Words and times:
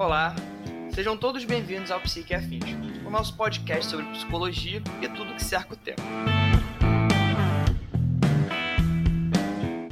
Olá, 0.00 0.34
sejam 0.94 1.14
todos 1.14 1.44
bem-vindos 1.44 1.90
ao 1.90 2.00
Psique 2.00 2.34
Afins, 2.34 2.64
o 3.04 3.10
nosso 3.10 3.36
podcast 3.36 3.90
sobre 3.90 4.06
psicologia 4.06 4.82
e 5.02 5.08
tudo 5.10 5.34
que 5.34 5.44
cerca 5.44 5.74
o 5.74 5.76
tema. 5.76 6.02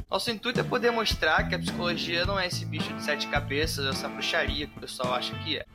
Nosso 0.09 0.31
intuito 0.31 0.59
é 0.59 0.63
poder 0.63 0.89
mostrar 0.89 1.47
que 1.47 1.53
a 1.53 1.59
psicologia 1.59 2.25
não 2.25 2.39
é 2.39 2.47
esse 2.47 2.65
bicho 2.65 2.91
de 2.91 3.03
sete 3.03 3.27
cabeças, 3.27 3.85
essa 3.85 4.09
bruxaria 4.09 4.65
que 4.65 4.75
o 4.75 4.81
pessoal 4.81 5.13
acha 5.13 5.35
que 5.43 5.59
é. 5.59 5.65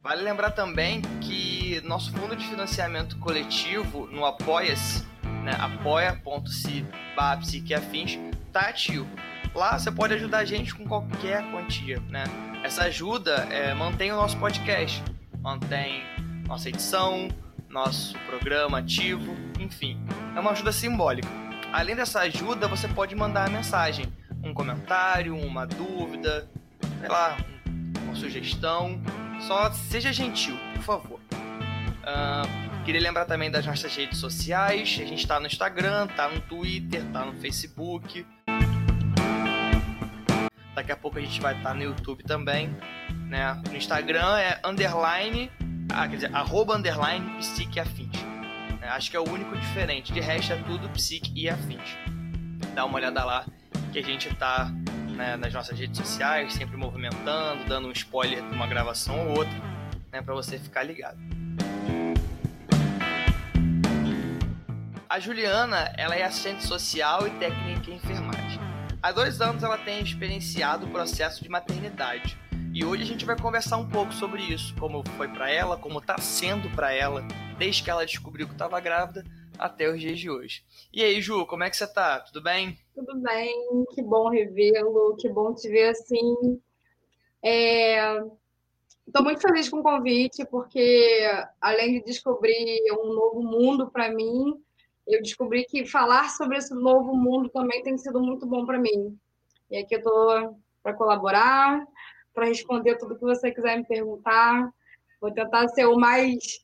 Vale 0.00 0.22
lembrar 0.22 0.52
também 0.52 1.02
que 1.22 1.80
nosso 1.80 2.12
fundo 2.12 2.36
de 2.36 2.46
financiamento 2.46 3.18
coletivo 3.18 4.06
no 4.12 4.24
Apoia-se, 4.24 5.04
né, 5.42 5.56
apoia.se 5.58 6.86
está 8.46 8.68
ativo. 8.68 9.08
Lá 9.56 9.78
você 9.78 9.90
pode 9.90 10.12
ajudar 10.12 10.38
a 10.40 10.44
gente 10.44 10.74
com 10.74 10.86
qualquer 10.86 11.42
quantia, 11.50 11.98
né? 12.10 12.24
Essa 12.62 12.82
ajuda 12.84 13.36
é, 13.50 13.72
mantém 13.72 14.12
o 14.12 14.16
nosso 14.16 14.36
podcast, 14.36 15.02
mantém 15.40 16.02
nossa 16.46 16.68
edição, 16.68 17.28
nosso 17.70 18.18
programa 18.26 18.80
ativo, 18.80 19.34
enfim, 19.58 19.98
é 20.36 20.40
uma 20.40 20.50
ajuda 20.50 20.70
simbólica. 20.72 21.26
Além 21.72 21.96
dessa 21.96 22.20
ajuda, 22.20 22.68
você 22.68 22.86
pode 22.86 23.14
mandar 23.16 23.48
mensagem, 23.48 24.12
um 24.44 24.52
comentário, 24.52 25.34
uma 25.34 25.66
dúvida, 25.66 26.46
sei 27.00 27.08
lá, 27.08 27.38
uma 28.02 28.14
sugestão. 28.14 29.00
Só 29.40 29.72
seja 29.72 30.12
gentil, 30.12 30.58
por 30.74 30.82
favor. 30.82 31.20
Uh, 31.32 32.84
queria 32.84 33.00
lembrar 33.00 33.24
também 33.24 33.50
das 33.50 33.64
nossas 33.64 33.96
redes 33.96 34.18
sociais. 34.18 34.98
A 35.00 35.06
gente 35.06 35.20
está 35.20 35.40
no 35.40 35.46
Instagram, 35.46 36.08
tá 36.08 36.28
no 36.28 36.42
Twitter, 36.42 37.02
tá 37.10 37.24
no 37.24 37.32
Facebook. 37.40 38.26
Daqui 40.76 40.92
a 40.92 40.96
pouco 40.96 41.18
a 41.18 41.22
gente 41.22 41.40
vai 41.40 41.56
estar 41.56 41.70
tá 41.70 41.74
no 41.74 41.82
YouTube 41.82 42.22
também. 42.22 42.68
Né? 43.28 43.62
No 43.70 43.74
Instagram 43.74 44.38
é 44.38 44.60
underline, 44.62 45.50
ah, 45.90 46.06
quer 46.06 46.16
dizer, 46.16 46.36
arroba 46.36 46.76
underline 46.76 47.38
psique 47.38 47.80
afins. 47.80 48.14
É, 48.82 48.88
acho 48.88 49.10
que 49.10 49.16
é 49.16 49.20
o 49.20 49.26
único 49.26 49.56
diferente. 49.56 50.12
De 50.12 50.20
resto 50.20 50.52
é 50.52 50.56
tudo 50.56 50.86
psique 50.90 51.32
e 51.34 51.48
afins. 51.48 51.96
Dá 52.74 52.84
uma 52.84 52.96
olhada 52.96 53.24
lá 53.24 53.46
que 53.90 53.98
a 53.98 54.02
gente 54.02 54.28
tá 54.34 54.70
né, 55.16 55.34
nas 55.38 55.50
nossas 55.54 55.78
redes 55.78 55.96
sociais, 55.96 56.52
sempre 56.52 56.76
movimentando, 56.76 57.64
dando 57.64 57.88
um 57.88 57.92
spoiler 57.92 58.42
de 58.42 58.54
uma 58.54 58.66
gravação 58.66 59.28
ou 59.28 59.38
outra, 59.38 59.58
né, 60.12 60.20
para 60.20 60.34
você 60.34 60.58
ficar 60.58 60.82
ligado. 60.82 61.16
A 65.08 65.18
Juliana, 65.18 65.90
ela 65.96 66.14
é 66.14 66.22
assistente 66.22 66.66
social 66.66 67.26
e 67.26 67.30
técnica 67.30 67.90
em 67.90 67.94
enfermagem. 67.94 68.75
Há 69.02 69.12
dois 69.12 69.40
anos 69.40 69.62
ela 69.62 69.78
tem 69.78 70.02
experienciado 70.02 70.86
o 70.86 70.90
processo 70.90 71.42
de 71.42 71.48
maternidade. 71.48 72.36
E 72.74 72.84
hoje 72.84 73.02
a 73.02 73.06
gente 73.06 73.24
vai 73.24 73.38
conversar 73.38 73.76
um 73.76 73.88
pouco 73.88 74.12
sobre 74.12 74.42
isso, 74.42 74.74
como 74.76 75.02
foi 75.16 75.28
para 75.28 75.50
ela, 75.50 75.76
como 75.76 75.98
está 75.98 76.18
sendo 76.18 76.68
para 76.74 76.92
ela, 76.92 77.22
desde 77.58 77.82
que 77.82 77.90
ela 77.90 78.04
descobriu 78.04 78.46
que 78.46 78.54
estava 78.54 78.80
grávida 78.80 79.24
até 79.58 79.90
os 79.90 80.00
dias 80.00 80.18
de 80.18 80.30
hoje. 80.30 80.64
E 80.92 81.02
aí, 81.02 81.20
Ju, 81.20 81.46
como 81.46 81.62
é 81.62 81.70
que 81.70 81.76
você 81.76 81.86
tá? 81.86 82.20
Tudo 82.20 82.42
bem? 82.42 82.78
Tudo 82.94 83.18
bem, 83.20 83.84
que 83.94 84.02
bom 84.02 84.28
revê-lo, 84.28 85.16
que 85.18 85.28
bom 85.28 85.54
te 85.54 85.68
ver 85.68 85.90
assim. 85.90 86.60
Estou 87.42 89.22
é... 89.22 89.22
muito 89.22 89.40
feliz 89.40 89.68
com 89.68 89.78
o 89.78 89.82
convite, 89.82 90.44
porque 90.46 91.20
além 91.60 91.92
de 91.94 92.04
descobrir 92.04 92.82
um 92.92 93.12
novo 93.12 93.42
mundo 93.42 93.90
para 93.90 94.10
mim, 94.10 94.62
eu 95.06 95.22
descobri 95.22 95.64
que 95.64 95.86
falar 95.86 96.30
sobre 96.30 96.58
esse 96.58 96.74
novo 96.74 97.14
mundo 97.14 97.48
também 97.48 97.82
tem 97.82 97.96
sido 97.96 98.20
muito 98.20 98.46
bom 98.46 98.66
para 98.66 98.78
mim. 98.78 99.18
E 99.70 99.78
aqui 99.78 99.94
eu 99.94 99.98
estou 99.98 100.60
para 100.82 100.94
colaborar, 100.94 101.86
para 102.34 102.46
responder 102.46 102.96
tudo 102.96 103.16
que 103.16 103.22
você 103.22 103.50
quiser 103.50 103.78
me 103.78 103.84
perguntar. 103.84 104.70
Vou 105.20 105.32
tentar 105.32 105.68
ser 105.68 105.86
o 105.86 105.96
mais 105.96 106.60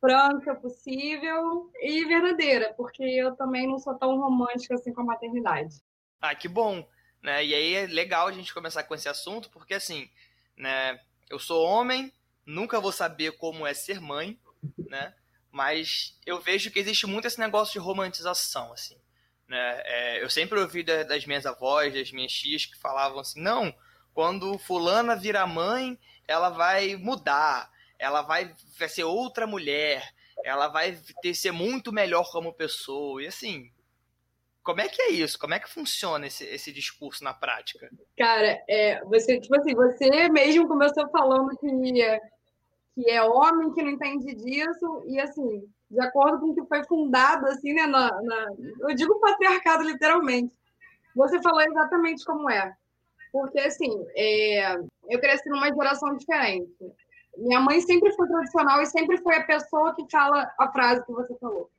franca 0.00 0.54
possível 0.54 1.70
e 1.80 2.04
verdadeira, 2.04 2.74
porque 2.76 3.02
eu 3.02 3.34
também 3.34 3.66
não 3.66 3.78
sou 3.78 3.94
tão 3.94 4.18
romântica 4.18 4.74
assim 4.74 4.92
com 4.92 5.00
a 5.00 5.04
maternidade. 5.04 5.76
Ah, 6.20 6.34
que 6.34 6.48
bom! 6.48 6.86
Né? 7.22 7.44
E 7.44 7.54
aí 7.54 7.74
é 7.74 7.86
legal 7.86 8.28
a 8.28 8.32
gente 8.32 8.54
começar 8.54 8.84
com 8.84 8.94
esse 8.94 9.08
assunto, 9.08 9.50
porque 9.50 9.74
assim, 9.74 10.08
né, 10.56 11.00
eu 11.28 11.38
sou 11.38 11.64
homem, 11.64 12.12
nunca 12.44 12.80
vou 12.80 12.92
saber 12.92 13.32
como 13.32 13.66
é 13.66 13.74
ser 13.74 14.00
mãe, 14.00 14.38
né? 14.78 15.12
Mas 15.56 16.14
eu 16.26 16.38
vejo 16.38 16.70
que 16.70 16.78
existe 16.78 17.06
muito 17.06 17.26
esse 17.26 17.40
negócio 17.40 17.72
de 17.72 17.78
romantização, 17.78 18.74
assim. 18.74 18.94
Né? 19.48 19.82
É, 19.86 20.22
eu 20.22 20.28
sempre 20.28 20.60
ouvi 20.60 20.82
das 20.82 21.24
minhas 21.24 21.46
avós, 21.46 21.94
das 21.94 22.12
minhas 22.12 22.30
tias, 22.30 22.66
que 22.66 22.76
falavam 22.76 23.20
assim, 23.20 23.40
não, 23.40 23.74
quando 24.12 24.58
fulana 24.58 25.16
vira 25.16 25.46
mãe, 25.46 25.98
ela 26.28 26.50
vai 26.50 26.94
mudar, 26.96 27.70
ela 27.98 28.20
vai, 28.20 28.54
vai 28.78 28.88
ser 28.90 29.04
outra 29.04 29.46
mulher, 29.46 30.06
ela 30.44 30.68
vai 30.68 31.00
ter, 31.22 31.32
ser 31.32 31.52
muito 31.52 31.90
melhor 31.90 32.30
como 32.30 32.52
pessoa, 32.52 33.22
e 33.22 33.26
assim, 33.26 33.72
como 34.62 34.82
é 34.82 34.88
que 34.90 35.00
é 35.00 35.10
isso? 35.12 35.38
Como 35.38 35.54
é 35.54 35.58
que 35.58 35.70
funciona 35.70 36.26
esse, 36.26 36.44
esse 36.44 36.70
discurso 36.70 37.24
na 37.24 37.32
prática? 37.32 37.88
Cara, 38.18 38.62
é, 38.68 39.02
você, 39.04 39.40
tipo 39.40 39.56
assim, 39.56 39.74
você 39.74 40.28
mesmo 40.28 40.68
começou 40.68 41.08
falando 41.08 41.56
que 41.56 41.66
que 42.96 43.10
é 43.10 43.22
homem 43.22 43.70
que 43.74 43.82
não 43.82 43.90
entende 43.90 44.34
disso, 44.34 45.04
e 45.06 45.20
assim, 45.20 45.62
de 45.90 46.00
acordo 46.00 46.40
com 46.40 46.46
o 46.46 46.54
que 46.54 46.64
foi 46.64 46.82
fundado, 46.84 47.46
assim, 47.46 47.74
né, 47.74 47.86
na, 47.86 48.10
na, 48.22 48.46
eu 48.80 48.94
digo 48.96 49.20
patriarcado 49.20 49.84
literalmente, 49.84 50.50
você 51.14 51.40
falou 51.42 51.60
exatamente 51.60 52.24
como 52.24 52.48
é. 52.48 52.74
Porque, 53.30 53.60
assim, 53.60 53.90
é, 54.16 54.76
eu 55.10 55.20
cresci 55.20 55.46
numa 55.50 55.68
geração 55.68 56.16
diferente. 56.16 56.72
Minha 57.36 57.60
mãe 57.60 57.82
sempre 57.82 58.10
foi 58.14 58.26
tradicional 58.26 58.80
e 58.80 58.86
sempre 58.86 59.18
foi 59.18 59.36
a 59.36 59.44
pessoa 59.44 59.94
que 59.94 60.06
fala 60.10 60.50
a 60.58 60.72
frase 60.72 61.04
que 61.04 61.12
você 61.12 61.36
falou. 61.36 61.70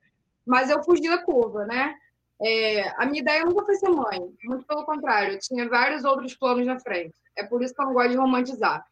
Mas 0.45 0.69
eu 0.69 0.83
fugi 0.83 1.09
da 1.09 1.17
curva, 1.17 1.65
né? 1.65 1.95
É, 2.39 2.89
a 3.01 3.07
minha 3.07 3.21
ideia 3.21 3.43
nunca 3.43 3.65
foi 3.65 3.73
ser 3.75 3.89
mãe, 3.89 4.19
muito 4.43 4.67
pelo 4.67 4.85
contrário, 4.85 5.33
eu 5.33 5.39
tinha 5.39 5.67
vários 5.67 6.03
outros 6.03 6.35
planos 6.35 6.67
na 6.67 6.79
frente. 6.79 7.15
É 7.35 7.43
por 7.43 7.63
isso 7.63 7.73
que 7.73 7.81
eu 7.81 7.87
não 7.87 7.93
gosto 7.93 8.11
de 8.11 8.17
romantizar. 8.17 8.85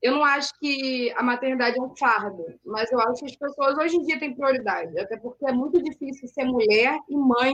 Eu 0.00 0.12
não 0.12 0.24
acho 0.24 0.56
que 0.60 1.12
a 1.16 1.22
maternidade 1.22 1.78
é 1.78 1.82
um 1.82 1.94
fardo, 1.96 2.44
mas 2.64 2.90
eu 2.92 3.00
acho 3.00 3.20
que 3.20 3.30
as 3.30 3.36
pessoas 3.36 3.76
hoje 3.76 3.96
em 3.96 4.02
dia 4.02 4.18
têm 4.18 4.34
prioridade, 4.34 4.98
até 4.98 5.16
porque 5.16 5.44
é 5.46 5.52
muito 5.52 5.82
difícil 5.82 6.28
ser 6.28 6.44
mulher 6.44 6.98
e 7.08 7.16
mãe 7.16 7.52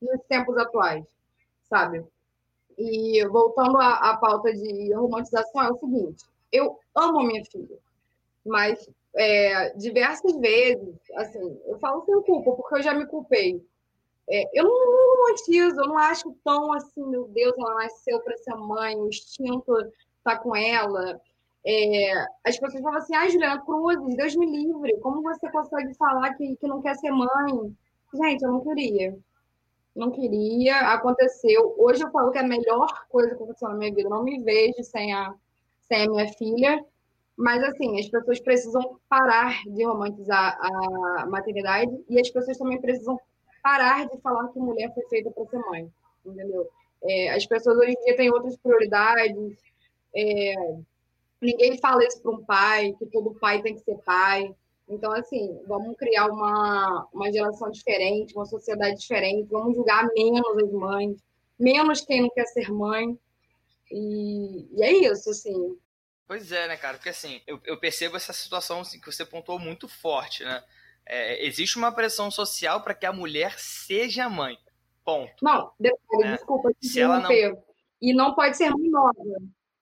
nos 0.00 0.20
tempos 0.28 0.56
atuais, 0.58 1.04
sabe? 1.68 2.04
E 2.76 3.26
voltando 3.28 3.78
à, 3.78 4.10
à 4.10 4.16
pauta 4.18 4.52
de 4.52 4.92
romantização, 4.92 5.62
é 5.62 5.70
o 5.70 5.78
seguinte: 5.78 6.24
eu 6.52 6.78
amo 6.94 7.20
a 7.20 7.24
minha 7.24 7.44
filha, 7.46 7.78
mas 8.44 8.88
é, 9.16 9.70
diversas 9.70 10.36
vezes, 10.36 10.94
assim, 11.16 11.60
eu 11.66 11.78
falo 11.78 12.04
sem 12.04 12.22
culpa, 12.22 12.52
porque 12.52 12.76
eu 12.76 12.82
já 12.82 12.94
me 12.94 13.06
culpei. 13.06 13.64
É, 14.30 14.44
eu 14.52 14.64
não, 14.64 14.90
não 14.92 15.16
romantizo, 15.16 15.80
eu 15.80 15.88
não 15.88 15.98
acho 15.98 16.36
tão 16.44 16.72
assim, 16.74 17.02
meu 17.06 17.24
Deus, 17.28 17.54
ela 17.58 17.74
nasceu 17.76 18.20
para 18.20 18.36
ser 18.36 18.54
mãe, 18.54 18.94
o 18.96 19.08
instinto 19.08 19.74
tá 20.22 20.36
com 20.38 20.54
ela. 20.54 21.20
É, 21.66 22.12
as 22.44 22.58
pessoas 22.58 22.82
falam 22.82 22.98
assim, 22.98 23.14
ah, 23.14 23.28
Juliana 23.28 23.60
Cruzes, 23.62 24.16
Deus 24.16 24.36
me 24.36 24.46
livre, 24.46 24.98
como 25.00 25.22
você 25.22 25.50
consegue 25.50 25.94
falar 25.94 26.34
que, 26.34 26.56
que 26.56 26.66
não 26.66 26.80
quer 26.80 26.94
ser 26.96 27.10
mãe? 27.10 27.74
Gente, 28.14 28.42
eu 28.42 28.52
não 28.52 28.60
queria. 28.60 29.18
Não 29.94 30.10
queria, 30.10 30.92
aconteceu. 30.92 31.74
Hoje 31.78 32.02
eu 32.02 32.10
falo 32.10 32.30
que 32.30 32.38
é 32.38 32.42
a 32.42 32.46
melhor 32.46 33.06
coisa 33.08 33.34
que 33.34 33.42
aconteceu 33.42 33.68
na 33.68 33.74
minha 33.74 33.90
vida. 33.90 34.08
Eu 34.08 34.10
não 34.10 34.22
me 34.22 34.42
vejo 34.42 34.82
sem 34.84 35.12
a, 35.12 35.34
sem 35.88 36.04
a 36.04 36.10
minha 36.10 36.28
filha. 36.34 36.84
Mas, 37.36 37.62
assim, 37.62 37.98
as 38.00 38.08
pessoas 38.08 38.40
precisam 38.40 38.98
parar 39.08 39.62
de 39.64 39.84
romantizar 39.84 40.58
a 40.60 41.26
maternidade 41.26 42.04
e 42.08 42.20
as 42.20 42.28
pessoas 42.30 42.58
também 42.58 42.80
precisam 42.80 43.18
parar 43.62 44.08
de 44.08 44.20
falar 44.20 44.48
que 44.48 44.58
mulher 44.58 44.92
foi 44.92 45.04
feita 45.04 45.30
para 45.30 45.46
ser 45.46 45.58
mãe, 45.58 45.88
entendeu? 46.26 46.68
É, 47.04 47.30
as 47.30 47.46
pessoas 47.46 47.76
hoje 47.78 47.92
em 47.92 48.04
dia 48.04 48.16
têm 48.16 48.30
outras 48.32 48.56
prioridades. 48.56 49.56
É, 50.16 50.54
Ninguém 51.40 51.78
fala 51.78 52.04
isso 52.04 52.20
para 52.20 52.32
um 52.32 52.44
pai, 52.44 52.94
que 52.98 53.06
todo 53.06 53.38
pai 53.38 53.62
tem 53.62 53.74
que 53.74 53.80
ser 53.80 53.96
pai. 53.98 54.54
Então, 54.88 55.12
assim, 55.12 55.60
vamos 55.66 55.96
criar 55.96 56.26
uma, 56.26 57.06
uma 57.12 57.30
geração 57.30 57.70
diferente, 57.70 58.34
uma 58.34 58.46
sociedade 58.46 58.98
diferente, 58.98 59.48
vamos 59.50 59.76
julgar 59.76 60.08
menos 60.14 60.64
as 60.64 60.72
mães, 60.72 61.16
menos 61.58 62.00
quem 62.00 62.22
não 62.22 62.30
quer 62.30 62.46
ser 62.46 62.72
mãe. 62.72 63.18
E, 63.90 64.66
e 64.74 64.82
é 64.82 64.92
isso, 64.92 65.30
assim. 65.30 65.78
Pois 66.26 66.50
é, 66.52 66.68
né, 66.68 66.76
cara? 66.76 66.96
Porque 66.96 67.10
assim, 67.10 67.40
eu, 67.46 67.60
eu 67.64 67.78
percebo 67.78 68.16
essa 68.16 68.32
situação 68.32 68.80
assim, 68.80 69.00
que 69.00 69.10
você 69.10 69.24
pontuou 69.24 69.58
muito 69.58 69.88
forte, 69.88 70.44
né? 70.44 70.62
É, 71.06 71.46
existe 71.46 71.78
uma 71.78 71.92
pressão 71.92 72.30
social 72.30 72.82
para 72.82 72.94
que 72.94 73.06
a 73.06 73.12
mulher 73.12 73.58
seja 73.58 74.28
mãe. 74.28 74.58
Ponto. 75.04 75.42
Não, 75.42 75.72
detalhe, 75.80 76.24
né? 76.24 76.36
desculpa, 76.36 76.70
se 76.82 77.00
ela 77.00 77.20
não... 77.20 77.30
E 78.00 78.14
não 78.14 78.34
pode 78.34 78.56
ser 78.56 78.70
mãe 78.70 78.90
nova 78.90 79.12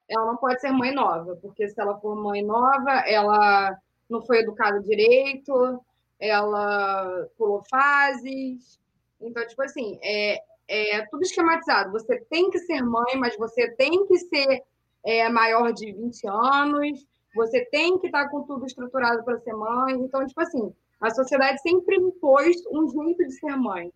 ela 0.09 0.27
não 0.27 0.37
pode 0.37 0.61
ser 0.61 0.71
mãe 0.71 0.93
nova, 0.93 1.37
porque 1.43 1.69
se 1.69 1.81
ela 1.81 1.99
for 1.99 2.15
mãe 2.15 2.43
nova, 2.43 3.03
ela 3.07 3.77
não 4.09 4.23
foi 4.23 4.39
educada 4.39 4.81
direito, 4.81 5.81
ela 6.19 7.27
pulou 7.37 7.63
fases. 7.69 8.79
Então, 9.21 9.47
tipo 9.47 9.63
assim, 9.63 9.99
é, 10.03 10.41
é 10.69 11.07
tudo 11.07 11.23
esquematizado. 11.23 11.93
Você 11.93 12.19
tem 12.31 12.51
que 12.51 12.59
ser 12.61 12.83
mãe, 12.83 13.17
mas 13.17 13.37
você 13.37 13.71
tem 13.73 14.07
que 14.07 14.19
ser 14.19 14.63
é, 15.05 15.29
maior 15.29 15.73
de 15.73 15.93
20 15.93 16.29
anos, 16.29 17.07
você 17.35 17.65
tem 17.67 17.99
que 17.99 18.07
estar 18.07 18.29
com 18.29 18.43
tudo 18.43 18.67
estruturado 18.67 19.23
para 19.25 19.39
ser 19.41 19.53
mãe. 19.53 19.95
Então, 19.95 20.27
tipo 20.27 20.41
assim, 20.41 20.73
a 21.01 21.11
sociedade 21.11 21.61
sempre 21.61 21.97
impôs 21.97 22.57
um 22.73 22.89
jeito 22.89 23.25
de 23.25 23.33
ser 23.33 23.57
mãe, 23.57 23.93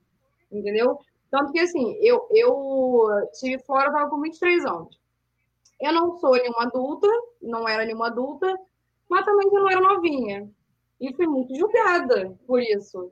entendeu? 0.52 0.98
Tanto 1.30 1.52
que, 1.52 1.60
assim, 1.60 1.96
eu, 2.00 2.26
eu 2.32 3.08
tive 3.38 3.62
fora, 3.62 3.84
eu 3.84 3.92
estava 3.92 4.10
com 4.10 4.20
23 4.20 4.64
anos. 4.66 4.99
Eu 5.80 5.92
não 5.92 6.18
sou 6.18 6.32
nenhuma 6.32 6.64
adulta, 6.64 7.08
não 7.40 7.68
era 7.68 7.84
nenhuma 7.84 8.08
adulta, 8.08 8.58
mas 9.08 9.24
também 9.24 9.46
eu 9.46 9.60
não 9.60 9.70
era 9.70 9.80
novinha. 9.80 10.50
E 11.00 11.14
fui 11.14 11.26
muito 11.26 11.54
julgada 11.56 12.38
por 12.46 12.60
isso. 12.60 13.10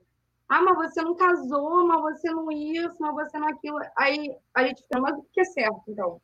Ah, 0.49 0.62
mas 0.62 0.76
você 0.76 1.03
não 1.03 1.15
casou, 1.15 1.87
mas 1.87 2.00
você 2.00 2.31
não 2.31 2.50
isso, 2.50 2.97
mas 2.99 3.15
você 3.15 3.38
não 3.38 3.49
aquilo. 3.49 3.79
Aí 3.97 4.35
a 4.55 4.67
gente 4.67 4.82
fica, 4.82 5.00
mas 5.00 5.17
o 5.19 5.26
que 5.32 5.41
é 5.41 5.44
certo, 5.44 5.82
então? 5.88 6.20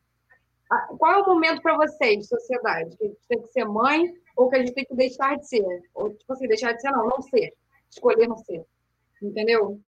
Ah, 0.70 0.88
qual 0.98 1.12
é 1.12 1.22
o 1.22 1.26
momento 1.26 1.60
para 1.60 1.76
vocês, 1.76 2.28
sociedade? 2.28 2.96
Que 2.96 3.04
a 3.04 3.08
gente 3.08 3.20
tem 3.28 3.42
que 3.42 3.48
ser 3.48 3.64
mãe 3.64 4.14
ou 4.36 4.48
que 4.48 4.56
a 4.56 4.58
gente 4.60 4.72
tem 4.72 4.84
que 4.84 4.94
deixar 4.94 5.36
de 5.36 5.46
ser? 5.46 5.82
Ou, 5.94 6.14
tipo 6.14 6.32
assim, 6.32 6.48
deixar 6.48 6.72
de 6.72 6.80
ser, 6.80 6.90
não, 6.90 7.06
não 7.06 7.22
ser. 7.22 7.54
Escolher 7.90 8.26
não 8.26 8.38
ser. 8.38 8.64
Entendeu? 9.22 9.80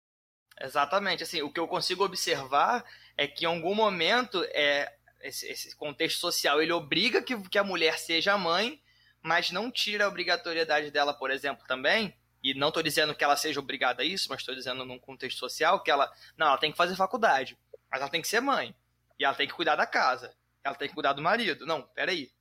Exatamente. 0.62 1.24
Assim, 1.24 1.42
o 1.42 1.52
que 1.52 1.60
eu 1.60 1.68
consigo 1.68 2.04
observar 2.04 2.86
é 3.18 3.28
que 3.28 3.46
em 3.46 3.48
algum 3.48 3.74
momento 3.74 4.44
é, 4.50 4.94
esse, 5.26 5.48
esse 5.48 5.76
contexto 5.76 6.20
social 6.20 6.62
ele 6.62 6.72
obriga 6.72 7.22
que, 7.22 7.38
que 7.50 7.58
a 7.58 7.64
mulher 7.64 7.98
seja 7.98 8.38
mãe, 8.38 8.82
mas 9.22 9.50
não 9.50 9.72
tira 9.72 10.06
a 10.06 10.08
obrigatoriedade 10.08 10.92
dela, 10.92 11.14
por 11.14 11.32
exemplo, 11.32 11.66
também. 11.68 12.16
E 12.44 12.54
não 12.54 12.68
estou 12.68 12.84
dizendo 12.84 13.16
que 13.16 13.24
ela 13.24 13.36
seja 13.36 13.60
obrigada 13.60 14.04
a 14.04 14.06
isso, 14.06 14.28
mas 14.30 14.42
estou 14.42 14.54
dizendo 14.54 14.86
num 14.86 15.00
contexto 15.00 15.40
social 15.40 15.82
que 15.82 15.90
ela. 15.90 16.12
Não, 16.38 16.48
ela 16.48 16.60
tem 16.60 16.72
que 16.72 16.78
fazer 16.78 16.96
faculdade, 16.96 17.58
mas 17.90 18.02
ela 18.02 18.10
tem 18.10 18.22
que 18.22 18.28
ser 18.28 18.40
mãe. 18.40 18.76
E 19.18 19.26
ela 19.26 19.34
tem 19.34 19.48
que 19.48 19.54
cuidar 19.54 19.76
da 19.76 19.88
casa. 19.88 20.32
Ela 20.64 20.76
tem 20.76 20.88
que 20.88 20.94
cuidar 20.94 21.14
do 21.14 21.24
marido. 21.24 21.66
Não, 21.66 21.82
peraí. 21.82 22.32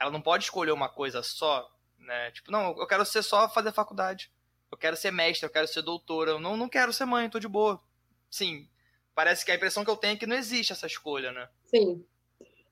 Ela 0.00 0.10
não 0.10 0.22
pode 0.22 0.44
escolher 0.44 0.72
uma 0.72 0.88
coisa 0.88 1.22
só, 1.22 1.70
né? 1.98 2.30
Tipo, 2.30 2.50
não, 2.50 2.74
eu 2.78 2.86
quero 2.86 3.04
ser 3.04 3.22
só 3.22 3.46
fazer 3.48 3.72
faculdade. 3.72 4.32
Eu 4.70 4.78
quero 4.78 4.96
ser 4.96 5.10
mestre, 5.10 5.44
eu 5.44 5.52
quero 5.52 5.68
ser 5.68 5.82
doutora. 5.82 6.30
Eu 6.30 6.40
não, 6.40 6.56
não 6.56 6.68
quero 6.68 6.92
ser 6.92 7.04
mãe, 7.04 7.28
tô 7.28 7.38
de 7.38 7.48
boa. 7.48 7.78
Sim, 8.30 8.66
parece 9.14 9.44
que 9.44 9.52
a 9.52 9.54
impressão 9.54 9.84
que 9.84 9.90
eu 9.90 9.96
tenho 9.96 10.14
é 10.14 10.16
que 10.16 10.26
não 10.26 10.36
existe 10.36 10.72
essa 10.72 10.86
escolha, 10.86 11.30
né? 11.30 11.46
Sim. 11.66 12.06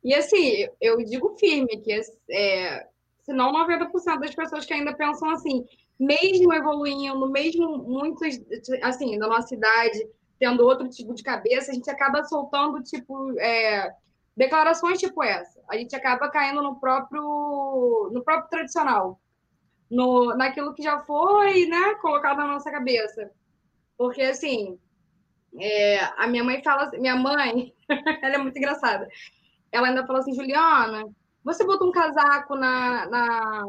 E 0.02 0.14
assim, 0.14 0.66
eu 0.80 0.96
digo 1.04 1.36
firme 1.38 1.78
que 1.78 1.92
é, 2.30 2.86
se 3.22 3.32
não 3.32 3.52
90% 3.52 4.18
das 4.20 4.34
pessoas 4.34 4.64
que 4.64 4.72
ainda 4.72 4.94
pensam 4.94 5.30
assim, 5.30 5.64
mesmo 5.98 6.52
evoluindo, 6.52 7.30
mesmo 7.30 7.78
muitos, 7.78 8.40
assim, 8.82 9.18
da 9.18 9.28
nossa 9.28 9.54
idade, 9.54 10.08
tendo 10.38 10.64
outro 10.66 10.88
tipo 10.88 11.14
de 11.14 11.22
cabeça, 11.22 11.70
a 11.70 11.74
gente 11.74 11.90
acaba 11.90 12.24
soltando, 12.24 12.82
tipo, 12.82 13.38
é, 13.38 13.94
declarações 14.34 14.98
tipo 14.98 15.22
essa. 15.22 15.60
A 15.68 15.76
gente 15.76 15.94
acaba 15.94 16.30
caindo 16.30 16.62
no 16.62 16.80
próprio, 16.80 18.10
no 18.12 18.22
próprio 18.24 18.48
tradicional 18.48 19.20
no, 19.90 20.34
naquilo 20.36 20.72
que 20.72 20.82
já 20.82 21.00
foi 21.00 21.66
né, 21.66 21.94
colocado 22.00 22.38
na 22.38 22.46
nossa 22.46 22.70
cabeça. 22.70 23.30
Porque, 23.98 24.22
assim, 24.22 24.78
é, 25.58 25.98
a 26.16 26.26
minha 26.28 26.44
mãe 26.44 26.62
fala, 26.62 26.90
minha 26.92 27.16
mãe, 27.16 27.74
ela 28.22 28.36
é 28.36 28.38
muito 28.38 28.56
engraçada. 28.56 29.08
Ela 29.72 29.88
ainda 29.88 30.06
fala 30.06 30.20
assim, 30.20 30.34
Juliana, 30.34 31.04
você 31.44 31.64
botou 31.64 31.88
um 31.88 31.92
casaco 31.92 32.54
na, 32.56 33.06
na 33.08 33.64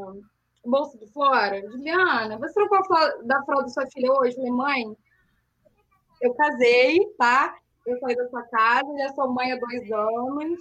bolsa 0.65 0.97
de 0.97 1.07
fora? 1.11 1.61
Juliana, 1.61 2.37
você 2.37 2.67
pode 2.67 2.87
falar 2.87 3.09
da 3.23 3.43
fralda 3.43 3.63
da 3.63 3.69
sua 3.69 3.87
filha 3.87 4.11
hoje? 4.11 4.35
Falei, 4.35 4.51
mãe, 4.51 4.97
eu 6.21 6.33
casei, 6.33 6.99
tá? 7.17 7.55
Eu 7.85 7.97
saí 7.99 8.15
da 8.15 8.29
sua 8.29 8.43
casa, 8.43 8.87
já 8.97 9.13
sou 9.13 9.31
mãe 9.31 9.51
há 9.51 9.57
dois 9.57 9.91
anos. 9.91 10.59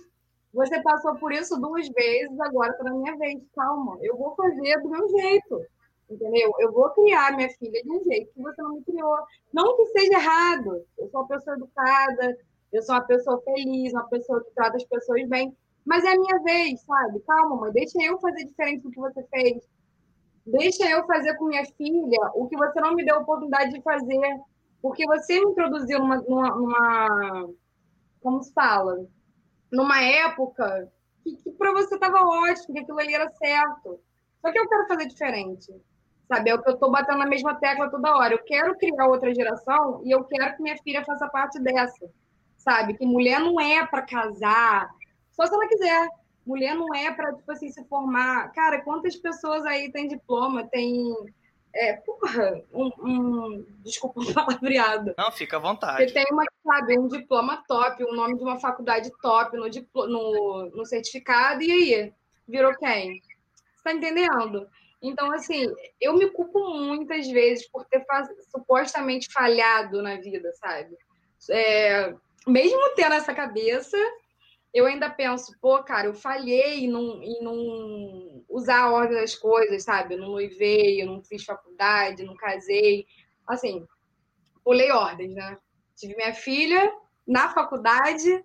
Você 0.52 0.82
passou 0.82 1.14
por 1.16 1.32
isso 1.32 1.60
duas 1.60 1.88
vezes, 1.88 2.40
agora 2.40 2.72
está 2.72 2.84
na 2.84 2.94
minha 2.94 3.16
vez. 3.16 3.40
Calma, 3.54 3.98
eu 4.02 4.16
vou 4.16 4.34
fazer 4.34 4.80
do 4.80 4.88
meu 4.88 5.08
jeito. 5.08 5.64
Entendeu? 6.10 6.52
Eu 6.58 6.72
vou 6.72 6.90
criar 6.90 7.36
minha 7.36 7.48
filha 7.50 7.82
de 7.82 7.90
um 7.90 8.02
jeito 8.02 8.32
que 8.32 8.42
você 8.42 8.60
não 8.60 8.74
me 8.74 8.84
criou. 8.84 9.16
Não 9.52 9.76
que 9.76 9.86
seja 9.86 10.14
errado. 10.14 10.84
Eu 10.98 11.08
sou 11.08 11.20
uma 11.20 11.28
pessoa 11.28 11.56
educada, 11.56 12.36
eu 12.72 12.82
sou 12.82 12.94
uma 12.94 13.02
pessoa 13.02 13.40
feliz, 13.42 13.92
uma 13.92 14.08
pessoa 14.08 14.42
que 14.44 14.50
trata 14.54 14.76
as 14.76 14.84
pessoas 14.84 15.28
bem. 15.28 15.56
Mas 15.84 16.04
é 16.04 16.12
a 16.12 16.18
minha 16.18 16.38
vez, 16.42 16.80
sabe? 16.82 17.20
Calma, 17.20 17.56
mãe, 17.56 17.72
deixa 17.72 18.02
eu 18.02 18.18
fazer 18.20 18.44
diferente 18.44 18.82
do 18.82 18.90
que 18.90 19.00
você 19.00 19.22
fez. 19.24 19.68
Deixa 20.46 20.88
eu 20.88 21.06
fazer 21.06 21.36
com 21.36 21.46
minha 21.46 21.64
filha 21.76 22.30
o 22.34 22.48
que 22.48 22.56
você 22.56 22.80
não 22.80 22.94
me 22.94 23.04
deu 23.04 23.18
oportunidade 23.18 23.72
de 23.72 23.82
fazer. 23.82 24.40
Porque 24.82 25.06
você 25.06 25.40
me 25.40 25.52
introduziu 25.52 25.98
numa. 25.98 26.16
numa, 26.16 26.54
numa 26.54 27.48
como 28.20 28.42
se 28.42 28.52
fala? 28.52 29.06
numa 29.70 30.02
época 30.02 30.90
que, 31.22 31.36
que 31.36 31.50
para 31.52 31.72
você 31.72 31.94
estava 31.94 32.20
ótimo, 32.22 32.74
que 32.74 32.80
aquilo 32.80 32.98
ali 32.98 33.14
era 33.14 33.30
certo. 33.30 34.00
Só 34.40 34.50
que 34.50 34.58
eu 34.58 34.68
quero 34.68 34.88
fazer 34.88 35.06
diferente. 35.06 35.72
Sabe? 36.26 36.50
É 36.50 36.54
o 36.54 36.62
que 36.62 36.68
eu 36.68 36.74
estou 36.74 36.90
batendo 36.90 37.18
na 37.18 37.26
mesma 37.26 37.54
tecla 37.56 37.90
toda 37.90 38.16
hora. 38.16 38.34
Eu 38.34 38.44
quero 38.44 38.76
criar 38.76 39.06
outra 39.06 39.34
geração 39.34 40.02
e 40.04 40.10
eu 40.10 40.24
quero 40.24 40.56
que 40.56 40.62
minha 40.62 40.76
filha 40.82 41.04
faça 41.04 41.28
parte 41.28 41.60
dessa. 41.60 42.08
Sabe? 42.60 42.94
Que 42.94 43.06
mulher 43.06 43.40
não 43.40 43.58
é 43.58 43.86
para 43.86 44.02
casar, 44.02 44.90
só 45.32 45.46
se 45.46 45.54
ela 45.54 45.66
quiser. 45.66 46.08
Mulher 46.46 46.74
não 46.74 46.94
é 46.94 47.10
para, 47.10 47.34
tipo 47.34 47.50
assim, 47.50 47.70
se 47.70 47.82
formar. 47.84 48.52
Cara, 48.52 48.82
quantas 48.82 49.16
pessoas 49.16 49.64
aí 49.64 49.90
têm 49.90 50.08
diploma, 50.08 50.66
têm 50.66 51.14
é, 51.74 51.94
porra, 51.94 52.62
um, 52.72 52.90
um, 52.98 53.66
desculpa 53.82 54.20
o 54.20 54.24
palavreado. 54.34 55.14
Não, 55.16 55.32
fica 55.32 55.56
à 55.56 55.60
vontade. 55.60 56.04
Você 56.04 56.12
tem 56.12 56.26
uma, 56.30 56.44
sabe, 56.64 56.98
um 56.98 57.08
diploma 57.08 57.64
top, 57.66 58.04
o 58.04 58.10
um 58.10 58.16
nome 58.16 58.36
de 58.36 58.42
uma 58.42 58.58
faculdade 58.58 59.10
top 59.22 59.56
no, 59.56 59.68
no, 60.06 60.70
no 60.74 60.86
certificado, 60.86 61.62
e 61.62 61.70
aí? 61.70 62.12
Virou 62.46 62.76
quem? 62.76 63.22
Você 63.76 63.84
tá 63.84 63.92
entendendo? 63.92 64.68
Então, 65.00 65.32
assim, 65.32 65.66
eu 65.98 66.14
me 66.14 66.28
culpo 66.28 66.58
muitas 66.74 67.26
vezes 67.28 67.66
por 67.68 67.86
ter 67.86 68.04
supostamente 68.50 69.32
falhado 69.32 70.02
na 70.02 70.16
vida, 70.16 70.52
sabe? 70.54 70.94
É, 71.50 72.14
mesmo 72.50 72.94
tendo 72.94 73.14
essa 73.14 73.34
cabeça, 73.34 73.96
eu 74.72 74.86
ainda 74.86 75.10
penso, 75.10 75.52
pô, 75.60 75.82
cara, 75.82 76.06
eu 76.06 76.14
falhei 76.14 76.84
em 76.84 76.88
não, 76.88 77.22
em 77.22 77.42
não 77.42 78.44
usar 78.48 78.84
a 78.84 78.92
ordem 78.92 79.20
das 79.20 79.34
coisas, 79.34 79.82
sabe? 79.82 80.14
Eu 80.14 80.20
não 80.20 80.28
noivei, 80.28 81.02
eu 81.02 81.06
não 81.06 81.22
fiz 81.22 81.44
faculdade, 81.44 82.24
não 82.24 82.36
casei. 82.36 83.06
Assim, 83.46 83.86
pulei 84.64 84.90
ordens, 84.92 85.34
né? 85.34 85.58
Tive 85.96 86.14
minha 86.16 86.34
filha 86.34 86.92
na 87.26 87.48
faculdade, 87.48 88.44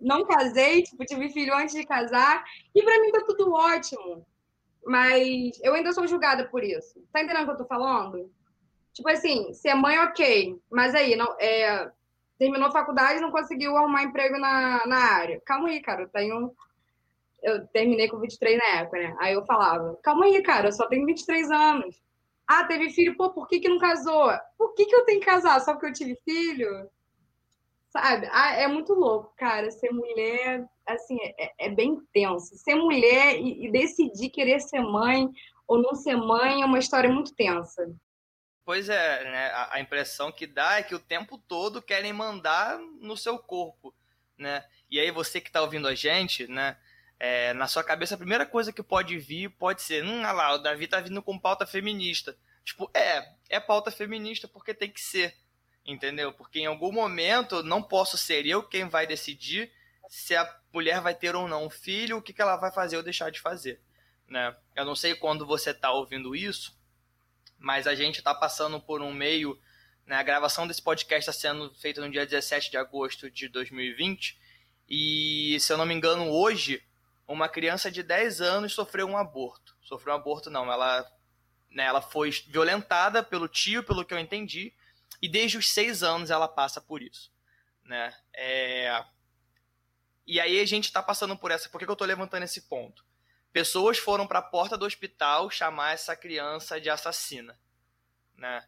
não 0.00 0.26
casei, 0.26 0.82
tipo, 0.82 1.04
tive 1.04 1.28
filho 1.30 1.54
antes 1.54 1.74
de 1.74 1.86
casar, 1.86 2.44
e 2.74 2.82
para 2.82 3.00
mim 3.00 3.10
tá 3.12 3.22
tudo 3.26 3.52
ótimo. 3.52 4.26
Mas 4.84 5.58
eu 5.62 5.74
ainda 5.74 5.92
sou 5.92 6.06
julgada 6.06 6.48
por 6.48 6.62
isso. 6.62 7.02
Tá 7.12 7.22
entendendo 7.22 7.42
o 7.42 7.46
que 7.46 7.52
eu 7.52 7.58
tô 7.58 7.66
falando? 7.66 8.30
Tipo 8.92 9.08
assim, 9.10 9.52
ser 9.52 9.74
mãe, 9.74 9.98
ok. 9.98 10.58
Mas 10.70 10.94
aí, 10.94 11.16
não, 11.16 11.36
é, 11.40 11.90
terminou 12.38 12.70
faculdade 12.70 13.18
e 13.18 13.22
não 13.22 13.30
conseguiu 13.30 13.76
arrumar 13.76 14.04
emprego 14.04 14.38
na, 14.38 14.86
na 14.86 14.98
área. 14.98 15.40
Calma 15.44 15.68
aí, 15.68 15.80
cara, 15.80 16.02
eu 16.02 16.08
tenho. 16.08 16.52
Eu 17.42 17.66
terminei 17.68 18.08
com 18.08 18.18
23 18.18 18.58
na 18.58 18.80
época, 18.80 18.98
né? 18.98 19.16
Aí 19.20 19.34
eu 19.34 19.44
falava, 19.44 19.96
calma 20.02 20.24
aí, 20.24 20.42
cara, 20.42 20.68
eu 20.68 20.72
só 20.72 20.86
tenho 20.88 21.06
23 21.06 21.50
anos. 21.50 22.02
Ah, 22.46 22.64
teve 22.64 22.90
filho, 22.90 23.16
pô, 23.16 23.30
por 23.30 23.46
que, 23.46 23.60
que 23.60 23.68
não 23.68 23.78
casou? 23.78 24.30
Por 24.56 24.74
que, 24.74 24.86
que 24.86 24.94
eu 24.94 25.04
tenho 25.04 25.20
que 25.20 25.26
casar? 25.26 25.60
Só 25.60 25.72
porque 25.72 25.86
eu 25.86 25.92
tive 25.92 26.16
filho? 26.24 26.88
Sabe? 27.90 28.28
Ah, 28.32 28.54
é 28.54 28.68
muito 28.68 28.94
louco, 28.94 29.32
cara. 29.36 29.70
Ser 29.70 29.90
mulher, 29.90 30.64
assim, 30.86 31.18
é, 31.20 31.66
é 31.66 31.68
bem 31.68 32.00
tenso. 32.12 32.56
Ser 32.56 32.74
mulher 32.74 33.36
e, 33.36 33.66
e 33.66 33.70
decidir 33.70 34.30
querer 34.30 34.60
ser 34.60 34.80
mãe 34.80 35.28
ou 35.66 35.80
não 35.80 35.94
ser 35.94 36.16
mãe 36.16 36.62
é 36.62 36.66
uma 36.66 36.78
história 36.78 37.10
muito 37.10 37.34
tensa. 37.34 37.92
Pois 38.66 38.88
é, 38.88 39.22
né? 39.22 39.52
A, 39.70 39.78
impressão 39.80 40.32
que 40.32 40.44
dá 40.44 40.78
é 40.78 40.82
que 40.82 40.92
o 40.92 40.98
tempo 40.98 41.38
todo 41.38 41.80
querem 41.80 42.12
mandar 42.12 42.76
no 43.00 43.16
seu 43.16 43.38
corpo, 43.38 43.94
né? 44.36 44.66
E 44.90 44.98
aí 44.98 45.12
você 45.12 45.40
que 45.40 45.48
está 45.48 45.62
ouvindo 45.62 45.86
a 45.86 45.94
gente, 45.94 46.48
né? 46.48 46.76
É, 47.16 47.54
na 47.54 47.68
sua 47.68 47.84
cabeça 47.84 48.16
a 48.16 48.18
primeira 48.18 48.44
coisa 48.44 48.72
que 48.72 48.82
pode 48.82 49.16
vir 49.18 49.50
pode 49.50 49.82
ser, 49.82 50.02
hum, 50.04 50.18
olha 50.18 50.32
lá, 50.32 50.54
o 50.54 50.58
Davi 50.58 50.88
tá 50.88 50.98
vindo 50.98 51.22
com 51.22 51.38
pauta 51.38 51.64
feminista. 51.64 52.36
Tipo, 52.64 52.90
é, 52.92 53.34
é 53.48 53.60
pauta 53.60 53.92
feminista 53.92 54.48
porque 54.48 54.74
tem 54.74 54.90
que 54.90 55.00
ser, 55.00 55.36
entendeu? 55.84 56.32
Porque 56.32 56.58
em 56.58 56.66
algum 56.66 56.90
momento 56.90 57.62
não 57.62 57.80
posso 57.80 58.18
ser 58.18 58.44
eu 58.46 58.64
quem 58.64 58.88
vai 58.88 59.06
decidir 59.06 59.72
se 60.08 60.34
a 60.34 60.60
mulher 60.72 61.00
vai 61.00 61.14
ter 61.14 61.36
ou 61.36 61.46
não 61.46 61.66
um 61.66 61.70
filho, 61.70 62.16
o 62.16 62.22
que, 62.22 62.32
que 62.32 62.42
ela 62.42 62.56
vai 62.56 62.72
fazer 62.72 62.96
ou 62.96 63.02
deixar 63.04 63.30
de 63.30 63.40
fazer, 63.40 63.80
né? 64.28 64.56
Eu 64.74 64.84
não 64.84 64.96
sei 64.96 65.14
quando 65.14 65.46
você 65.46 65.72
tá 65.72 65.92
ouvindo 65.92 66.34
isso, 66.34 66.75
mas 67.58 67.86
a 67.86 67.94
gente 67.94 68.18
está 68.18 68.34
passando 68.34 68.80
por 68.80 69.02
um 69.02 69.12
meio. 69.12 69.58
Né, 70.04 70.16
a 70.16 70.22
gravação 70.22 70.66
desse 70.66 70.82
podcast 70.82 71.28
está 71.28 71.32
sendo 71.32 71.74
feita 71.74 72.00
no 72.00 72.10
dia 72.10 72.24
17 72.24 72.70
de 72.70 72.76
agosto 72.76 73.30
de 73.30 73.48
2020. 73.48 74.38
E, 74.88 75.58
se 75.58 75.72
eu 75.72 75.76
não 75.76 75.86
me 75.86 75.94
engano, 75.94 76.30
hoje, 76.30 76.82
uma 77.26 77.48
criança 77.48 77.90
de 77.90 78.02
10 78.02 78.40
anos 78.40 78.72
sofreu 78.72 79.06
um 79.06 79.16
aborto. 79.16 79.76
Sofreu 79.82 80.14
um 80.14 80.16
aborto, 80.16 80.48
não. 80.50 80.70
Ela, 80.70 81.04
né, 81.70 81.84
ela 81.84 82.00
foi 82.00 82.30
violentada 82.30 83.22
pelo 83.22 83.48
tio, 83.48 83.82
pelo 83.82 84.04
que 84.04 84.14
eu 84.14 84.18
entendi. 84.18 84.72
E 85.20 85.28
desde 85.28 85.58
os 85.58 85.70
6 85.70 86.02
anos 86.02 86.30
ela 86.30 86.46
passa 86.48 86.80
por 86.80 87.02
isso. 87.02 87.32
né? 87.84 88.14
É... 88.34 89.04
E 90.26 90.40
aí 90.40 90.60
a 90.60 90.66
gente 90.66 90.84
está 90.84 91.02
passando 91.02 91.36
por 91.36 91.50
essa. 91.52 91.68
Por 91.68 91.78
que 91.78 91.86
eu 91.86 91.92
estou 91.92 92.06
levantando 92.06 92.42
esse 92.42 92.62
ponto? 92.62 93.04
Pessoas 93.56 93.96
foram 93.96 94.26
para 94.26 94.40
a 94.40 94.42
porta 94.42 94.76
do 94.76 94.84
hospital 94.84 95.48
chamar 95.48 95.94
essa 95.94 96.14
criança 96.14 96.78
de 96.78 96.90
assassina, 96.90 97.58
né? 98.36 98.62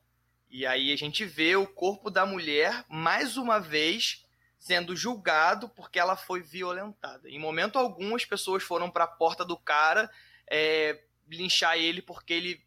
E 0.48 0.64
aí 0.64 0.90
a 0.90 0.96
gente 0.96 1.26
vê 1.26 1.54
o 1.56 1.66
corpo 1.66 2.10
da 2.10 2.24
mulher 2.24 2.86
mais 2.88 3.36
uma 3.36 3.58
vez 3.58 4.24
sendo 4.58 4.96
julgado 4.96 5.68
porque 5.68 5.98
ela 5.98 6.16
foi 6.16 6.40
violentada. 6.40 7.28
Em 7.28 7.38
momento 7.38 7.78
algum 7.78 8.16
as 8.16 8.24
pessoas 8.24 8.62
foram 8.62 8.90
para 8.90 9.04
a 9.04 9.08
porta 9.08 9.44
do 9.44 9.58
cara 9.58 10.10
é, 10.50 10.98
linchar 11.28 11.76
ele 11.76 12.00
porque 12.00 12.32
ele 12.32 12.66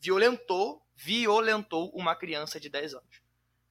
violentou, 0.00 0.84
violentou 0.96 1.88
uma 1.90 2.16
criança 2.16 2.58
de 2.58 2.68
10 2.68 2.94
anos, 2.94 3.22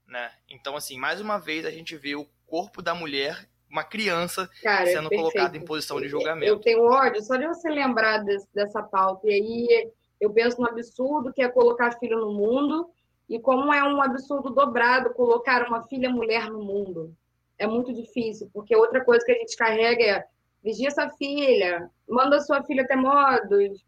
né? 0.08 0.34
Então 0.48 0.78
assim, 0.78 0.98
mais 0.98 1.20
uma 1.20 1.38
vez 1.38 1.66
a 1.66 1.72
gente 1.72 1.98
vê 1.98 2.16
o 2.16 2.24
corpo 2.48 2.82
da 2.82 2.96
mulher 2.96 3.46
uma 3.70 3.84
criança 3.84 4.50
Cara, 4.64 4.86
sendo 4.88 5.10
perfeito. 5.10 5.32
colocada 5.32 5.58
em 5.58 5.66
posição 5.66 6.02
de 6.02 6.08
julgamento. 6.08 6.48
Eu 6.48 6.60
tenho 6.60 6.84
ódio 6.84 7.22
só 7.22 7.36
de 7.36 7.48
você 7.48 7.70
lembrar 7.70 8.20
desse, 8.20 8.48
dessa 8.54 8.82
pauta. 8.82 9.28
E 9.28 9.34
aí 9.34 9.92
eu 10.20 10.32
penso 10.32 10.60
no 10.60 10.68
absurdo 10.68 11.32
que 11.32 11.42
é 11.42 11.48
colocar 11.48 11.98
filho 12.00 12.20
no 12.20 12.34
mundo 12.34 12.90
e 13.30 13.40
como 13.40 13.72
é 13.72 13.84
um 13.84 14.02
absurdo 14.02 14.50
dobrado 14.50 15.14
colocar 15.14 15.68
uma 15.68 15.84
filha 15.84 16.10
mulher 16.10 16.50
no 16.50 16.64
mundo. 16.64 17.16
É 17.58 17.68
muito 17.68 17.94
difícil, 17.94 18.50
porque 18.54 18.76
outra 18.76 19.04
coisa 19.04 19.24
que 19.24 19.32
a 19.32 19.36
gente 19.36 19.56
carrega 19.56 20.04
é 20.04 20.26
vigia 20.64 20.90
sua 20.92 21.10
filha, 21.12 21.90
manda 22.08 22.42
sua 22.42 22.64
filha 22.64 22.88
ter 22.88 22.96
modos, 22.96 23.86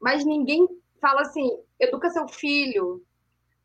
mas 0.00 0.24
ninguém 0.24 0.66
fala 1.00 1.22
assim, 1.22 1.58
educa 1.78 2.10
seu 2.10 2.26
filho, 2.28 3.02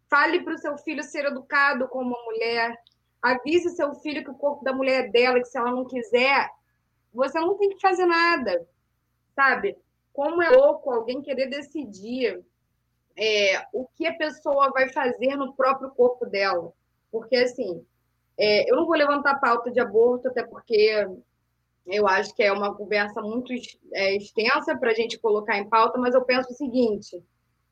fale 0.10 0.42
para 0.42 0.54
o 0.54 0.58
seu 0.58 0.78
filho 0.78 1.04
ser 1.04 1.26
educado 1.26 1.88
como 1.88 2.10
uma 2.10 2.24
mulher, 2.26 2.76
avise 3.22 3.70
seu 3.72 3.94
filho 3.96 4.24
que 4.24 4.32
o 4.32 4.36
corpo 4.36 4.64
da 4.64 4.74
mulher 4.74 5.06
é 5.06 5.10
dela, 5.10 5.40
que 5.40 5.46
se 5.46 5.58
ela 5.58 5.72
não 5.72 5.86
quiser, 5.86 6.50
você 7.14 7.40
não 7.40 7.58
tem 7.58 7.70
que 7.70 7.82
fazer 7.82 8.06
nada, 8.06 8.68
sabe? 9.36 9.78
Como 10.14 10.42
é 10.42 10.50
louco 10.50 10.92
alguém 10.92 11.22
querer 11.22 11.48
decidir 11.48 12.44
é, 13.16 13.66
o 13.74 13.88
que 13.96 14.06
a 14.06 14.16
pessoa 14.16 14.70
vai 14.72 14.90
fazer 14.90 15.36
no 15.36 15.54
próprio 15.54 15.90
corpo 15.92 16.26
dela. 16.26 16.72
Porque, 17.12 17.36
assim, 17.36 17.86
é, 18.38 18.70
eu 18.70 18.76
não 18.76 18.86
vou 18.86 18.96
levantar 18.96 19.40
pauta 19.40 19.72
de 19.72 19.80
aborto, 19.80 20.28
até 20.28 20.44
porque 20.44 21.08
eu 21.88 22.08
acho 22.08 22.36
que 22.36 22.44
é 22.44 22.52
uma 22.52 22.76
conversa 22.76 23.22
muito 23.22 23.52
é, 23.94 24.16
extensa 24.16 24.78
para 24.78 24.92
a 24.92 24.94
gente 24.94 25.18
colocar 25.18 25.58
em 25.58 25.68
pauta, 25.68 25.98
mas 25.98 26.14
eu 26.14 26.24
penso 26.24 26.52
o 26.52 26.56
seguinte: 26.56 27.24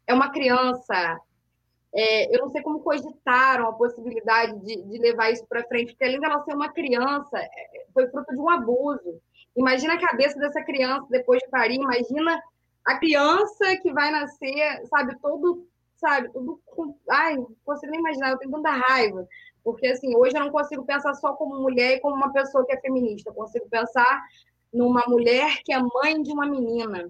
é 0.07 0.13
uma 0.13 0.31
criança, 0.31 1.19
é, 1.95 2.35
eu 2.35 2.41
não 2.41 2.49
sei 2.49 2.61
como 2.61 2.81
cogitaram 2.81 3.69
a 3.69 3.73
possibilidade 3.73 4.59
de, 4.59 4.81
de 4.81 4.97
levar 4.97 5.31
isso 5.31 5.45
para 5.47 5.63
frente, 5.63 5.93
porque 5.93 6.03
além 6.03 6.19
dela 6.19 6.43
ser 6.43 6.53
uma 6.53 6.71
criança, 6.71 7.37
é, 7.37 7.85
foi 7.93 8.07
fruto 8.09 8.33
de 8.33 8.39
um 8.39 8.49
abuso. 8.49 9.21
Imagina 9.55 9.93
a 9.93 10.07
cabeça 10.07 10.37
dessa 10.37 10.61
criança 10.61 11.07
depois 11.09 11.39
de 11.39 11.49
parir, 11.49 11.75
imagina 11.75 12.37
a 12.85 12.99
criança 12.99 13.77
que 13.81 13.93
vai 13.93 14.11
nascer, 14.11 14.85
sabe, 14.87 15.17
todo, 15.21 15.65
sabe, 15.95 16.29
tudo. 16.33 16.59
Ai, 17.09 17.37
não 17.37 17.49
consigo 17.63 17.91
nem 17.91 18.01
imaginar, 18.01 18.31
eu 18.31 18.37
tenho 18.37 18.51
tanta 18.51 18.71
raiva. 18.71 19.25
Porque, 19.63 19.87
assim, 19.87 20.15
hoje 20.15 20.37
eu 20.37 20.41
não 20.41 20.51
consigo 20.51 20.85
pensar 20.85 21.13
só 21.15 21.33
como 21.33 21.61
mulher 21.61 21.93
e 21.93 21.99
como 22.01 22.15
uma 22.15 22.31
pessoa 22.31 22.65
que 22.65 22.73
é 22.73 22.79
feminista. 22.79 23.29
Eu 23.29 23.33
consigo 23.33 23.67
pensar 23.69 24.21
numa 24.71 25.03
mulher 25.07 25.63
que 25.63 25.73
é 25.73 25.79
mãe 25.79 26.21
de 26.21 26.31
uma 26.31 26.45
menina. 26.45 27.09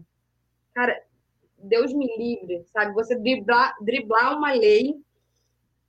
Cara, 0.73 1.01
Deus 1.65 1.93
me 1.93 2.07
livre, 2.17 2.63
sabe? 2.71 2.93
Você 2.93 3.15
driblar, 3.15 3.75
driblar 3.81 4.37
uma 4.37 4.51
lei 4.53 4.95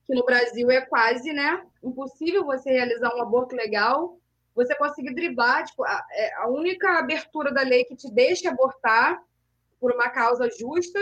que 0.05 0.15
no 0.15 0.25
Brasil 0.25 0.71
é 0.71 0.81
quase, 0.83 1.33
né, 1.33 1.67
impossível 1.83 2.45
você 2.45 2.71
realizar 2.71 3.15
um 3.15 3.23
aborto 3.23 3.57
legal, 3.57 4.17
você 4.55 4.75
conseguir 4.77 5.13
driblar, 5.15 5.65
tipo, 5.65 5.85
a, 5.85 6.07
é, 6.13 6.35
a 6.37 6.49
única 6.49 6.99
abertura 6.99 7.53
da 7.53 7.63
lei 7.63 7.85
que 7.85 7.97
te 7.97 8.11
deixa 8.11 8.49
abortar 8.49 9.21
por 9.81 9.93
uma 9.93 10.09
causa 10.09 10.49
justa 10.59 10.99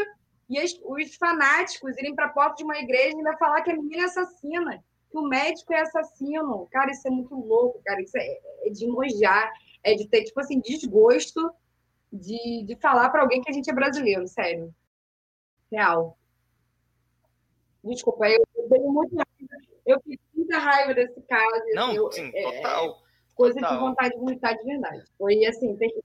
e 0.49 0.59
as, 0.59 0.73
os 0.83 1.15
fanáticos 1.17 1.97
irem 1.99 2.15
para 2.15 2.27
a 2.27 2.31
porta 2.31 2.57
de 2.57 2.65
uma 2.65 2.79
igreja 2.79 3.13
e 3.13 3.17
ainda 3.17 3.37
falar 3.37 3.63
que 3.63 3.71
a 3.71 3.77
menina 3.77 4.03
é 4.03 4.07
assassina, 4.07 4.85
que 5.11 5.19
o 5.19 5.29
médico 5.29 5.73
é 5.73 5.81
assassino. 5.83 6.67
Cara, 6.73 6.91
isso 6.91 7.07
é 7.07 7.11
muito 7.11 7.35
louco, 7.35 7.81
cara. 7.85 8.03
Isso 8.03 8.17
é, 8.19 8.39
é 8.67 8.71
de 8.71 8.87
nojar, 8.87 9.53
é 9.85 9.95
de 9.95 10.09
ter, 10.09 10.25
tipo 10.25 10.41
assim, 10.41 10.61
desgosto 10.61 11.51
de, 12.13 12.65
de 12.65 12.77
falar 12.77 13.11
para 13.11 13.23
alguém 13.23 13.43
que 13.43 13.51
a 13.51 13.53
gente 13.53 13.71
é 13.71 13.75
brasileiro, 13.75 14.27
sério. 14.29 14.75
Real. 15.71 16.17
Desculpa, 17.83 18.29
eu, 18.29 18.43
eu 18.57 18.69
tenho 18.69 18.93
muita 18.93 19.17
raiva. 19.17 19.65
Eu 19.85 20.01
fiz 20.01 20.19
muita 20.35 20.59
raiva 20.59 20.95
desse 20.95 21.21
caso. 21.23 21.55
Assim, 21.57 21.75
Não, 21.75 21.93
eu, 21.93 22.13
sim, 22.13 22.31
é, 22.35 22.43
total. 22.43 23.03
Coisa 23.35 23.61
total. 23.61 23.73
de 23.75 23.81
vontade 23.81 24.15
de 24.15 24.21
vomitar 24.21 24.57
de 24.57 24.65
verdade. 24.65 25.05
Foi 25.19 25.45
assim, 25.45 25.77
tem 25.77 25.91
que 25.91 26.03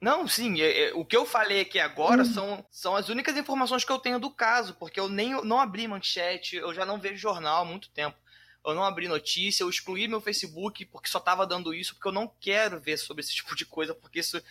não, 0.00 0.26
sim, 0.26 0.62
é, 0.62 0.88
é, 0.88 0.94
o 0.94 1.04
que 1.04 1.14
eu 1.14 1.26
falei 1.26 1.60
aqui 1.60 1.78
agora 1.78 2.22
hum. 2.22 2.24
são, 2.24 2.64
são 2.70 2.96
as 2.96 3.10
únicas 3.10 3.36
informações 3.36 3.84
que 3.84 3.92
eu 3.92 3.98
tenho 3.98 4.18
do 4.18 4.30
caso, 4.30 4.74
porque 4.74 4.98
eu 4.98 5.10
nem 5.10 5.44
não 5.44 5.60
abri 5.60 5.86
manchete, 5.86 6.56
eu 6.56 6.72
já 6.72 6.86
não 6.86 6.98
vejo 6.98 7.16
jornal 7.16 7.62
há 7.62 7.64
muito 7.66 7.90
tempo. 7.90 8.16
Eu 8.64 8.74
não 8.74 8.82
abri 8.82 9.08
notícia, 9.08 9.62
eu 9.62 9.68
excluí 9.68 10.08
meu 10.08 10.20
Facebook 10.20 10.86
porque 10.86 11.08
só 11.08 11.20
tava 11.20 11.46
dando 11.46 11.74
isso, 11.74 11.94
porque 11.94 12.08
eu 12.08 12.12
não 12.12 12.32
quero 12.40 12.80
ver 12.80 12.96
sobre 12.96 13.20
esse 13.20 13.34
tipo 13.36 13.54
de 13.54 13.66
coisa, 13.66 13.94
porque 13.94 14.20
isso 14.20 14.42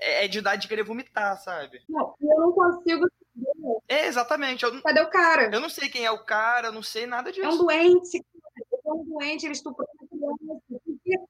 é, 0.00 0.24
é 0.24 0.28
de 0.28 0.38
idade 0.38 0.62
de 0.62 0.68
querer 0.68 0.82
vomitar, 0.82 1.38
sabe? 1.38 1.82
Não, 1.88 2.14
eu 2.20 2.40
não 2.40 2.52
consigo 2.52 3.06
É, 3.88 4.06
exatamente. 4.06 4.64
Eu, 4.64 4.82
Cadê 4.82 5.00
o 5.00 5.10
cara? 5.10 5.50
Eu 5.52 5.60
não 5.60 5.68
sei 5.68 5.88
quem 5.88 6.04
é 6.04 6.10
o 6.10 6.24
cara, 6.24 6.68
eu 6.68 6.72
não 6.72 6.82
sei 6.82 7.06
nada 7.06 7.30
disso. 7.30 7.46
É 7.46 7.48
um 7.48 7.58
doente, 7.58 8.24
é 8.72 8.92
um 8.92 9.04
doente, 9.04 9.46
ele 9.46 9.52
estuprou 9.52 9.86
uma 10.10 10.60
criança. 10.66 11.28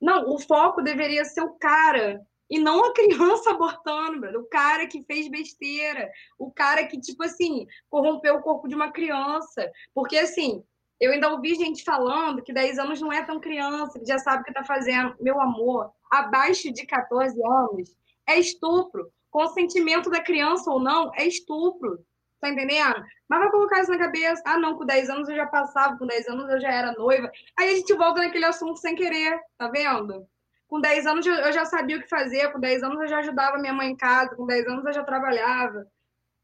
Não, 0.00 0.30
o 0.30 0.38
foco 0.38 0.80
deveria 0.80 1.24
ser 1.24 1.42
o 1.42 1.54
cara. 1.54 2.24
E 2.48 2.58
não 2.58 2.84
a 2.84 2.92
criança 2.92 3.50
abortando, 3.50 4.26
o 4.38 4.44
cara 4.48 4.86
que 4.86 5.04
fez 5.04 5.28
besteira, 5.28 6.10
o 6.36 6.50
cara 6.50 6.84
que, 6.86 6.98
tipo 7.00 7.22
assim, 7.22 7.66
corrompeu 7.88 8.36
o 8.36 8.42
corpo 8.42 8.66
de 8.66 8.74
uma 8.74 8.90
criança. 8.90 9.70
Porque, 9.94 10.16
assim, 10.16 10.64
eu 11.00 11.12
ainda 11.12 11.30
ouvi 11.30 11.54
gente 11.54 11.82
falando 11.82 12.42
que 12.42 12.52
10 12.52 12.78
anos 12.78 13.00
não 13.00 13.10
é 13.10 13.24
tão 13.24 13.40
criança, 13.40 13.98
que 13.98 14.04
já 14.04 14.18
sabe 14.18 14.42
o 14.42 14.44
que 14.44 14.50
está 14.50 14.62
fazendo. 14.62 15.16
Meu 15.18 15.40
amor, 15.40 15.90
abaixo 16.10 16.70
de 16.70 16.84
14 16.84 17.42
anos 17.42 17.96
é 18.28 18.38
estupro. 18.38 19.10
Consentimento 19.30 20.10
da 20.10 20.20
criança 20.20 20.70
ou 20.70 20.78
não 20.78 21.10
é 21.14 21.26
estupro. 21.26 22.04
Tá 22.38 22.50
entendendo? 22.50 23.02
Mas 23.26 23.40
vai 23.40 23.50
colocar 23.50 23.80
isso 23.80 23.90
na 23.90 23.98
cabeça. 23.98 24.42
Ah, 24.44 24.58
não, 24.58 24.76
com 24.76 24.84
10 24.84 25.08
anos 25.08 25.28
eu 25.28 25.36
já 25.36 25.46
passava, 25.46 25.96
com 25.96 26.06
10 26.06 26.28
anos 26.28 26.50
eu 26.50 26.60
já 26.60 26.70
era 26.70 26.92
noiva. 26.92 27.30
Aí 27.58 27.70
a 27.70 27.74
gente 27.76 27.94
volta 27.94 28.20
naquele 28.20 28.44
assunto 28.44 28.78
sem 28.78 28.94
querer, 28.94 29.40
tá 29.56 29.68
vendo? 29.68 30.26
Com 30.68 30.80
10 30.80 31.06
anos 31.06 31.26
eu 31.26 31.52
já 31.52 31.64
sabia 31.64 31.96
o 31.96 32.02
que 32.02 32.08
fazer, 32.08 32.52
com 32.52 32.60
10 32.60 32.82
anos 32.82 33.00
eu 33.00 33.08
já 33.08 33.18
ajudava 33.18 33.58
minha 33.58 33.72
mãe 33.72 33.90
em 33.90 33.96
casa, 33.96 34.36
com 34.36 34.46
10 34.46 34.66
anos 34.66 34.84
eu 34.84 34.92
já 34.92 35.02
trabalhava. 35.02 35.86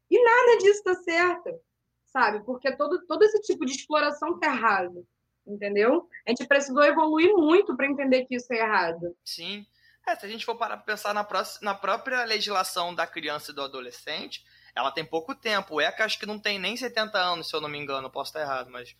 E 0.09 0.23
nada 0.23 0.57
disso 0.57 0.83
tá 0.83 0.95
certo 0.95 1.66
sabe? 2.17 2.43
Porque 2.43 2.75
todo, 2.75 3.05
todo 3.05 3.21
esse 3.23 3.39
tipo 3.41 3.63
de 3.63 3.73
exploração 3.73 4.39
tá 4.39 4.47
errado, 4.47 5.07
entendeu? 5.45 6.09
A 6.25 6.31
gente 6.31 6.47
precisou 6.47 6.83
evoluir 6.83 7.31
muito 7.35 7.77
para 7.77 7.85
entender 7.85 8.25
que 8.25 8.35
isso 8.35 8.51
é 8.51 8.57
errado. 8.57 9.15
Sim. 9.23 9.63
É, 10.07 10.15
se 10.15 10.25
a 10.25 10.29
gente 10.29 10.45
for 10.45 10.55
parar 10.55 10.77
para 10.77 10.85
pensar 10.85 11.13
na, 11.13 11.23
próxima, 11.23 11.71
na 11.71 11.75
própria 11.77 12.23
legislação 12.23 12.95
da 12.95 13.05
criança 13.05 13.51
e 13.51 13.53
do 13.53 13.61
adolescente, 13.61 14.43
ela 14.75 14.91
tem 14.91 15.05
pouco 15.05 15.35
tempo. 15.35 15.75
O 15.75 15.81
ECA 15.81 16.05
acho 16.05 16.17
que 16.17 16.25
não 16.25 16.39
tem 16.39 16.57
nem 16.57 16.75
70 16.75 17.19
anos, 17.19 17.49
se 17.49 17.55
eu 17.55 17.61
não 17.61 17.69
me 17.69 17.77
engano, 17.77 18.09
posso 18.09 18.29
estar 18.29 18.41
errado, 18.41 18.71
mas. 18.71 18.95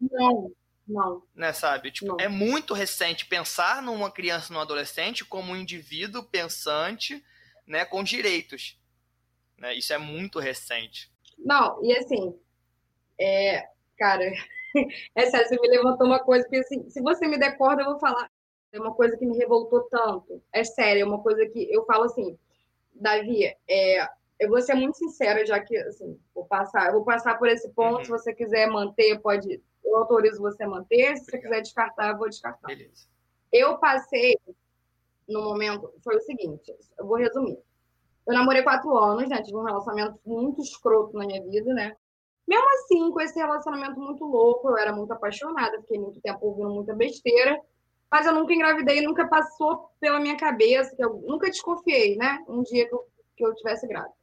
Não, 0.00 0.50
não. 0.88 1.22
Né, 1.34 1.52
sabe? 1.52 1.92
Tipo, 1.92 2.12
não. 2.12 2.16
é 2.18 2.26
muito 2.26 2.74
recente 2.74 3.26
pensar 3.26 3.80
numa 3.80 4.10
criança 4.10 4.50
e 4.50 4.54
num 4.54 4.60
adolescente 4.60 5.24
como 5.24 5.52
um 5.52 5.56
indivíduo 5.56 6.24
pensante, 6.24 7.22
né, 7.64 7.84
com 7.84 8.02
direitos. 8.02 8.76
Né? 9.56 9.74
Isso 9.74 9.92
é 9.92 9.98
muito 9.98 10.40
recente. 10.40 11.10
Não, 11.44 11.82
e 11.82 11.96
assim, 11.96 12.38
é, 13.18 13.68
cara, 13.98 14.24
sério, 15.30 15.48
você 15.48 15.60
me 15.60 15.68
levantou 15.68 16.06
uma 16.06 16.18
coisa 16.20 16.46
que, 16.48 16.56
assim, 16.56 16.88
se 16.88 17.00
você 17.00 17.26
me 17.26 17.38
der 17.38 17.56
corda, 17.56 17.82
eu 17.82 17.90
vou 17.90 17.98
falar. 17.98 18.30
É 18.72 18.78
uma 18.78 18.94
coisa 18.94 19.16
que 19.16 19.26
me 19.26 19.36
revoltou 19.36 19.82
tanto. 19.90 20.40
É 20.52 20.62
sério, 20.62 21.02
é 21.02 21.04
uma 21.04 21.20
coisa 21.22 21.44
que 21.46 21.72
eu 21.72 21.84
falo 21.86 22.04
assim, 22.04 22.38
Davi, 22.94 23.44
é, 23.68 24.08
eu 24.38 24.48
vou 24.48 24.60
ser 24.62 24.74
muito 24.74 24.96
sincera, 24.96 25.44
já 25.44 25.60
que, 25.60 25.76
assim, 25.76 26.18
vou 26.34 26.44
passar, 26.46 26.86
eu 26.86 26.92
vou 26.92 27.04
passar 27.04 27.38
por 27.38 27.48
esse 27.48 27.68
ponto, 27.70 27.98
uhum. 27.98 28.04
se 28.04 28.10
você 28.10 28.32
quiser 28.32 28.68
manter, 28.68 29.18
pode, 29.20 29.60
eu 29.84 29.96
autorizo 29.96 30.40
você 30.40 30.62
a 30.62 30.68
manter, 30.68 31.16
se 31.16 31.22
Obrigado. 31.22 31.24
você 31.24 31.38
quiser 31.38 31.60
descartar, 31.62 32.10
eu 32.10 32.18
vou 32.18 32.28
descartar. 32.28 32.68
Beleza. 32.68 33.08
Eu 33.52 33.78
passei, 33.78 34.38
no 35.28 35.42
momento, 35.42 35.92
foi 36.04 36.16
o 36.16 36.20
seguinte, 36.20 36.74
eu 36.98 37.06
vou 37.06 37.16
resumir. 37.16 37.58
Eu 38.30 38.38
namorei 38.38 38.62
quatro 38.62 38.96
anos, 38.96 39.28
né? 39.28 39.42
Tive 39.42 39.56
um 39.56 39.64
relacionamento 39.64 40.20
muito 40.24 40.62
escroto 40.62 41.16
na 41.16 41.26
minha 41.26 41.42
vida, 41.42 41.74
né? 41.74 41.96
Mesmo 42.46 42.68
assim, 42.74 43.10
com 43.10 43.20
esse 43.20 43.36
relacionamento 43.36 43.98
muito 44.00 44.24
louco, 44.24 44.68
eu 44.68 44.78
era 44.78 44.92
muito 44.92 45.12
apaixonada, 45.12 45.80
fiquei 45.80 45.98
muito 45.98 46.20
tempo 46.20 46.46
ouvindo 46.46 46.70
muita 46.70 46.94
besteira, 46.94 47.60
mas 48.10 48.26
eu 48.26 48.32
nunca 48.32 48.54
engravidei, 48.54 49.00
nunca 49.00 49.26
passou 49.26 49.90
pela 49.98 50.20
minha 50.20 50.36
cabeça, 50.36 50.94
que 50.94 51.04
eu 51.04 51.14
nunca 51.26 51.50
desconfiei, 51.50 52.16
né? 52.16 52.44
Um 52.48 52.62
dia 52.62 52.88
que 52.88 52.94
eu, 52.94 53.04
que 53.36 53.44
eu 53.44 53.54
tivesse 53.56 53.86
grávida. 53.88 54.14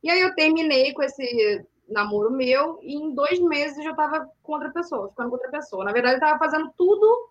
E 0.00 0.10
aí 0.10 0.20
eu 0.20 0.34
terminei 0.36 0.92
com 0.92 1.02
esse 1.02 1.66
namoro 1.88 2.30
meu, 2.30 2.78
e 2.82 2.94
em 2.94 3.12
dois 3.14 3.40
meses 3.40 3.78
eu 3.78 3.84
já 3.84 3.90
estava 3.90 4.30
com 4.44 4.52
outra 4.52 4.70
pessoa, 4.70 5.08
ficando 5.08 5.28
com 5.28 5.34
outra 5.34 5.50
pessoa. 5.50 5.84
Na 5.84 5.92
verdade, 5.92 6.14
eu 6.14 6.18
estava 6.18 6.38
fazendo 6.38 6.72
tudo 6.76 7.30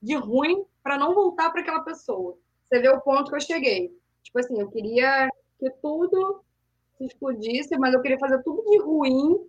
de 0.00 0.14
ruim 0.14 0.64
para 0.82 0.96
não 0.96 1.14
voltar 1.14 1.50
para 1.50 1.60
aquela 1.60 1.80
pessoa. 1.80 2.38
Você 2.66 2.80
vê 2.80 2.88
o 2.88 3.00
ponto 3.00 3.30
que 3.30 3.36
eu 3.36 3.40
cheguei. 3.40 3.98
Tipo 4.28 4.40
assim, 4.40 4.60
eu 4.60 4.70
queria 4.70 5.26
que 5.58 5.70
tudo 5.82 6.44
se 6.98 7.06
explodisse, 7.06 7.78
mas 7.78 7.94
eu 7.94 8.02
queria 8.02 8.18
fazer 8.18 8.42
tudo 8.42 8.62
de 8.70 8.78
ruim 8.78 9.48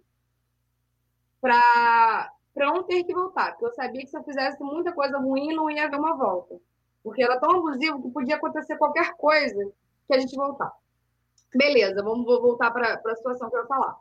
para 1.41 2.31
não 2.55 2.83
ter 2.83 3.03
que 3.03 3.13
voltar. 3.13 3.51
Porque 3.51 3.65
eu 3.65 3.73
sabia 3.73 4.01
que 4.01 4.07
se 4.07 4.17
eu 4.17 4.23
fizesse 4.23 4.63
muita 4.63 4.93
coisa 4.93 5.17
ruim, 5.17 5.53
não 5.53 5.69
ia 5.69 5.83
haver 5.83 5.99
uma 5.99 6.15
volta. 6.15 6.55
Porque 7.03 7.21
era 7.21 7.37
tão 7.41 7.57
abusivo 7.57 8.01
que 8.01 8.09
podia 8.09 8.37
acontecer 8.37 8.77
qualquer 8.77 9.13
coisa 9.15 9.69
que 10.07 10.15
a 10.15 10.19
gente 10.19 10.33
voltar. 10.37 10.71
Beleza, 11.53 12.01
vamos 12.01 12.25
vou 12.25 12.41
voltar 12.41 12.71
para 12.71 12.93
a 12.93 13.15
situação 13.15 13.49
que 13.49 13.57
eu 13.57 13.61
ia 13.61 13.67
falar. 13.67 13.97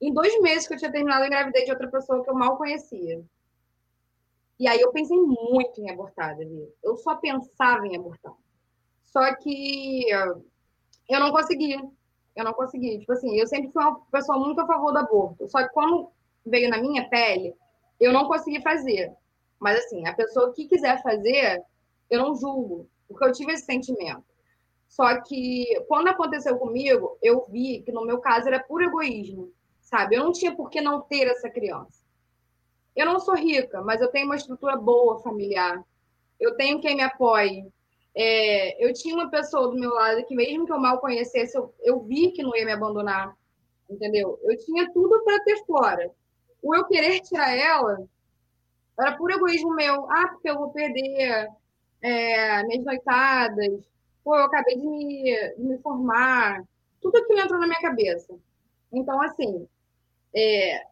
Em 0.00 0.12
dois 0.12 0.40
meses 0.40 0.66
que 0.66 0.74
eu 0.74 0.78
tinha 0.78 0.90
terminado, 0.90 1.22
eu 1.22 1.26
engravidei 1.28 1.64
de 1.64 1.70
outra 1.70 1.88
pessoa 1.88 2.24
que 2.24 2.30
eu 2.30 2.34
mal 2.34 2.56
conhecia. 2.56 3.22
E 4.58 4.66
aí 4.66 4.80
eu 4.80 4.90
pensei 4.90 5.16
muito 5.16 5.80
em 5.80 5.90
abortar, 5.90 6.36
Davi. 6.36 6.68
Eu 6.82 6.96
só 6.96 7.14
pensava 7.14 7.86
em 7.86 7.96
abortar. 7.96 8.34
Só 9.12 9.34
que 9.36 10.06
eu 10.10 11.20
não 11.20 11.30
conseguia. 11.30 11.80
Eu 12.34 12.44
não 12.44 12.54
consegui. 12.54 12.98
Tipo 12.98 13.12
assim, 13.12 13.38
eu 13.38 13.46
sempre 13.46 13.70
fui 13.70 13.82
uma 13.82 14.00
pessoa 14.10 14.38
muito 14.38 14.60
a 14.60 14.66
favor 14.66 14.92
do 14.92 14.98
aborto. 14.98 15.48
Só 15.48 15.62
que 15.62 15.72
quando 15.74 16.10
veio 16.46 16.70
na 16.70 16.78
minha 16.78 17.08
pele, 17.08 17.54
eu 18.00 18.12
não 18.12 18.26
consegui 18.26 18.62
fazer. 18.62 19.12
Mas 19.60 19.78
assim, 19.84 20.06
a 20.06 20.14
pessoa 20.14 20.52
que 20.52 20.66
quiser 20.66 21.02
fazer, 21.02 21.62
eu 22.10 22.20
não 22.20 22.34
julgo, 22.34 22.88
porque 23.06 23.24
eu 23.24 23.32
tive 23.32 23.52
esse 23.52 23.66
sentimento. 23.66 24.24
Só 24.88 25.20
que 25.22 25.66
quando 25.88 26.08
aconteceu 26.08 26.58
comigo, 26.58 27.16
eu 27.22 27.46
vi 27.48 27.82
que 27.82 27.92
no 27.92 28.04
meu 28.04 28.18
caso 28.18 28.48
era 28.48 28.62
puro 28.62 28.84
egoísmo, 28.84 29.52
sabe? 29.80 30.16
Eu 30.16 30.24
não 30.24 30.32
tinha 30.32 30.54
por 30.54 30.68
que 30.68 30.80
não 30.80 31.02
ter 31.02 31.28
essa 31.28 31.48
criança. 31.48 32.02
Eu 32.96 33.06
não 33.06 33.20
sou 33.20 33.34
rica, 33.34 33.82
mas 33.82 34.00
eu 34.00 34.08
tenho 34.08 34.26
uma 34.26 34.36
estrutura 34.36 34.76
boa 34.76 35.18
familiar. 35.20 35.82
Eu 36.40 36.56
tenho 36.56 36.80
quem 36.80 36.96
me 36.96 37.02
apoie. 37.02 37.66
É, 38.14 38.84
eu 38.84 38.92
tinha 38.92 39.14
uma 39.14 39.30
pessoa 39.30 39.68
do 39.68 39.78
meu 39.78 39.90
lado 39.90 40.24
que, 40.26 40.34
mesmo 40.34 40.66
que 40.66 40.72
eu 40.72 40.78
mal 40.78 41.00
conhecesse, 41.00 41.56
eu, 41.56 41.74
eu 41.80 42.00
vi 42.00 42.32
que 42.32 42.42
não 42.42 42.54
ia 42.54 42.64
me 42.64 42.72
abandonar, 42.72 43.34
entendeu? 43.88 44.38
Eu 44.42 44.56
tinha 44.58 44.92
tudo 44.92 45.22
para 45.24 45.42
ter 45.44 45.64
fora. 45.64 46.10
O 46.62 46.74
eu 46.74 46.84
querer 46.86 47.20
tirar 47.20 47.56
ela 47.56 48.06
era 48.98 49.16
puro 49.16 49.34
egoísmo 49.34 49.74
meu. 49.74 50.10
Ah, 50.10 50.28
porque 50.28 50.50
eu 50.50 50.58
vou 50.58 50.70
perder 50.70 51.48
é, 52.00 52.62
minhas 52.64 52.84
noitadas. 52.84 53.90
Pô, 54.22 54.36
eu 54.36 54.44
acabei 54.44 54.76
de 54.76 54.86
me, 54.86 55.54
de 55.56 55.62
me 55.62 55.78
formar. 55.78 56.62
Tudo 57.00 57.18
aquilo 57.18 57.40
entrou 57.40 57.60
na 57.60 57.66
minha 57.66 57.80
cabeça. 57.80 58.34
Então, 58.92 59.20
assim, 59.22 59.66
é, 60.34 60.82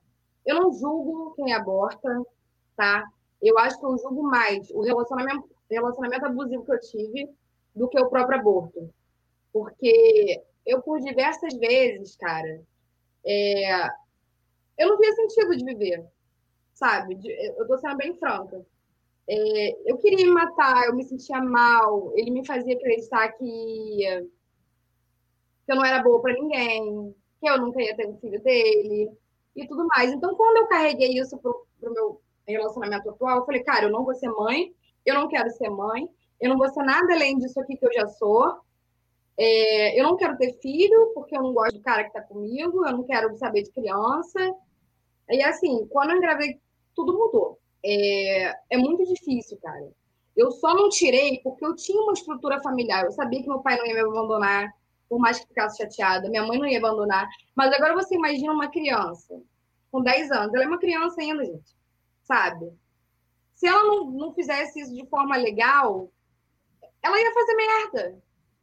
eu 0.47 0.57
não 0.61 0.73
julgo 0.73 1.35
quem 1.35 1.53
aborta, 1.53 2.23
tá? 2.77 3.05
Eu 3.41 3.59
acho 3.59 3.79
que 3.79 3.87
eu 3.87 3.99
julgo 3.99 4.23
mais 4.23 4.71
o 4.71 4.83
relacionamento 4.83 5.49
relacionamento 5.71 6.27
abusivo 6.27 6.65
que 6.65 6.73
eu 6.73 6.81
tive 6.81 7.31
do 7.75 7.89
que 7.89 7.99
o 8.01 8.09
próprio 8.09 8.39
aborto. 8.39 8.93
Porque 9.53 10.43
eu, 10.67 10.83
por 10.83 11.01
diversas 11.01 11.55
vezes, 11.55 12.17
cara, 12.17 12.63
é... 13.25 13.87
eu 14.79 14.89
não 14.89 14.99
via 14.99 15.13
sentido 15.13 15.57
de 15.57 15.65
viver, 15.65 16.07
sabe? 16.75 17.19
Eu 17.57 17.67
tô 17.67 17.79
sendo 17.79 17.97
bem 17.97 18.17
franca. 18.17 18.65
É... 19.29 19.91
eu 19.91 19.99
queria 19.99 20.27
me 20.27 20.33
matar, 20.33 20.87
eu 20.87 20.95
me 20.95 21.05
sentia 21.05 21.41
mal, 21.41 22.13
ele 22.17 22.31
me 22.31 22.47
fazia 22.47 22.75
acreditar 22.75 23.29
que, 23.33 23.47
que 25.67 25.73
eu 25.73 25.77
não 25.77 25.85
era 25.85 26.03
boa 26.03 26.21
para 26.21 26.35
ninguém, 26.35 27.15
que 27.41 27.49
eu 27.49 27.59
nunca 27.59 27.83
ia 27.83 27.97
ter 27.97 28.07
um 28.07 28.19
filho 28.19 28.41
dele 28.43 29.11
e 29.57 29.67
tudo 29.67 29.87
mais. 29.89 30.13
Então, 30.13 30.35
quando 30.35 30.59
eu 30.59 30.67
carreguei 30.69 31.19
isso 31.19 31.39
pro, 31.39 31.67
pro 31.81 31.93
meu 31.93 32.21
relacionamento 32.47 33.11
atual, 33.11 33.39
eu 33.39 33.47
falei, 33.47 33.63
cara, 33.63 33.87
eu 33.87 33.91
não 33.91 34.05
vou 34.05 34.15
ser 34.15 34.29
mãe, 34.29 34.75
eu 35.05 35.15
não 35.15 35.29
quero 35.29 35.51
ser 35.51 35.69
mãe, 35.71 36.09
eu 36.41 36.49
não 36.51 36.59
vou 36.59 36.69
ser 36.69 36.83
nada 36.83 37.13
além 37.13 37.39
disso 37.39 37.61
aqui 37.61 37.77
que 37.77 37.87
eu 37.87 37.93
já 37.93 38.07
sou. 38.07 38.61
É, 39.39 39.99
eu 39.99 40.05
não 40.05 40.17
quero 40.17 40.37
ter 40.37 40.53
filho, 40.61 41.13
porque 41.15 41.37
eu 41.37 41.43
não 41.43 41.53
gosto 41.53 41.77
do 41.77 41.83
cara 41.83 42.03
que 42.03 42.09
está 42.09 42.23
comigo, 42.23 42.87
eu 42.87 42.93
não 42.93 43.05
quero 43.05 43.35
saber 43.37 43.63
de 43.63 43.71
criança. 43.71 44.55
E 45.31 45.43
assim, 45.43 45.87
quando 45.87 46.11
eu 46.11 46.17
engravidei, 46.17 46.61
tudo 46.95 47.17
mudou. 47.17 47.59
É, 47.85 48.55
é 48.71 48.77
muito 48.77 49.05
difícil, 49.05 49.59
cara. 49.63 49.91
Eu 50.37 50.51
só 50.51 50.75
não 50.75 50.89
tirei 50.89 51.41
porque 51.43 51.65
eu 51.65 51.75
tinha 51.75 52.01
uma 52.03 52.13
estrutura 52.13 52.63
familiar. 52.63 53.05
Eu 53.05 53.13
sabia 53.13 53.43
que 53.43 53.49
meu 53.49 53.61
pai 53.61 53.77
não 53.77 53.87
ia 53.87 53.95
me 53.95 54.01
abandonar, 54.01 54.73
por 55.09 55.19
mais 55.19 55.41
que 55.41 55.49
ficasse 55.49 55.79
chateada. 55.79 56.29
Minha 56.29 56.47
mãe 56.47 56.59
não 56.59 56.67
ia 56.67 56.79
abandonar. 56.79 57.29
Mas 57.55 57.73
agora 57.73 57.95
você 57.95 58.15
imagina 58.15 58.53
uma 58.53 58.71
criança 58.71 59.41
com 59.91 60.03
10 60.03 60.31
anos. 60.31 60.55
Ela 60.55 60.65
é 60.65 60.69
uma 60.69 60.79
criança 60.79 61.21
ainda, 61.21 61.45
gente. 61.45 61.75
Sabe? 62.23 62.73
Se 63.61 63.67
ela 63.67 63.85
não, 63.85 64.11
não 64.11 64.33
fizesse 64.33 64.81
isso 64.81 64.95
de 64.95 65.07
forma 65.07 65.37
legal, 65.37 66.11
ela 67.03 67.21
ia 67.21 67.35
fazer 67.35 67.55
merda. 67.55 68.23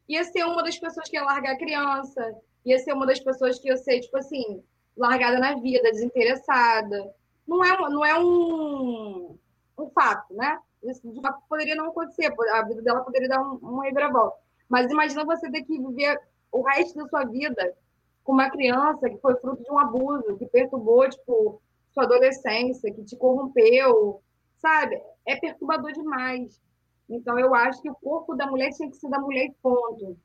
Ia 0.09 0.23
ser 0.23 0.43
uma 0.43 0.63
das 0.63 0.79
pessoas 0.79 1.07
que 1.07 1.15
ia 1.15 1.23
largar 1.23 1.53
a 1.53 1.57
criança, 1.57 2.35
ia 2.65 2.79
ser 2.79 2.93
uma 2.93 3.05
das 3.05 3.19
pessoas 3.19 3.59
que 3.59 3.67
ia 3.67 3.77
ser, 3.77 3.99
tipo 3.99 4.17
assim, 4.17 4.63
largada 4.97 5.37
na 5.37 5.53
vida, 5.59 5.91
desinteressada. 5.91 7.13
Não 7.47 7.63
é, 7.63 7.77
não 7.77 8.03
é 8.03 8.19
um, 8.19 9.37
um 9.77 9.89
fato, 9.91 10.33
né? 10.33 10.59
Isso 10.83 11.03
poderia 11.47 11.75
não 11.75 11.89
acontecer, 11.89 12.33
a 12.53 12.63
vida 12.63 12.81
dela 12.81 13.01
poderia 13.01 13.29
dar 13.29 13.39
um, 13.39 13.57
uma 13.57 13.83
reviravolta. 13.83 14.37
Mas 14.67 14.91
imagina 14.91 15.25
você 15.25 15.47
ter 15.51 15.61
que 15.61 15.77
viver 15.77 16.19
o 16.51 16.63
resto 16.63 16.97
da 16.97 17.07
sua 17.07 17.23
vida 17.25 17.77
com 18.23 18.31
uma 18.31 18.49
criança 18.49 19.07
que 19.07 19.17
foi 19.19 19.35
fruto 19.35 19.63
de 19.63 19.71
um 19.71 19.77
abuso, 19.77 20.37
que 20.39 20.47
perturbou, 20.47 21.07
tipo, 21.07 21.61
sua 21.93 22.05
adolescência, 22.05 22.91
que 22.91 23.03
te 23.03 23.15
corrompeu, 23.15 24.23
sabe? 24.57 25.01
É 25.25 25.35
perturbador 25.35 25.91
demais. 25.93 26.61
Então, 27.09 27.39
eu 27.39 27.55
acho 27.55 27.81
que 27.81 27.89
o 27.89 27.95
corpo 27.95 28.35
da 28.35 28.47
mulher 28.47 28.71
tinha 28.71 28.89
que 28.89 28.97
ser 28.97 29.09
da 29.09 29.19
mulher 29.19 29.45
e 29.45 29.55
ponto, 29.61 30.17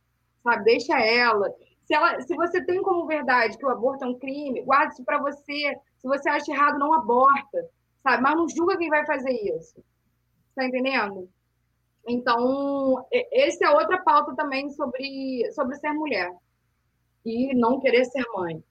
sabe? 0.42 0.64
Deixa 0.64 0.98
ela. 0.98 1.54
Se, 1.84 1.94
ela, 1.94 2.20
se 2.20 2.34
você 2.34 2.64
tem 2.64 2.82
como 2.82 3.06
verdade 3.06 3.56
que 3.56 3.64
o 3.64 3.70
aborto 3.70 4.04
é 4.04 4.08
um 4.08 4.18
crime, 4.18 4.62
guarde 4.62 4.94
isso 4.94 5.04
para 5.04 5.20
você. 5.20 5.76
Se 5.98 6.08
você 6.08 6.28
acha 6.28 6.50
errado, 6.50 6.78
não 6.78 6.92
aborta, 6.94 7.68
sabe? 8.02 8.22
Mas 8.22 8.36
não 8.36 8.48
julga 8.48 8.76
quem 8.76 8.88
vai 8.88 9.06
fazer 9.06 9.30
isso. 9.30 9.82
Tá 10.54 10.64
entendendo? 10.64 11.28
Então, 12.06 13.06
esse 13.12 13.64
é 13.64 13.70
outra 13.70 14.02
pauta 14.02 14.34
também 14.34 14.70
sobre, 14.70 15.50
sobre 15.52 15.76
ser 15.76 15.92
mulher 15.92 16.34
e 17.24 17.54
não 17.54 17.78
querer 17.78 18.04
ser 18.06 18.24
mãe. 18.34 18.62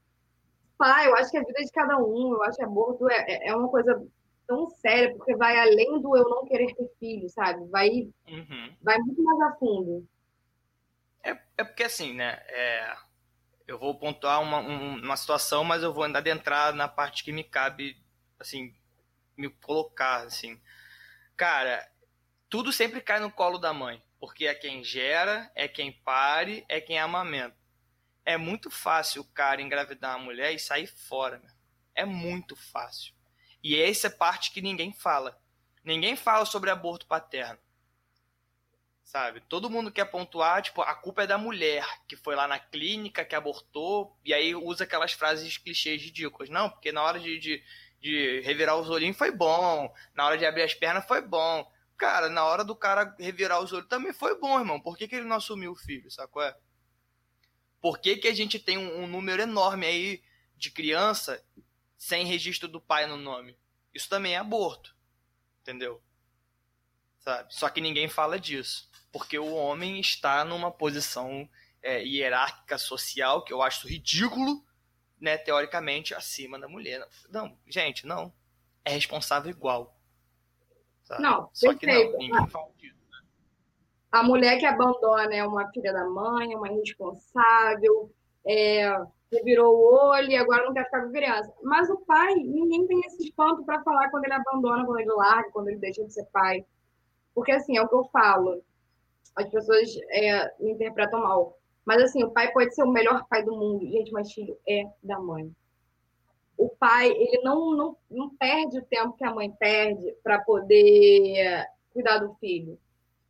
Pai, 0.78 1.08
eu 1.08 1.16
acho 1.16 1.32
que 1.32 1.38
a 1.38 1.44
vida 1.44 1.62
é 1.62 1.64
de 1.64 1.72
cada 1.72 1.98
um, 1.98 2.34
eu 2.34 2.44
acho 2.44 2.58
que 2.58 2.64
aborto 2.64 3.10
é, 3.10 3.26
é, 3.28 3.50
é 3.50 3.56
uma 3.56 3.70
coisa 3.70 4.06
tão 4.52 4.70
séria, 4.70 5.16
porque 5.16 5.34
vai 5.38 5.58
além 5.58 6.02
do 6.02 6.18
eu 6.18 6.30
não 6.30 6.46
querer 6.46 6.76
ter 6.76 6.92
filho, 7.00 7.30
sabe? 7.30 7.66
Vai, 7.70 7.90
uhum. 8.28 8.76
vai 8.82 8.98
muito 8.98 9.24
mais 9.24 9.40
a 9.40 9.56
fundo. 9.56 10.06
É, 11.24 11.38
é 11.58 11.64
porque 11.64 11.84
assim, 11.84 12.14
né? 12.14 12.44
É, 12.48 12.98
eu 13.66 13.80
vou 13.80 13.98
pontuar 13.98 14.42
uma, 14.42 14.60
uma 14.60 15.16
situação, 15.16 15.64
mas 15.64 15.84
eu 15.84 15.94
vou 15.94 16.04
ainda 16.04 16.20
adentrar 16.20 16.74
na 16.74 16.90
parte 16.90 17.24
que 17.24 17.32
me 17.32 17.46
cabe, 17.46 17.96
assim, 18.38 18.76
me 19.38 19.50
colocar, 19.50 20.26
assim. 20.26 20.60
Cara, 21.38 21.90
tudo 22.50 22.74
sempre 22.74 23.00
cai 23.00 23.22
no 23.22 23.32
colo 23.32 23.58
da 23.58 23.72
mãe, 23.72 24.04
porque 24.20 24.48
é 24.48 24.54
quem 24.54 24.84
gera, 24.84 25.50
é 25.56 25.66
quem 25.66 25.94
pare, 25.94 26.66
é 26.68 26.82
quem 26.82 27.00
amamenta. 27.00 27.56
É 28.26 28.36
muito 28.36 28.70
fácil 28.70 29.22
o 29.22 29.28
cara 29.28 29.62
engravidar 29.62 30.18
uma 30.18 30.26
mulher 30.26 30.54
e 30.54 30.60
sair 30.60 30.88
fora, 30.88 31.40
meu. 31.40 31.52
É 31.96 32.04
muito 32.04 32.56
fácil. 32.58 33.14
E 33.64 33.80
essa 33.80 34.08
é 34.08 34.10
parte 34.10 34.52
que 34.52 34.62
ninguém 34.62 34.92
fala. 34.92 35.40
Ninguém 35.84 36.16
fala 36.16 36.46
sobre 36.46 36.70
aborto 36.70 37.06
paterno. 37.06 37.60
Sabe? 39.04 39.42
Todo 39.42 39.70
mundo 39.70 39.92
quer 39.92 40.06
pontuar, 40.06 40.62
tipo, 40.62 40.82
a 40.82 40.96
culpa 40.96 41.24
é 41.24 41.28
da 41.28 41.38
mulher 41.38 41.86
que 42.08 42.16
foi 42.16 42.36
lá 42.36 42.48
na 42.48 42.58
clínica, 42.58 43.26
que 43.26 43.36
abortou, 43.36 44.16
e 44.24 44.34
aí 44.34 44.56
usa 44.56 44.86
aquelas 44.86 45.12
frases 45.12 45.58
clichês 45.58 46.02
ridículas. 46.02 46.50
Não, 46.50 46.70
porque 46.70 46.92
na 46.92 47.04
hora 47.04 47.20
de, 47.20 47.38
de, 47.38 47.64
de 48.00 48.40
revirar 48.42 48.78
os 48.78 48.90
olhinhos 48.90 49.18
foi 49.18 49.32
bom, 49.32 49.94
na 50.16 50.26
hora 50.26 50.38
de 50.38 50.46
abrir 50.46 50.64
as 50.64 50.74
pernas 50.74 51.06
foi 51.06 51.22
bom. 51.22 51.70
Cara, 51.98 52.30
na 52.30 52.46
hora 52.46 52.64
do 52.64 52.76
cara 52.76 53.16
revirar 53.20 53.62
os 53.62 53.74
olhos 53.74 53.88
também 53.88 54.14
foi 54.14 54.40
bom, 54.40 54.58
irmão. 54.58 54.80
Por 54.80 54.98
que, 54.98 55.08
que 55.08 55.16
ele 55.16 55.28
não 55.28 55.36
assumiu 55.36 55.74
o 55.74 55.76
filho, 55.76 56.10
sacou? 56.10 56.42
É? 56.42 56.56
Por 57.82 58.00
que, 58.00 58.16
que 58.16 58.28
a 58.28 58.34
gente 58.34 58.60
tem 58.60 58.78
um, 58.78 59.04
um 59.04 59.08
número 59.08 59.42
enorme 59.42 59.86
aí 59.86 60.24
de 60.56 60.72
criança 60.72 61.44
sem 62.02 62.26
registro 62.26 62.68
do 62.68 62.82
pai 62.82 63.06
no 63.06 63.16
nome. 63.16 63.56
Isso 63.94 64.10
também 64.10 64.34
é 64.34 64.38
aborto. 64.38 64.96
Entendeu? 65.62 66.02
Sabe? 67.20 67.54
Só 67.54 67.70
que 67.70 67.80
ninguém 67.80 68.10
fala 68.10 68.40
disso. 68.40 68.90
Porque 69.12 69.38
o 69.38 69.54
homem 69.54 70.00
está 70.00 70.44
numa 70.44 70.72
posição 70.72 71.48
é, 71.80 72.04
hierárquica 72.04 72.80
social, 72.80 73.44
que 73.44 73.54
eu 73.54 73.62
acho 73.62 73.88
ridículo, 73.88 74.66
né, 75.20 75.38
teoricamente, 75.38 76.16
acima 76.16 76.58
da 76.58 76.68
mulher. 76.68 77.08
Não, 77.30 77.56
gente, 77.68 78.08
não. 78.08 78.34
É 78.84 78.90
responsável 78.90 79.52
igual. 79.52 79.96
Sabe? 81.04 81.22
Não, 81.22 81.52
Só 81.54 81.72
que 81.76 81.86
não, 81.86 82.18
ninguém 82.18 82.50
fala 82.50 82.72
disso. 82.78 82.98
Né? 83.12 83.20
A 84.12 84.24
mulher 84.24 84.58
que 84.58 84.66
abandona 84.66 85.36
é 85.36 85.46
uma 85.46 85.72
filha 85.72 85.94
da 85.94 86.10
mãe, 86.10 86.52
é 86.52 86.58
uma 86.58 86.68
irresponsável, 86.68 88.12
é, 88.44 88.92
virou 89.40 89.76
o 89.76 90.10
olho 90.10 90.30
e 90.30 90.36
agora 90.36 90.66
não 90.66 90.74
quer 90.74 90.86
ficar 90.86 91.04
com 91.04 91.12
criança. 91.12 91.54
Mas 91.64 91.90
o 91.90 91.98
pai, 92.00 92.36
ninguém 92.36 92.86
tem 92.88 93.00
esse 93.06 93.24
espanto 93.24 93.64
para 93.64 93.82
falar 93.84 94.10
quando 94.10 94.26
ele 94.26 94.34
abandona, 94.34 94.86
quando 94.86 95.00
ele 95.00 95.14
larga, 95.14 95.52
quando 95.52 95.70
ele 95.70 95.78
deixa 95.78 96.04
de 96.04 96.14
ser 96.14 96.26
pai. 96.26 96.66
Porque, 97.34 97.52
assim, 97.52 97.78
é 97.78 97.82
o 97.82 97.88
que 97.88 97.96
eu 97.96 98.04
falo. 98.06 98.62
As 99.36 99.48
pessoas 99.50 99.90
é, 100.10 100.54
me 100.60 100.72
interpretam 100.74 101.22
mal. 101.22 101.58
Mas, 101.86 102.02
assim, 102.04 102.24
o 102.24 102.32
pai 102.32 102.52
pode 102.52 102.76
ser 102.76 102.84
o 102.84 102.92
melhor 102.92 103.26
pai 103.30 103.44
do 103.44 103.56
mundo. 103.56 103.90
Gente, 103.90 104.12
mas 104.12 104.34
filho 104.34 104.58
é 104.68 104.84
da 105.02 105.18
mãe. 105.18 105.50
O 106.58 106.68
pai, 106.70 107.10
ele 107.10 107.42
não, 107.42 107.74
não, 107.74 107.98
não 108.10 108.30
perde 108.30 108.78
o 108.78 108.86
tempo 108.86 109.14
que 109.14 109.24
a 109.24 109.34
mãe 109.34 109.50
perde 109.50 110.14
para 110.22 110.40
poder 110.42 111.66
cuidar 111.94 112.18
do 112.20 112.34
filho. 112.36 112.78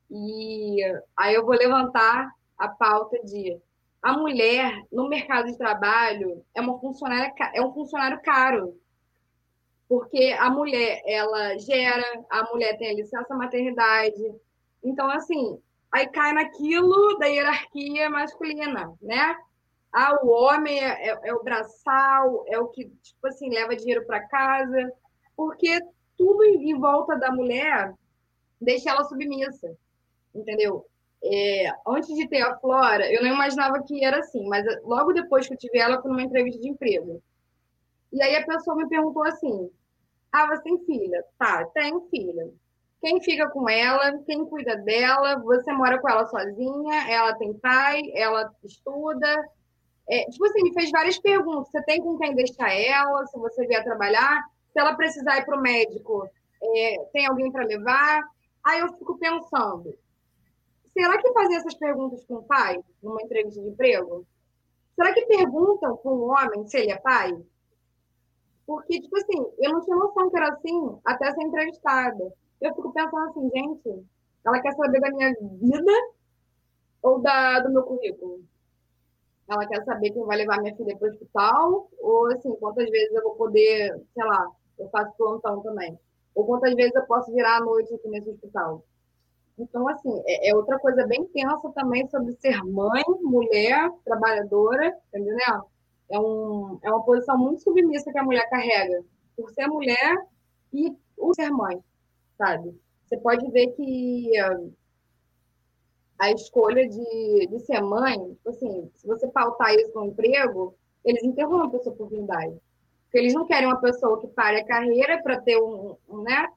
E 0.09 0.81
aí 1.15 1.35
eu 1.35 1.45
vou 1.45 1.55
levantar 1.55 2.33
a 2.57 2.67
pauta 2.67 3.17
de 3.23 3.57
a 4.01 4.13
mulher 4.13 4.83
no 4.91 5.07
mercado 5.07 5.45
de 5.45 5.57
trabalho 5.57 6.43
é 6.55 6.61
uma 6.61 6.79
funcionária 6.79 7.33
é 7.53 7.61
um 7.61 7.73
funcionário 7.73 8.19
caro. 8.23 8.79
Porque 9.87 10.35
a 10.39 10.49
mulher 10.49 11.01
ela 11.05 11.57
gera 11.59 12.25
a 12.29 12.43
mulher 12.51 12.77
tem 12.77 12.89
a 12.89 12.95
licença 12.95 13.35
maternidade. 13.35 14.23
Então 14.83 15.09
assim 15.09 15.61
aí 15.91 16.07
cai 16.07 16.33
naquilo 16.33 17.17
da 17.19 17.27
hierarquia 17.27 18.09
masculina 18.09 18.91
né? 19.01 19.37
Ah 19.93 20.17
o 20.23 20.29
homem 20.29 20.83
é, 20.83 21.09
é, 21.09 21.19
é 21.25 21.33
o 21.33 21.43
braçal 21.43 22.45
é 22.47 22.57
o 22.59 22.69
que 22.69 22.85
tipo 23.03 23.27
assim 23.27 23.49
leva 23.49 23.75
dinheiro 23.75 24.05
para 24.07 24.27
casa. 24.27 24.91
Porque 25.35 25.79
tudo 26.17 26.43
em 26.43 26.79
volta 26.79 27.17
da 27.17 27.31
mulher 27.31 27.93
deixa 28.59 28.89
ela 28.89 29.03
submissa 29.03 29.75
entendeu 30.33 30.85
é, 31.23 31.71
antes 31.87 32.15
de 32.15 32.27
ter 32.27 32.41
a 32.41 32.57
Flora, 32.57 33.11
eu 33.11 33.21
não 33.21 33.33
imaginava 33.33 33.83
que 33.83 34.03
era 34.03 34.19
assim, 34.19 34.47
mas 34.47 34.65
logo 34.83 35.13
depois 35.13 35.47
que 35.47 35.53
eu 35.53 35.57
tive 35.57 35.77
ela, 35.77 36.01
fui 36.01 36.09
numa 36.09 36.23
entrevista 36.23 36.59
de 36.59 36.69
emprego. 36.69 37.21
E 38.11 38.21
aí 38.21 38.35
a 38.35 38.45
pessoa 38.45 38.75
me 38.75 38.87
perguntou 38.89 39.23
assim: 39.23 39.69
Ah, 40.31 40.47
você 40.47 40.63
tem 40.63 40.79
filha? 40.85 41.23
Tá, 41.37 41.65
tenho 41.73 42.01
filha. 42.09 42.49
Quem 42.99 43.21
fica 43.21 43.49
com 43.49 43.67
ela? 43.69 44.17
Quem 44.25 44.45
cuida 44.45 44.75
dela? 44.77 45.39
Você 45.39 45.71
mora 45.71 45.99
com 45.99 46.09
ela 46.09 46.27
sozinha? 46.27 47.09
Ela 47.09 47.33
tem 47.35 47.53
pai? 47.53 48.01
Ela 48.13 48.51
estuda? 48.63 49.27
É, 50.07 50.25
tipo 50.25 50.45
assim, 50.45 50.63
me 50.63 50.73
fez 50.73 50.91
várias 50.91 51.17
perguntas. 51.17 51.69
Você 51.71 51.81
tem 51.83 52.01
com 52.01 52.17
quem 52.17 52.35
deixar 52.35 52.71
ela? 52.73 53.25
Se 53.27 53.37
você 53.39 53.65
vier 53.65 53.83
trabalhar? 53.83 54.43
Se 54.71 54.79
ela 54.79 54.95
precisar 54.95 55.37
ir 55.37 55.45
para 55.45 55.57
o 55.57 55.61
médico, 55.61 56.29
é, 56.63 56.97
tem 57.13 57.25
alguém 57.25 57.51
para 57.51 57.65
levar? 57.65 58.21
Aí 58.63 58.79
eu 58.79 58.93
fico 58.93 59.17
pensando, 59.17 59.97
será 61.01 61.19
que 61.19 61.33
fazer 61.33 61.55
essas 61.55 61.73
perguntas 61.73 62.23
com 62.25 62.35
o 62.35 62.43
pai, 62.43 62.77
numa 63.01 63.21
entrevista 63.23 63.59
de 63.59 63.69
emprego? 63.69 64.23
Será 64.95 65.11
que 65.13 65.25
perguntam 65.25 65.97
com 65.97 66.11
um 66.11 66.29
homem 66.29 66.67
se 66.67 66.77
ele 66.77 66.91
é 66.91 66.97
pai? 66.99 67.35
Porque, 68.67 69.01
tipo 69.01 69.17
assim, 69.17 69.43
eu 69.59 69.71
não 69.71 69.81
tinha 69.81 69.95
noção 69.95 70.29
que 70.29 70.37
era 70.37 70.53
assim 70.53 70.99
até 71.03 71.33
ser 71.33 71.41
entrevistada. 71.41 72.31
Eu 72.61 72.75
fico 72.75 72.93
pensando 72.93 73.29
assim, 73.29 73.49
gente, 73.49 74.05
ela 74.45 74.61
quer 74.61 74.73
saber 74.75 74.99
da 74.99 75.09
minha 75.09 75.33
vida 75.33 75.91
ou 77.01 77.19
da, 77.19 77.61
do 77.61 77.71
meu 77.71 77.81
currículo? 77.81 78.43
Ela 79.49 79.67
quer 79.67 79.83
saber 79.83 80.11
quem 80.11 80.23
vai 80.23 80.37
levar 80.37 80.61
minha 80.61 80.75
filha 80.75 80.95
para 80.95 81.07
o 81.07 81.11
hospital? 81.11 81.89
Ou, 81.99 82.27
assim, 82.27 82.55
quantas 82.57 82.87
vezes 82.91 83.11
eu 83.11 83.23
vou 83.23 83.35
poder, 83.35 83.99
sei 84.13 84.23
lá, 84.23 84.47
eu 84.77 84.87
faço 84.89 85.17
plantão 85.17 85.61
também. 85.63 85.97
Ou 86.35 86.45
quantas 86.45 86.75
vezes 86.75 86.93
eu 86.93 87.05
posso 87.07 87.33
virar 87.33 87.57
à 87.57 87.61
noite 87.61 87.91
aqui 87.93 88.07
nesse 88.07 88.29
hospital? 88.29 88.85
Então, 89.61 89.87
assim, 89.87 90.21
é, 90.25 90.49
é, 90.49 90.55
outra 90.55 90.79
coisa 90.79 91.05
bem 91.05 91.23
tensa 91.27 91.69
também 91.75 92.07
sobre 92.07 92.33
ser 92.33 92.63
mãe, 92.63 93.03
mulher, 93.21 93.91
trabalhadora, 94.03 94.97
entendeu? 95.09 95.37
É, 96.09 96.19
um, 96.19 96.79
é 96.81 96.89
uma 96.89 97.03
posição 97.03 97.37
muito 97.37 97.61
submissa 97.61 98.11
que 98.11 98.17
a 98.17 98.23
mulher 98.23 98.49
carrega, 98.49 99.03
por 99.35 99.51
ser 99.51 99.67
mulher 99.67 100.17
e 100.73 100.91
por 101.15 101.35
ser 101.35 101.51
mãe, 101.51 101.79
sabe? 102.37 102.75
Você 103.05 103.17
pode 103.17 103.49
ver 103.51 103.67
que 103.73 104.31
a 106.17 106.31
escolha 106.31 106.87
de, 106.89 107.47
de 107.47 107.59
ser 107.59 107.81
mãe, 107.81 108.17
tipo 108.17 108.49
assim, 108.49 108.89
se 108.95 109.05
você 109.05 109.27
pautar 109.27 109.75
isso 109.75 109.91
no 109.93 110.07
emprego, 110.07 110.75
eles 111.05 111.23
interrompem 111.23 111.79
essa 111.79 111.89
oportunidade. 111.89 112.59
Porque 113.03 113.19
eles 113.19 113.33
não 113.33 113.45
querem 113.45 113.67
uma 113.67 113.79
pessoa 113.79 114.19
que 114.21 114.27
pare 114.27 114.59
a 114.59 114.65
carreira 114.65 115.21
para 115.21 115.39
ter 115.41 115.57
um, 115.61 115.95
um, 116.09 116.21
né, 116.23 116.47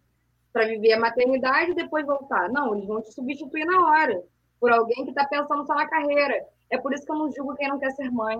para 0.54 0.68
viver 0.68 0.92
a 0.92 1.00
maternidade 1.00 1.72
e 1.72 1.74
depois 1.74 2.06
voltar. 2.06 2.48
Não, 2.48 2.76
eles 2.76 2.86
vão 2.86 3.02
te 3.02 3.12
substituir 3.12 3.64
na 3.64 3.88
hora 3.88 4.22
por 4.60 4.70
alguém 4.70 5.04
que 5.04 5.10
está 5.10 5.26
pensando 5.26 5.66
só 5.66 5.74
na 5.74 5.88
carreira. 5.88 6.46
É 6.70 6.78
por 6.78 6.94
isso 6.94 7.04
que 7.04 7.10
eu 7.10 7.16
não 7.16 7.32
julgo 7.32 7.56
quem 7.56 7.68
não 7.68 7.80
quer 7.80 7.90
ser 7.90 8.08
mãe. 8.08 8.38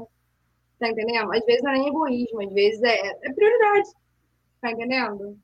Tá 0.79 0.89
entendendo? 0.89 1.35
Às 1.35 1.45
vezes 1.45 1.63
não 1.63 1.73
é 1.73 1.75
nem 1.75 1.89
egoísmo, 1.89 2.41
às 2.41 2.53
vezes 2.53 2.81
é, 2.85 3.19
é 3.21 3.33
prioridade. 3.33 3.89
Tá 4.61 4.71
entendendo? 4.71 5.37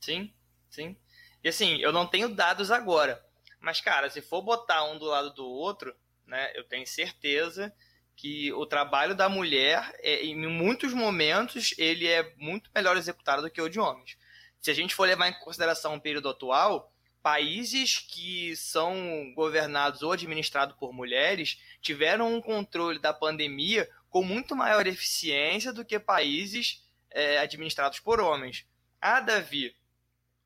Sim, 0.00 0.32
sim. 0.70 0.96
E 1.44 1.48
assim, 1.50 1.76
eu 1.76 1.92
não 1.92 2.06
tenho 2.06 2.34
dados 2.34 2.70
agora. 2.70 3.22
Mas, 3.60 3.82
cara, 3.82 4.08
se 4.08 4.22
for 4.22 4.40
botar 4.40 4.84
um 4.84 4.98
do 4.98 5.04
lado 5.04 5.34
do 5.34 5.46
outro, 5.46 5.94
né, 6.26 6.50
eu 6.54 6.64
tenho 6.64 6.86
certeza 6.86 7.70
que 8.16 8.50
o 8.54 8.64
trabalho 8.64 9.14
da 9.14 9.28
mulher, 9.28 9.94
é, 9.98 10.24
em 10.24 10.46
muitos 10.48 10.94
momentos, 10.94 11.74
ele 11.76 12.08
é 12.08 12.34
muito 12.38 12.70
melhor 12.74 12.96
executado 12.96 13.42
do 13.42 13.50
que 13.50 13.60
o 13.60 13.68
de 13.68 13.78
homens 13.78 14.16
se 14.64 14.70
a 14.70 14.74
gente 14.74 14.94
for 14.94 15.06
levar 15.06 15.28
em 15.28 15.38
consideração 15.40 15.94
o 15.94 16.00
período 16.00 16.26
atual, 16.26 16.90
países 17.22 17.98
que 17.98 18.56
são 18.56 19.30
governados 19.34 20.02
ou 20.02 20.10
administrados 20.10 20.74
por 20.78 20.90
mulheres 20.90 21.60
tiveram 21.82 22.34
um 22.34 22.40
controle 22.40 22.98
da 22.98 23.12
pandemia 23.12 23.86
com 24.08 24.24
muito 24.24 24.56
maior 24.56 24.86
eficiência 24.86 25.70
do 25.70 25.84
que 25.84 25.98
países 25.98 26.82
é, 27.10 27.36
administrados 27.40 28.00
por 28.00 28.18
homens. 28.18 28.66
Ah, 29.02 29.20
Davi, 29.20 29.76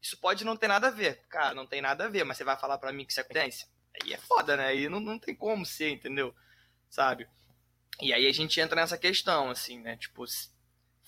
isso 0.02 0.18
pode 0.18 0.44
não 0.44 0.56
ter 0.56 0.66
nada 0.66 0.88
a 0.88 0.90
ver. 0.90 1.22
Cara, 1.28 1.54
não 1.54 1.64
tem 1.64 1.80
nada 1.80 2.06
a 2.06 2.08
ver, 2.08 2.24
mas 2.24 2.38
você 2.38 2.42
vai 2.42 2.58
falar 2.58 2.76
para 2.78 2.92
mim 2.92 3.04
que 3.04 3.12
isso 3.12 3.20
é 3.20 3.22
coincidência? 3.22 3.68
Aí 4.02 4.12
é 4.12 4.18
foda, 4.18 4.56
né? 4.56 4.66
Aí 4.66 4.88
não, 4.88 4.98
não 4.98 5.16
tem 5.16 5.32
como 5.32 5.64
ser, 5.64 5.90
entendeu? 5.90 6.34
Sabe? 6.90 7.28
E 8.02 8.12
aí 8.12 8.26
a 8.26 8.32
gente 8.32 8.60
entra 8.60 8.80
nessa 8.80 8.98
questão, 8.98 9.48
assim, 9.48 9.78
né? 9.78 9.96
Tipo, 9.96 10.24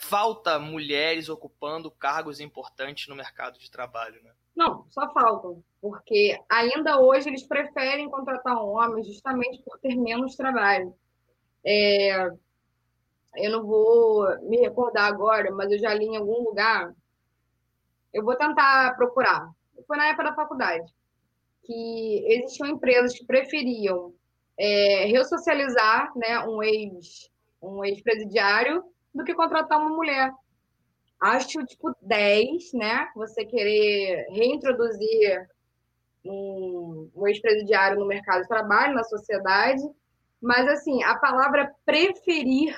falta 0.01 0.59
mulheres 0.59 1.29
ocupando 1.29 1.91
cargos 1.91 2.41
importantes 2.41 3.07
no 3.09 3.15
mercado 3.15 3.59
de 3.59 3.71
trabalho, 3.71 4.23
né? 4.23 4.33
Não, 4.57 4.85
só 4.91 5.11
faltam, 5.13 5.63
porque 5.81 6.39
ainda 6.49 7.01
hoje 7.01 7.29
eles 7.29 7.47
preferem 7.47 8.11
contratar 8.11 8.63
homem 8.63 9.05
justamente 9.05 9.63
por 9.63 9.79
ter 9.79 9.95
menos 9.95 10.35
trabalho. 10.35 10.95
É, 11.65 12.27
eu 13.37 13.51
não 13.51 13.65
vou 13.65 14.27
me 14.43 14.59
recordar 14.59 15.07
agora, 15.07 15.51
mas 15.53 15.71
eu 15.71 15.79
já 15.79 15.95
li 15.95 16.07
em 16.07 16.17
algum 16.17 16.43
lugar. 16.43 16.93
Eu 18.13 18.25
vou 18.25 18.37
tentar 18.37 18.97
procurar. 18.97 19.51
Foi 19.87 19.97
na 19.97 20.07
época 20.07 20.25
da 20.25 20.35
faculdade 20.35 20.93
que 21.63 22.25
existiam 22.27 22.69
empresas 22.69 23.17
que 23.17 23.25
preferiam 23.25 24.13
é, 24.59 25.05
ressocializar, 25.07 26.11
né, 26.17 26.41
um 26.41 26.63
ex 26.63 27.31
um 27.63 27.85
ex-presidiário 27.85 28.83
do 29.15 29.25
que 29.25 29.35
contratar 29.35 29.79
uma 29.79 29.91
mulher. 29.91 30.33
Acho, 31.21 31.65
tipo, 31.67 31.95
10, 32.01 32.73
né? 32.73 33.09
Você 33.15 33.45
querer 33.45 34.27
reintroduzir 34.31 35.49
um, 36.25 37.11
um 37.15 37.27
ex-presidiário 37.27 37.99
no 37.99 38.07
mercado 38.07 38.43
de 38.43 38.49
trabalho, 38.49 38.95
na 38.95 39.05
sociedade. 39.05 39.83
Mas, 40.41 40.67
assim, 40.69 41.03
a 41.03 41.17
palavra 41.17 41.75
preferir 41.85 42.75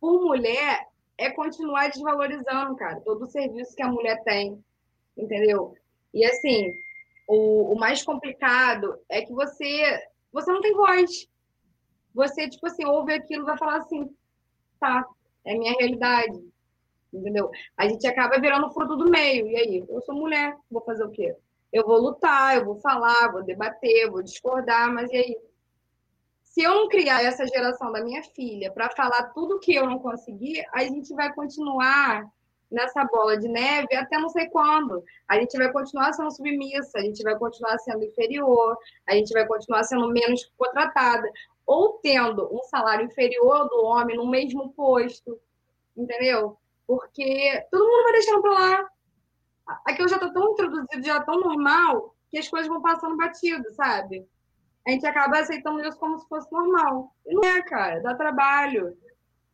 por 0.00 0.20
mulher 0.22 0.86
é 1.18 1.30
continuar 1.30 1.88
desvalorizando, 1.88 2.76
cara, 2.76 3.00
todo 3.00 3.22
o 3.22 3.30
serviço 3.30 3.74
que 3.74 3.82
a 3.82 3.88
mulher 3.88 4.22
tem, 4.24 4.62
entendeu? 5.16 5.74
E, 6.14 6.24
assim, 6.24 6.72
o, 7.28 7.72
o 7.72 7.78
mais 7.78 8.02
complicado 8.02 8.98
é 9.08 9.22
que 9.22 9.32
você, 9.32 10.00
você 10.32 10.52
não 10.52 10.60
tem 10.60 10.74
voz. 10.74 11.28
Você, 12.14 12.48
tipo 12.48 12.66
assim, 12.66 12.84
ouve 12.84 13.14
aquilo 13.14 13.42
e 13.42 13.46
vai 13.46 13.58
falar 13.58 13.78
assim, 13.78 14.14
tá, 14.78 15.06
é 15.44 15.56
minha 15.56 15.74
realidade, 15.78 16.42
entendeu? 17.12 17.50
A 17.76 17.88
gente 17.88 18.06
acaba 18.06 18.40
virando 18.40 18.70
fruto 18.70 18.96
do 18.96 19.10
meio. 19.10 19.46
E 19.46 19.56
aí, 19.56 19.84
eu 19.88 20.00
sou 20.02 20.14
mulher, 20.14 20.56
vou 20.70 20.82
fazer 20.82 21.04
o 21.04 21.10
quê? 21.10 21.36
Eu 21.72 21.86
vou 21.86 21.98
lutar, 21.98 22.56
eu 22.56 22.64
vou 22.64 22.76
falar, 22.76 23.32
vou 23.32 23.42
debater, 23.42 24.10
vou 24.10 24.22
discordar, 24.22 24.92
mas 24.92 25.10
e 25.10 25.16
aí? 25.16 25.36
Se 26.42 26.62
eu 26.62 26.74
não 26.74 26.88
criar 26.88 27.24
essa 27.24 27.46
geração 27.46 27.90
da 27.90 28.04
minha 28.04 28.22
filha 28.22 28.70
para 28.70 28.90
falar 28.90 29.32
tudo 29.32 29.58
que 29.58 29.74
eu 29.74 29.86
não 29.86 29.98
consegui, 29.98 30.62
a 30.74 30.84
gente 30.84 31.14
vai 31.14 31.32
continuar 31.32 32.30
nessa 32.72 33.04
bola 33.04 33.38
de 33.38 33.46
neve 33.48 33.94
até 33.94 34.18
não 34.18 34.28
sei 34.28 34.48
quando. 34.48 35.02
A 35.28 35.38
gente 35.38 35.56
vai 35.56 35.70
continuar 35.70 36.12
sendo 36.12 36.30
submissa, 36.30 36.98
a 36.98 37.02
gente 37.02 37.22
vai 37.22 37.38
continuar 37.38 37.78
sendo 37.78 38.04
inferior, 38.04 38.76
a 39.06 39.14
gente 39.14 39.32
vai 39.32 39.46
continuar 39.46 39.84
sendo 39.84 40.08
menos 40.08 40.50
contratada 40.56 41.26
ou 41.66 41.98
tendo 42.02 42.52
um 42.52 42.62
salário 42.64 43.06
inferior 43.06 43.56
ao 43.56 43.68
do 43.68 43.84
homem 43.84 44.16
no 44.16 44.28
mesmo 44.28 44.72
posto, 44.72 45.38
entendeu? 45.96 46.58
Porque 46.86 47.66
todo 47.70 47.86
mundo 47.86 48.02
vai 48.02 48.12
deixando 48.12 48.42
para 48.42 48.52
lá. 48.52 48.90
Aquilo 49.86 50.08
já 50.08 50.16
está 50.16 50.30
tão 50.30 50.52
introduzido, 50.52 51.04
já 51.04 51.20
tão 51.22 51.40
normal, 51.40 52.14
que 52.30 52.38
as 52.38 52.48
coisas 52.48 52.68
vão 52.68 52.82
passando 52.82 53.16
batido, 53.16 53.70
sabe? 53.74 54.26
A 54.86 54.90
gente 54.90 55.06
acaba 55.06 55.38
aceitando 55.38 55.80
isso 55.80 55.98
como 55.98 56.18
se 56.18 56.28
fosse 56.28 56.50
normal. 56.50 57.14
E 57.24 57.34
não 57.34 57.44
é, 57.44 57.62
cara, 57.62 58.00
dá 58.00 58.14
trabalho. 58.14 58.96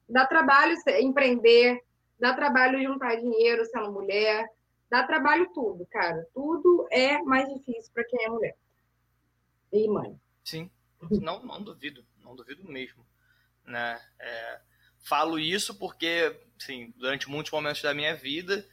Dá 0.08 0.26
trabalho 0.26 0.74
empreender, 1.00 1.84
dá 2.18 2.32
trabalho 2.32 2.82
juntar 2.82 3.16
dinheiro 3.16 3.64
sendo 3.66 3.92
mulher, 3.92 4.50
dá 4.90 5.02
trabalho 5.02 5.50
tudo, 5.52 5.86
cara. 5.90 6.26
Tudo 6.32 6.86
é 6.90 7.20
mais 7.22 7.46
difícil 7.52 7.92
para 7.92 8.04
quem 8.04 8.24
é 8.24 8.28
mulher. 8.30 8.56
E 9.70 9.86
mãe. 9.86 10.18
Sim, 10.42 10.70
não, 11.00 11.44
não 11.44 11.62
duvido, 11.62 12.04
não 12.20 12.34
duvido 12.34 12.64
mesmo. 12.64 13.04
Né? 13.64 14.00
É, 14.18 14.60
falo 15.04 15.38
isso 15.38 15.74
porque, 15.74 16.36
assim, 16.60 16.92
durante 16.96 17.28
muitos 17.28 17.52
momentos 17.52 17.82
da 17.82 17.94
minha 17.94 18.14
vida, 18.14 18.66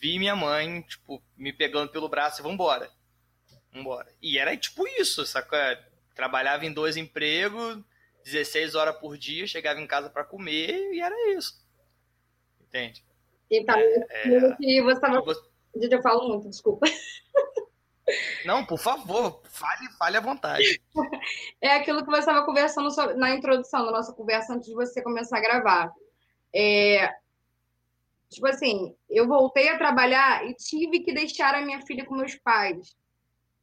vi 0.00 0.18
minha 0.18 0.36
mãe, 0.36 0.82
tipo, 0.82 1.22
me 1.36 1.52
pegando 1.52 1.90
pelo 1.90 2.08
braço 2.08 2.40
e 2.40 2.42
vambora. 2.42 2.90
Vambora. 3.72 4.12
E 4.20 4.38
era 4.38 4.56
tipo 4.56 4.86
isso, 4.86 5.24
saca? 5.26 5.78
Trabalhava 6.14 6.66
em 6.66 6.72
dois 6.72 6.96
empregos, 6.96 7.82
16 8.24 8.74
horas 8.74 8.96
por 8.96 9.16
dia, 9.16 9.46
chegava 9.46 9.80
em 9.80 9.86
casa 9.86 10.10
para 10.10 10.24
comer 10.24 10.92
e 10.92 11.00
era 11.00 11.14
isso. 11.36 11.64
Entende? 12.60 13.04
Então, 13.50 13.76
é, 13.76 14.56
que 14.56 14.82
você 14.82 14.94
estava. 14.94 15.22
Eu 15.74 16.02
falo 16.02 16.28
muito, 16.28 16.48
desculpa. 16.48 16.86
Não, 18.44 18.64
por 18.64 18.78
favor, 18.78 19.42
fale, 19.44 19.88
fale 19.98 20.16
à 20.16 20.20
vontade. 20.20 20.80
É 21.60 21.76
aquilo 21.76 22.02
que 22.02 22.10
você 22.10 22.20
estava 22.20 22.44
conversando 22.44 22.88
na 23.16 23.34
introdução 23.34 23.84
da 23.84 23.92
nossa 23.92 24.12
conversa 24.12 24.54
antes 24.54 24.68
de 24.68 24.74
você 24.74 25.02
começar 25.02 25.36
a 25.36 25.42
gravar. 25.42 25.92
É, 26.54 27.14
tipo 28.30 28.46
assim, 28.46 28.94
eu 29.08 29.26
voltei 29.26 29.68
a 29.68 29.76
trabalhar 29.76 30.46
e 30.46 30.54
tive 30.54 31.00
que 31.00 31.12
deixar 31.12 31.54
a 31.54 31.60
minha 31.60 31.80
filha 31.82 32.04
com 32.06 32.14
meus 32.14 32.34
pais. 32.36 32.96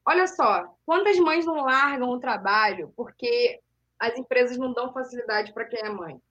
Olha 0.06 0.28
só, 0.28 0.74
quantas 0.86 1.18
mães 1.18 1.46
não 1.46 1.66
largam 1.66 2.10
o 2.10 2.20
trabalho 2.20 2.94
porque 2.96 3.60
as 4.00 4.18
empresas 4.18 4.58
não 4.58 4.72
dão 4.74 4.94
facilidade 4.94 5.54
para 5.54 5.66
quem 5.66 5.82
é 5.82 5.90
mãe? 5.90 6.22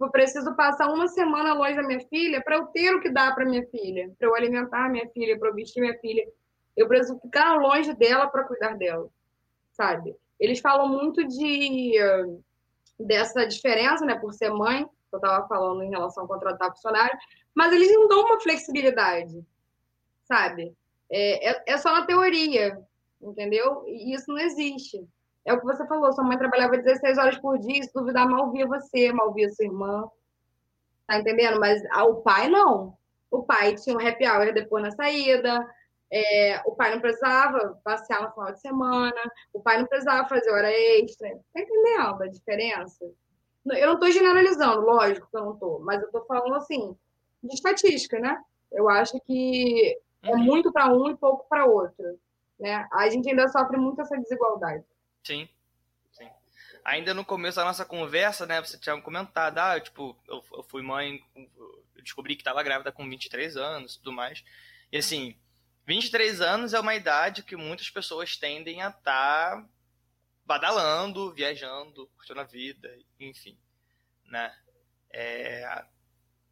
Eu 0.00 0.10
preciso 0.10 0.56
passar 0.56 0.88
uma 0.88 1.06
semana 1.08 1.52
longe 1.52 1.74
da 1.74 1.82
minha 1.82 2.00
filha 2.08 2.42
para 2.42 2.56
eu 2.56 2.66
ter 2.68 2.94
o 2.94 3.00
que 3.00 3.10
dar 3.10 3.34
para 3.34 3.44
minha 3.44 3.66
filha, 3.66 4.10
para 4.18 4.28
eu 4.28 4.34
alimentar 4.34 4.88
minha 4.88 5.06
filha, 5.10 5.38
para 5.38 5.50
eu 5.50 5.54
vestir 5.54 5.80
minha 5.80 5.98
filha. 5.98 6.26
Eu 6.80 6.88
preciso 6.88 7.18
ficar 7.20 7.56
longe 7.56 7.92
dela 7.94 8.26
para 8.28 8.44
cuidar 8.44 8.76
dela, 8.76 9.08
sabe? 9.72 10.16
Eles 10.38 10.60
falam 10.60 10.88
muito 10.88 11.26
de 11.26 11.94
dessa 12.98 13.46
diferença, 13.46 14.04
né, 14.04 14.14
por 14.14 14.32
ser 14.32 14.50
mãe, 14.50 14.84
que 14.84 15.14
eu 15.14 15.18
estava 15.18 15.46
falando 15.48 15.82
em 15.82 15.90
relação 15.90 16.22
ao 16.22 16.28
contratar 16.28 16.70
funcionário, 16.70 17.18
mas 17.54 17.72
eles 17.72 17.92
não 17.92 18.08
dão 18.08 18.20
uma 18.24 18.40
flexibilidade, 18.40 19.44
sabe? 20.24 20.74
É, 21.10 21.50
é, 21.50 21.62
é 21.66 21.78
só 21.78 21.92
na 21.92 22.06
teoria, 22.06 22.78
entendeu? 23.20 23.84
E 23.86 24.14
isso 24.14 24.26
não 24.28 24.38
existe. 24.38 25.06
É 25.44 25.52
o 25.52 25.58
que 25.58 25.64
você 25.64 25.86
falou, 25.86 26.12
sua 26.12 26.24
mãe 26.24 26.38
trabalhava 26.38 26.76
16 26.78 27.18
horas 27.18 27.38
por 27.38 27.58
dia, 27.58 27.82
se 27.82 27.92
duvidar, 27.92 28.28
mal 28.28 28.50
via 28.52 28.66
você, 28.66 29.12
mal 29.12 29.32
via 29.32 29.50
sua 29.50 29.64
irmã. 29.64 30.08
Tá 31.06 31.18
entendendo? 31.18 31.58
Mas 31.58 31.82
ah, 31.90 32.04
o 32.04 32.16
pai 32.22 32.48
não. 32.48 32.96
O 33.30 33.42
pai 33.42 33.74
tinha 33.74 33.96
um 33.96 34.06
happy 34.06 34.26
hour 34.26 34.52
depois 34.52 34.84
na 34.84 34.90
saída, 34.90 35.66
é, 36.12 36.60
o 36.66 36.74
pai 36.74 36.92
não 36.92 37.00
precisava 37.00 37.80
passear 37.84 38.22
no 38.22 38.32
final 38.32 38.52
de 38.52 38.60
semana, 38.60 39.32
o 39.52 39.60
pai 39.60 39.78
não 39.78 39.86
precisava 39.86 40.28
fazer 40.28 40.50
hora 40.50 40.70
extra. 40.70 41.28
Tá 41.54 41.60
entendendo 41.60 42.22
a 42.22 42.26
diferença? 42.26 43.04
Eu 43.66 43.86
não 43.86 43.94
estou 43.94 44.10
generalizando, 44.10 44.80
lógico 44.80 45.28
que 45.30 45.36
eu 45.36 45.44
não 45.44 45.52
estou, 45.52 45.80
mas 45.80 46.00
eu 46.00 46.06
estou 46.06 46.24
falando 46.24 46.54
assim, 46.56 46.96
de 47.42 47.54
estatística, 47.54 48.18
né? 48.18 48.42
Eu 48.72 48.88
acho 48.88 49.20
que 49.20 49.96
é 50.22 50.32
uhum. 50.32 50.38
muito 50.38 50.72
para 50.72 50.92
um 50.92 51.10
e 51.10 51.16
pouco 51.16 51.48
para 51.48 51.66
outro. 51.66 52.18
Né? 52.58 52.88
A 52.92 53.08
gente 53.08 53.28
ainda 53.28 53.48
sofre 53.48 53.76
muito 53.76 54.00
essa 54.00 54.16
desigualdade. 54.16 54.84
Sim, 55.22 55.48
sim. 56.12 56.28
Ainda 56.84 57.14
no 57.14 57.24
começo 57.24 57.56
da 57.56 57.64
nossa 57.64 57.84
conversa, 57.84 58.46
né, 58.46 58.60
você 58.60 58.78
tinha 58.78 59.00
comentado, 59.00 59.58
ah, 59.58 59.78
tipo, 59.78 60.16
eu, 60.26 60.42
eu 60.52 60.62
fui 60.64 60.82
mãe, 60.82 61.22
eu 61.36 62.02
descobri 62.02 62.34
que 62.34 62.42
estava 62.42 62.62
grávida 62.62 62.90
com 62.90 63.08
23 63.08 63.56
anos 63.56 63.94
e 63.94 63.98
tudo 63.98 64.12
mais. 64.12 64.44
E 64.90 64.98
assim, 64.98 65.36
23 65.90 66.40
anos 66.40 66.72
é 66.72 66.78
uma 66.78 66.94
idade 66.94 67.42
que 67.42 67.56
muitas 67.56 67.90
pessoas 67.90 68.36
tendem 68.36 68.80
a 68.80 68.90
estar 68.90 69.56
tá 69.56 69.68
badalando, 70.46 71.32
viajando, 71.32 72.06
curtindo 72.16 72.38
a 72.38 72.44
vida, 72.44 72.96
enfim, 73.18 73.58
né? 74.24 74.54
É, 75.12 75.84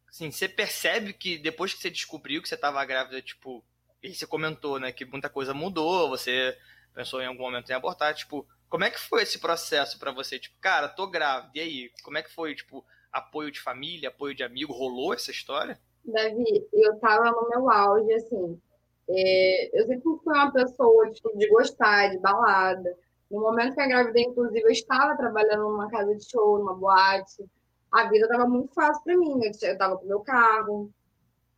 assim, 0.09 0.29
você 0.29 0.49
percebe 0.49 1.13
que 1.13 1.37
depois 1.37 1.73
que 1.73 1.81
você 1.81 1.89
descobriu 1.89 2.41
que 2.41 2.49
você 2.49 2.55
estava 2.55 2.83
grávida, 2.83 3.21
tipo, 3.21 3.63
e 4.03 4.13
você 4.13 4.27
comentou, 4.27 4.77
né, 4.77 4.91
que 4.91 5.05
muita 5.05 5.29
coisa 5.29 5.53
mudou, 5.53 6.09
você 6.09 6.57
pensou 6.93 7.21
em 7.21 7.25
algum 7.25 7.43
momento 7.43 7.69
em 7.69 7.73
abortar, 7.73 8.13
tipo, 8.13 8.45
como 8.67 8.83
é 8.83 8.91
que 8.91 8.99
foi 8.99 9.23
esse 9.23 9.39
processo 9.39 9.97
para 9.97 10.11
você? 10.11 10.37
Tipo, 10.37 10.57
cara, 10.59 10.89
tô 10.89 11.07
grávida, 11.07 11.51
e 11.55 11.61
aí? 11.61 11.91
Como 12.03 12.17
é 12.17 12.23
que 12.23 12.33
foi, 12.33 12.53
tipo, 12.55 12.85
apoio 13.09 13.51
de 13.51 13.61
família, 13.61 14.09
apoio 14.09 14.35
de 14.35 14.43
amigo? 14.43 14.73
Rolou 14.73 15.13
essa 15.13 15.31
história? 15.31 15.79
Davi, 16.03 16.67
eu 16.73 16.99
tava 16.99 17.31
no 17.31 17.49
meu 17.49 17.69
auge, 17.71 18.11
assim. 18.11 18.61
É, 19.09 19.79
eu 19.79 19.87
sempre 19.87 20.03
fui 20.03 20.33
uma 20.33 20.51
pessoa 20.51 21.09
tipo, 21.11 21.35
de 21.37 21.49
gostar, 21.49 22.09
de 22.09 22.19
balada. 22.19 22.95
No 23.29 23.41
momento 23.41 23.75
que 23.75 23.81
eu 23.81 23.85
engravidei, 23.85 24.23
inclusive, 24.23 24.61
eu 24.61 24.71
estava 24.71 25.17
trabalhando 25.17 25.63
numa 25.63 25.89
casa 25.89 26.15
de 26.15 26.29
show, 26.29 26.59
numa 26.59 26.75
boate. 26.75 27.45
A 27.91 28.07
vida 28.09 28.25
estava 28.25 28.47
muito 28.47 28.73
fácil 28.73 29.03
para 29.03 29.17
mim. 29.17 29.39
Eu 29.43 29.51
estava 29.51 29.97
com 29.97 30.05
meu 30.05 30.19
carro. 30.21 30.91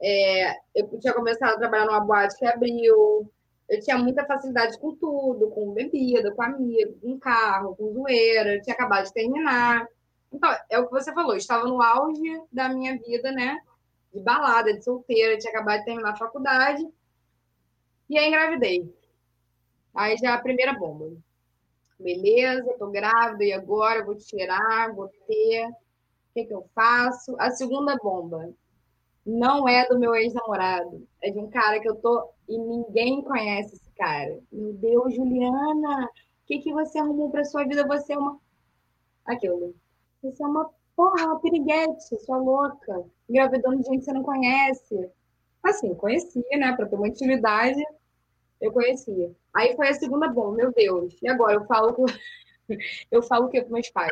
É, 0.02 0.56
eu 0.76 1.00
tinha 1.00 1.14
começado 1.14 1.56
a 1.56 1.60
trabalhar 1.60 1.86
numa 1.86 2.00
boate 2.00 2.38
que 2.38 2.46
abriu 2.46 3.30
eu 3.72 3.80
tinha 3.80 3.98
muita 3.98 4.26
facilidade 4.26 4.78
com 4.78 4.94
tudo, 4.96 5.50
com 5.50 5.72
bebida, 5.72 6.30
com 6.34 6.42
amigo, 6.42 6.94
com 7.02 7.18
carro, 7.18 7.74
com 7.78 7.94
zoeira, 7.94 8.56
eu 8.56 8.62
tinha 8.62 8.74
acabado 8.74 9.06
de 9.06 9.14
terminar. 9.14 9.88
Então, 10.30 10.54
é 10.70 10.78
o 10.78 10.88
que 10.88 10.92
você 10.92 11.14
falou, 11.14 11.32
eu 11.32 11.38
estava 11.38 11.66
no 11.66 11.82
auge 11.82 12.44
da 12.52 12.68
minha 12.68 12.98
vida, 12.98 13.32
né? 13.32 13.58
De 14.14 14.20
balada, 14.20 14.74
de 14.74 14.84
solteira, 14.84 15.34
eu 15.34 15.40
tinha 15.40 15.54
acabado 15.54 15.80
de 15.80 15.86
terminar 15.86 16.12
a 16.12 16.18
faculdade. 16.18 16.86
E 18.12 18.18
aí 18.18 18.28
engravidei. 18.28 18.94
Aí 19.96 20.18
já 20.18 20.32
é 20.32 20.34
a 20.34 20.42
primeira 20.42 20.74
bomba. 20.74 21.16
Beleza, 21.98 22.76
tô 22.78 22.92
grávida, 22.92 23.46
e 23.46 23.54
agora? 23.54 24.04
Vou 24.04 24.18
tirar, 24.18 24.94
vou 24.94 25.08
ter. 25.26 25.66
O 25.66 25.74
que, 26.34 26.44
que 26.44 26.54
eu 26.54 26.70
faço? 26.76 27.34
A 27.40 27.52
segunda 27.52 27.96
bomba 27.96 28.54
não 29.26 29.66
é 29.66 29.88
do 29.88 29.98
meu 29.98 30.14
ex-namorado. 30.14 31.08
É 31.22 31.32
de 31.32 31.40
um 31.40 31.50
cara 31.50 31.80
que 31.80 31.88
eu 31.88 31.96
tô 31.96 32.30
e 32.50 32.58
ninguém 32.58 33.22
conhece 33.22 33.76
esse 33.76 33.90
cara. 33.92 34.38
Meu 34.52 34.74
Deus, 34.74 35.16
Juliana, 35.16 36.04
o 36.04 36.10
que, 36.48 36.60
que 36.60 36.74
você 36.74 37.00
arrumou 37.00 37.32
para 37.32 37.46
sua 37.46 37.64
vida? 37.64 37.88
Você 37.88 38.12
é 38.12 38.18
uma. 38.18 38.38
Aquilo. 39.26 39.74
Você 40.22 40.44
é 40.44 40.48
uma 40.48 40.70
porra, 40.98 41.28
uma 41.28 41.40
piriguete, 41.40 42.20
sua 42.26 42.36
louca. 42.36 43.06
Engravidando 43.30 43.78
de 43.78 43.84
gente 43.84 44.00
que 44.00 44.04
você 44.04 44.12
não 44.12 44.24
conhece. 44.24 45.10
Assim, 45.64 45.96
conhecia, 45.96 46.58
né? 46.58 46.76
Para 46.76 46.88
ter 46.88 46.96
uma 46.98 47.08
intimidade, 47.08 47.82
eu 48.62 48.72
conhecia. 48.72 49.32
Aí 49.54 49.76
foi 49.76 49.90
a 49.90 49.94
segunda 49.94 50.28
bomba, 50.28 50.58
meu 50.58 50.72
Deus. 50.72 51.16
E 51.22 51.28
agora? 51.28 51.56
Eu 51.56 51.66
falo, 51.66 52.06
eu 53.12 53.24
falo 53.24 53.48
o 53.48 53.50
que 53.50 53.62
para 53.62 53.74
meus 53.74 53.90
pais? 53.90 54.12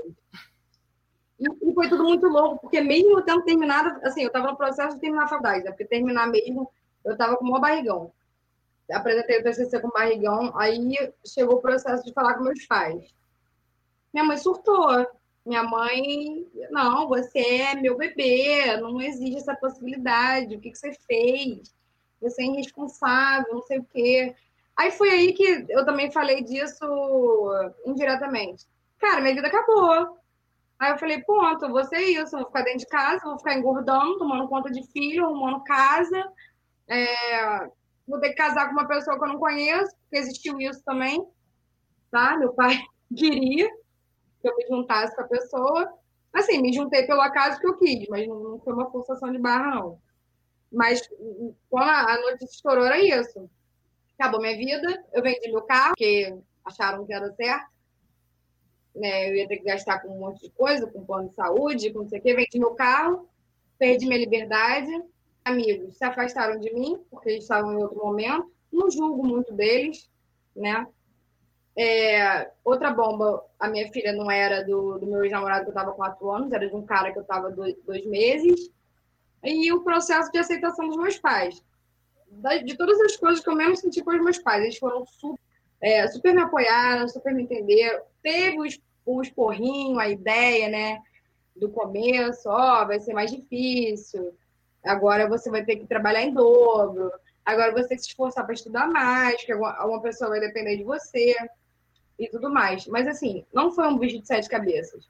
E, 1.40 1.74
foi 1.74 1.88
tudo 1.88 2.04
muito 2.04 2.28
louco, 2.28 2.60
porque 2.60 2.82
mesmo 2.82 3.18
eu 3.18 3.24
tendo 3.24 3.44
terminado, 3.44 3.98
assim, 4.06 4.22
eu 4.22 4.28
estava 4.28 4.52
no 4.52 4.58
processo 4.58 4.96
de 4.96 5.02
terminar 5.02 5.26
a 5.26 5.30
faculdade, 5.30 5.64
né? 5.64 5.72
Porque 5.72 5.86
terminar 5.86 6.28
mesmo, 6.28 6.70
eu 7.06 7.14
estava 7.14 7.38
com 7.38 7.46
o 7.46 7.50
maior 7.50 7.62
barrigão. 7.62 8.12
Apresentei 8.92 9.40
o 9.40 9.44
TCC 9.44 9.80
com 9.80 9.90
barrigão, 9.90 10.52
aí 10.58 11.14
chegou 11.26 11.58
o 11.58 11.62
processo 11.62 12.04
de 12.04 12.12
falar 12.12 12.34
com 12.34 12.44
meus 12.44 12.66
pais. 12.66 13.14
Minha 14.12 14.26
mãe 14.26 14.38
surtou. 14.38 15.08
Minha 15.46 15.64
mãe, 15.64 16.48
não, 16.70 17.08
você 17.08 17.40
é 17.40 17.76
meu 17.76 17.98
bebê, 17.98 18.78
não 18.78 19.02
existe 19.02 19.38
essa 19.38 19.56
possibilidade, 19.56 20.56
o 20.56 20.60
que, 20.60 20.70
que 20.70 20.78
você 20.78 20.92
fez? 21.08 21.74
Você 22.22 22.42
é 22.42 22.46
irresponsável, 22.46 23.54
não 23.54 23.62
sei 23.64 23.80
o 23.80 23.86
quê. 23.86 24.36
Aí 24.78 24.92
foi 24.92 25.10
aí 25.10 25.34
que 25.34 25.66
eu 25.70 25.86
também 25.86 26.12
falei 26.12 26.44
disso 26.44 26.86
indiretamente. 27.86 28.66
Cara, 28.98 29.22
minha 29.22 29.36
vida 29.36 29.48
acabou 29.48 30.20
Aí 30.80 30.92
eu 30.94 30.98
falei, 30.98 31.22
ponto, 31.24 31.68
vou 31.68 31.84
ser 31.84 32.00
isso, 32.00 32.38
vou 32.38 32.46
ficar 32.46 32.62
dentro 32.62 32.80
de 32.80 32.88
casa, 32.88 33.26
vou 33.26 33.38
ficar 33.38 33.54
engordando, 33.54 34.18
tomando 34.18 34.48
conta 34.48 34.72
de 34.72 34.82
filho, 34.94 35.26
arrumando 35.26 35.62
casa. 35.66 36.32
É, 36.88 37.68
vou 38.08 38.18
ter 38.22 38.30
que 38.30 38.36
casar 38.36 38.68
com 38.68 38.72
uma 38.72 38.88
pessoa 38.88 39.18
que 39.18 39.24
eu 39.26 39.28
não 39.28 39.38
conheço, 39.38 39.94
porque 40.02 40.18
existiu 40.18 40.58
isso 40.62 40.82
também. 40.86 41.22
Tá? 42.10 42.38
Meu 42.38 42.54
pai 42.54 42.80
queria 43.14 43.70
que 44.42 44.48
eu 44.48 44.56
me 44.56 44.68
juntasse 44.68 45.14
com 45.18 45.22
a 45.24 45.28
pessoa. 45.28 45.94
Assim, 46.32 46.62
me 46.62 46.72
juntei 46.72 47.06
pelo 47.06 47.22
acaso 47.22 47.60
que 47.60 47.68
eu 47.68 47.78
quis, 47.78 48.08
mas 48.08 48.26
não 48.26 48.58
foi 48.60 48.72
uma 48.72 48.90
forçação 48.90 49.34
de 49.34 49.38
barra, 49.38 49.76
não. 49.76 50.00
Mas 50.72 51.02
quando 51.70 51.90
a 51.90 52.20
noite 52.22 52.46
estourou, 52.46 52.86
era 52.86 53.00
isso. 53.00 53.50
Acabou 54.18 54.42
minha 54.42 54.56
vida, 54.56 55.04
eu 55.14 55.22
vendi 55.22 55.52
meu 55.52 55.62
carro, 55.64 55.90
porque 55.90 56.38
acharam 56.66 57.06
que 57.06 57.14
era 57.14 57.32
certo 57.34 57.70
né? 58.96 59.30
Eu 59.30 59.36
ia 59.36 59.48
ter 59.48 59.58
que 59.58 59.64
gastar 59.64 60.00
com 60.00 60.10
um 60.10 60.20
monte 60.20 60.42
de 60.42 60.50
coisa, 60.52 60.88
com 60.88 61.06
plano 61.06 61.30
de 61.30 61.36
saúde, 61.36 61.92
com 61.92 62.00
não 62.00 62.10
sei 62.10 62.20
o 62.20 62.22
quê. 62.22 62.34
Vendi 62.34 62.60
meu 62.60 62.76
carro, 62.76 63.28
perdi 63.78 64.06
minha 64.06 64.20
liberdade. 64.20 64.92
Amigos 65.44 65.98
se 65.98 66.04
afastaram 66.04 66.60
de 66.60 66.74
mim, 66.74 67.00
porque 67.10 67.30
eles 67.30 67.44
estavam 67.44 67.74
em 67.74 67.78
outro 67.78 67.98
momento. 67.98 68.52
Não 68.72 68.92
julgo 68.92 69.26
muito 69.26 69.54
deles, 69.54 70.10
né? 70.56 70.86
É, 71.78 72.52
outra 72.64 72.92
bomba, 72.92 73.44
a 73.58 73.70
minha 73.70 73.90
filha 73.92 74.12
não 74.12 74.30
era 74.30 74.64
do, 74.66 75.00
do 75.00 75.08
meu 75.08 75.24
ex-namorado 75.24 75.64
que 75.64 75.70
eu 75.70 75.74
estava 75.74 75.94
quatro 75.94 76.30
anos, 76.30 76.52
era 76.52 76.68
de 76.68 76.76
um 76.76 76.86
cara 76.86 77.12
que 77.12 77.18
eu 77.18 77.22
estava 77.22 77.50
dois, 77.50 77.76
dois, 77.86 78.06
meses. 78.06 78.70
E 79.44 79.72
o 79.72 79.82
processo 79.82 80.32
de 80.32 80.38
aceitação 80.38 80.88
dos 80.88 80.98
meus 80.98 81.18
pais. 81.18 81.64
de 82.66 82.78
todas 82.78 83.00
as 83.02 83.16
coisas 83.16 83.44
que 83.44 83.50
eu 83.50 83.56
menos 83.56 83.80
senti 83.80 84.04
com 84.04 84.12
os 84.12 84.24
meus 84.24 84.38
pais. 84.38 84.64
Eles 84.64 84.78
foram 84.78 85.06
super, 85.06 85.40
é, 85.82 86.08
super 86.08 86.34
me 86.34 86.42
apoiaram, 86.42 87.08
super 87.08 87.34
me 87.34 87.44
entenderam. 87.44 88.02
Teve 88.22 88.60
os, 88.60 88.80
os 89.06 89.30
porrinhos, 89.30 89.98
a 89.98 90.10
ideia, 90.10 90.70
né? 90.70 91.02
Do 91.56 91.70
começo, 91.70 92.50
ó, 92.50 92.84
oh, 92.84 92.88
vai 92.88 93.00
ser 93.00 93.14
mais 93.14 93.32
difícil. 93.32 94.34
Agora 94.84 95.28
você 95.28 95.50
vai 95.50 95.64
ter 95.64 95.78
que 95.78 95.88
trabalhar 95.88 96.22
em 96.22 96.34
dobro. 96.34 97.12
Agora 97.46 97.72
você 97.72 97.90
tem 97.90 97.98
que 97.98 98.04
se 98.04 98.10
esforçar 98.10 98.46
para 98.46 98.54
estudar 98.54 98.88
mais, 98.88 99.38
porque 99.38 99.54
alguma 99.54 100.02
pessoa 100.02 100.30
vai 100.30 100.40
depender 100.40 100.78
de 100.78 100.84
você 100.84 101.36
e 102.18 102.28
tudo 102.30 102.50
mais. 102.50 102.86
Mas, 102.88 103.08
assim, 103.08 103.46
não 103.54 103.72
foi 103.72 103.88
um 103.88 103.98
bicho 103.98 104.20
de 104.20 104.28
sete 104.28 104.48
cabeças. 104.48 105.08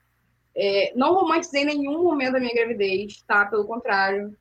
É, 0.55 0.91
não 0.95 1.13
romantizei 1.13 1.63
nenhum 1.63 2.03
momento 2.03 2.33
da 2.33 2.39
minha 2.39 2.53
gravidez, 2.53 3.21
tá? 3.27 3.45
Pelo 3.45 3.65
contrário. 3.65 4.35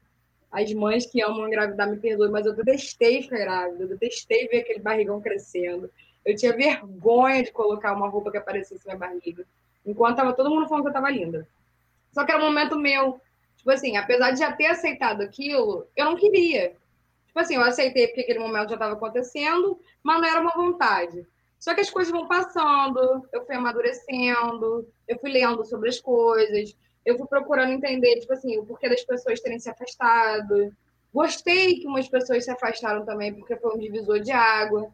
As 0.50 0.72
mães 0.72 1.04
que 1.04 1.22
amam 1.22 1.46
engravidar 1.46 1.90
me 1.90 1.98
perdoem, 1.98 2.30
mas 2.30 2.46
eu 2.46 2.54
detestei 2.54 3.22
ficar 3.22 3.38
grávida, 3.38 3.84
eu 3.84 3.88
detestei 3.88 4.48
ver 4.48 4.60
aquele 4.60 4.80
barrigão 4.80 5.20
crescendo. 5.20 5.90
Eu 6.24 6.34
tinha 6.34 6.56
vergonha 6.56 7.42
de 7.42 7.52
colocar 7.52 7.92
uma 7.92 8.08
roupa 8.08 8.30
que 8.30 8.38
aparecesse 8.38 8.86
na 8.86 8.96
barriga. 8.96 9.44
Enquanto 9.84 10.16
tava 10.16 10.32
todo 10.32 10.50
mundo 10.50 10.66
falando 10.66 10.84
que 10.84 10.88
eu 10.88 10.94
tava 10.94 11.10
linda. 11.10 11.46
Só 12.12 12.24
que 12.24 12.32
era 12.32 12.42
um 12.42 12.46
momento 12.46 12.78
meu. 12.78 13.20
Tipo 13.56 13.70
assim, 13.70 13.96
apesar 13.96 14.30
de 14.30 14.38
já 14.38 14.52
ter 14.52 14.66
aceitado 14.66 15.22
aquilo, 15.22 15.86
eu 15.96 16.06
não 16.06 16.16
queria. 16.16 16.74
Tipo 17.26 17.40
assim, 17.40 17.56
eu 17.56 17.62
aceitei 17.62 18.06
porque 18.06 18.22
aquele 18.22 18.38
momento 18.38 18.70
já 18.70 18.74
estava 18.74 18.94
acontecendo, 18.94 19.78
mas 20.02 20.20
não 20.20 20.28
era 20.28 20.40
uma 20.40 20.52
vontade. 20.52 21.26
Só 21.58 21.74
que 21.74 21.80
as 21.80 21.90
coisas 21.90 22.12
vão 22.12 22.28
passando, 22.28 23.26
eu 23.32 23.44
fui 23.44 23.56
amadurecendo, 23.56 24.88
eu 25.06 25.18
fui 25.18 25.30
lendo 25.30 25.64
sobre 25.64 25.88
as 25.88 26.00
coisas, 26.00 26.76
eu 27.04 27.16
fui 27.18 27.26
procurando 27.26 27.72
entender, 27.72 28.20
tipo 28.20 28.32
assim, 28.32 28.58
o 28.58 28.64
porquê 28.64 28.88
das 28.88 29.02
pessoas 29.02 29.40
terem 29.40 29.58
se 29.58 29.68
afastado. 29.68 30.72
Gostei 31.12 31.80
que 31.80 31.86
umas 31.86 32.08
pessoas 32.08 32.44
se 32.44 32.50
afastaram 32.50 33.04
também, 33.04 33.34
porque 33.34 33.56
foi 33.56 33.74
um 33.74 33.78
divisor 33.78 34.20
de 34.20 34.30
água. 34.30 34.88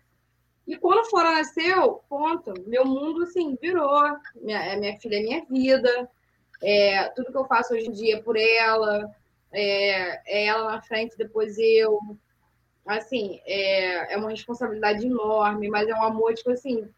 E 0.67 0.77
quando 0.77 1.09
Flora 1.11 1.33
nasceu, 1.33 2.03
ponto, 2.09 2.55
meu 2.67 2.87
mundo, 2.87 3.25
assim, 3.25 3.57
virou. 3.61 4.03
Minha, 4.37 4.77
minha 4.79 4.99
filha 4.99 5.17
é 5.17 5.23
minha 5.23 5.45
vida. 5.45 6.11
É, 6.63 7.09
tudo 7.11 7.31
que 7.31 7.37
eu 7.37 7.45
faço 7.45 7.75
hoje 7.75 7.89
em 7.89 7.93
dia 7.93 8.17
é 8.17 8.23
por 8.23 8.37
ela. 8.37 9.11
É, 9.53 10.41
é 10.41 10.47
ela 10.47 10.73
na 10.73 10.83
frente, 10.83 11.17
depois 11.19 11.59
eu 11.59 12.17
assim, 12.87 13.41
é, 13.47 14.15
é 14.15 14.17
uma 14.17 14.31
responsabilidade 14.31 15.07
enorme, 15.07 15.69
mas 15.69 15.89
é 15.89 15.95
um 15.95 16.03
amor, 16.03 16.35
tipo 16.35 16.51
assim, 16.51 16.89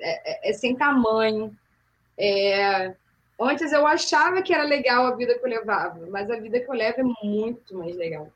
é, 0.00 0.48
é, 0.48 0.50
é 0.50 0.52
sem 0.52 0.76
tamanho. 0.76 1.56
É, 2.16 2.94
antes 3.40 3.72
eu 3.72 3.86
achava 3.86 4.42
que 4.42 4.52
era 4.52 4.64
legal 4.64 5.06
a 5.06 5.16
vida 5.16 5.38
que 5.38 5.44
eu 5.44 5.50
levava, 5.50 6.06
mas 6.10 6.30
a 6.30 6.36
vida 6.36 6.60
que 6.60 6.70
eu 6.70 6.74
levo 6.74 7.00
é 7.00 7.26
muito 7.26 7.76
mais 7.76 7.94
legal. 7.96 8.32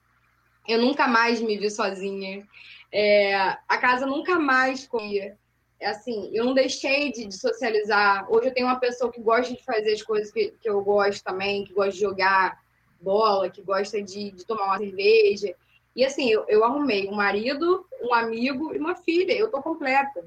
Eu 0.69 0.81
nunca 0.81 1.09
mais 1.09 1.41
me 1.41 1.59
vi 1.59 1.71
sozinha. 1.71 2.47
É, 2.93 3.35
a 3.35 3.79
casa 3.79 4.07
nunca 4.07 4.39
mais 4.39 4.87
comia. 4.87 5.37
É 5.81 5.89
assim, 5.89 6.31
eu 6.33 6.45
não 6.45 6.55
deixei 6.55 7.11
de, 7.11 7.27
de, 7.27 7.35
socializar. 7.37 8.31
Hoje 8.31 8.49
eu 8.49 8.55
tenho 8.55 8.69
uma 8.69 8.79
pessoa 8.79 9.11
que 9.11 9.21
gosta 9.21 9.53
de 9.53 9.65
fazer 9.65 9.93
as 9.93 10.03
coisas 10.03 10.31
que, 10.31 10.53
que 10.61 10.71
eu 10.71 10.81
gosto 10.83 11.25
também, 11.25 11.65
que 11.65 11.73
gosta 11.73 11.93
de 11.93 12.01
jogar 12.01 12.61
bola, 13.01 13.51
que 13.51 13.61
gosta 13.63 14.01
de, 14.01 14.31
de 14.31 14.47
tomar 14.47 14.67
uma 14.67 14.79
cerveja. 14.79 15.57
E 15.95 16.05
assim, 16.05 16.31
eu, 16.31 16.45
eu 16.49 16.65
arrumei 16.65 17.09
um 17.09 17.15
marido, 17.15 17.87
um 18.03 18.15
amigo 18.15 18.75
e 18.75 18.79
uma 18.79 18.95
filha. 18.95 19.33
Eu 19.33 19.51
tô 19.51 19.63
completa. 19.63 20.25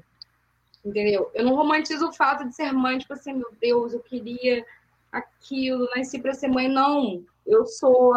Entendeu? 0.84 1.30
Eu 1.34 1.44
não 1.44 1.56
romantizo 1.56 2.08
o 2.08 2.12
fato 2.12 2.46
de 2.46 2.54
ser 2.54 2.72
mãe, 2.72 2.98
tipo 2.98 3.12
assim, 3.12 3.32
meu 3.32 3.52
Deus, 3.60 3.92
eu 3.92 4.00
queria 4.00 4.64
aquilo, 5.10 5.88
nasci 5.96 6.18
para 6.20 6.34
ser 6.34 6.48
mãe. 6.48 6.68
Não. 6.68 7.24
Eu 7.44 7.66
sou 7.66 8.14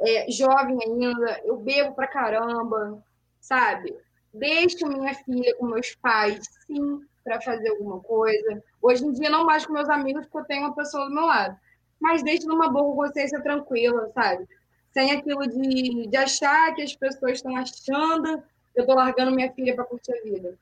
é, 0.00 0.30
jovem 0.30 0.78
ainda, 0.84 1.40
eu 1.44 1.56
bebo 1.56 1.94
pra 1.94 2.06
caramba, 2.06 3.02
sabe? 3.40 3.96
Deixo 4.34 4.86
minha 4.86 5.14
filha 5.14 5.54
com 5.56 5.66
meus 5.66 5.94
pais, 5.94 6.40
sim, 6.66 7.00
para 7.24 7.40
fazer 7.40 7.70
alguma 7.70 8.00
coisa. 8.00 8.62
Hoje 8.80 9.04
em 9.04 9.12
dia, 9.12 9.30
não 9.30 9.44
mais 9.44 9.64
com 9.64 9.72
meus 9.72 9.88
amigos, 9.88 10.26
porque 10.26 10.38
eu 10.38 10.44
tenho 10.44 10.66
uma 10.66 10.74
pessoa 10.74 11.06
do 11.06 11.14
meu 11.14 11.24
lado. 11.24 11.56
Mas 12.00 12.22
deixo 12.22 12.48
numa 12.48 12.68
boa 12.68 12.94
consciência 12.94 13.40
tranquila, 13.40 14.10
sabe? 14.12 14.46
Sem 14.92 15.10
aquilo 15.10 15.46
de, 15.46 16.06
de 16.06 16.16
achar 16.16 16.74
que 16.74 16.82
as 16.82 16.94
pessoas 16.94 17.32
estão 17.32 17.56
achando 17.56 18.42
que 18.72 18.80
eu 18.80 18.82
estou 18.82 18.94
largando 18.94 19.32
minha 19.32 19.52
filha 19.52 19.74
para 19.74 19.84
curtir 19.84 20.12
a 20.12 20.22
vida, 20.22 20.58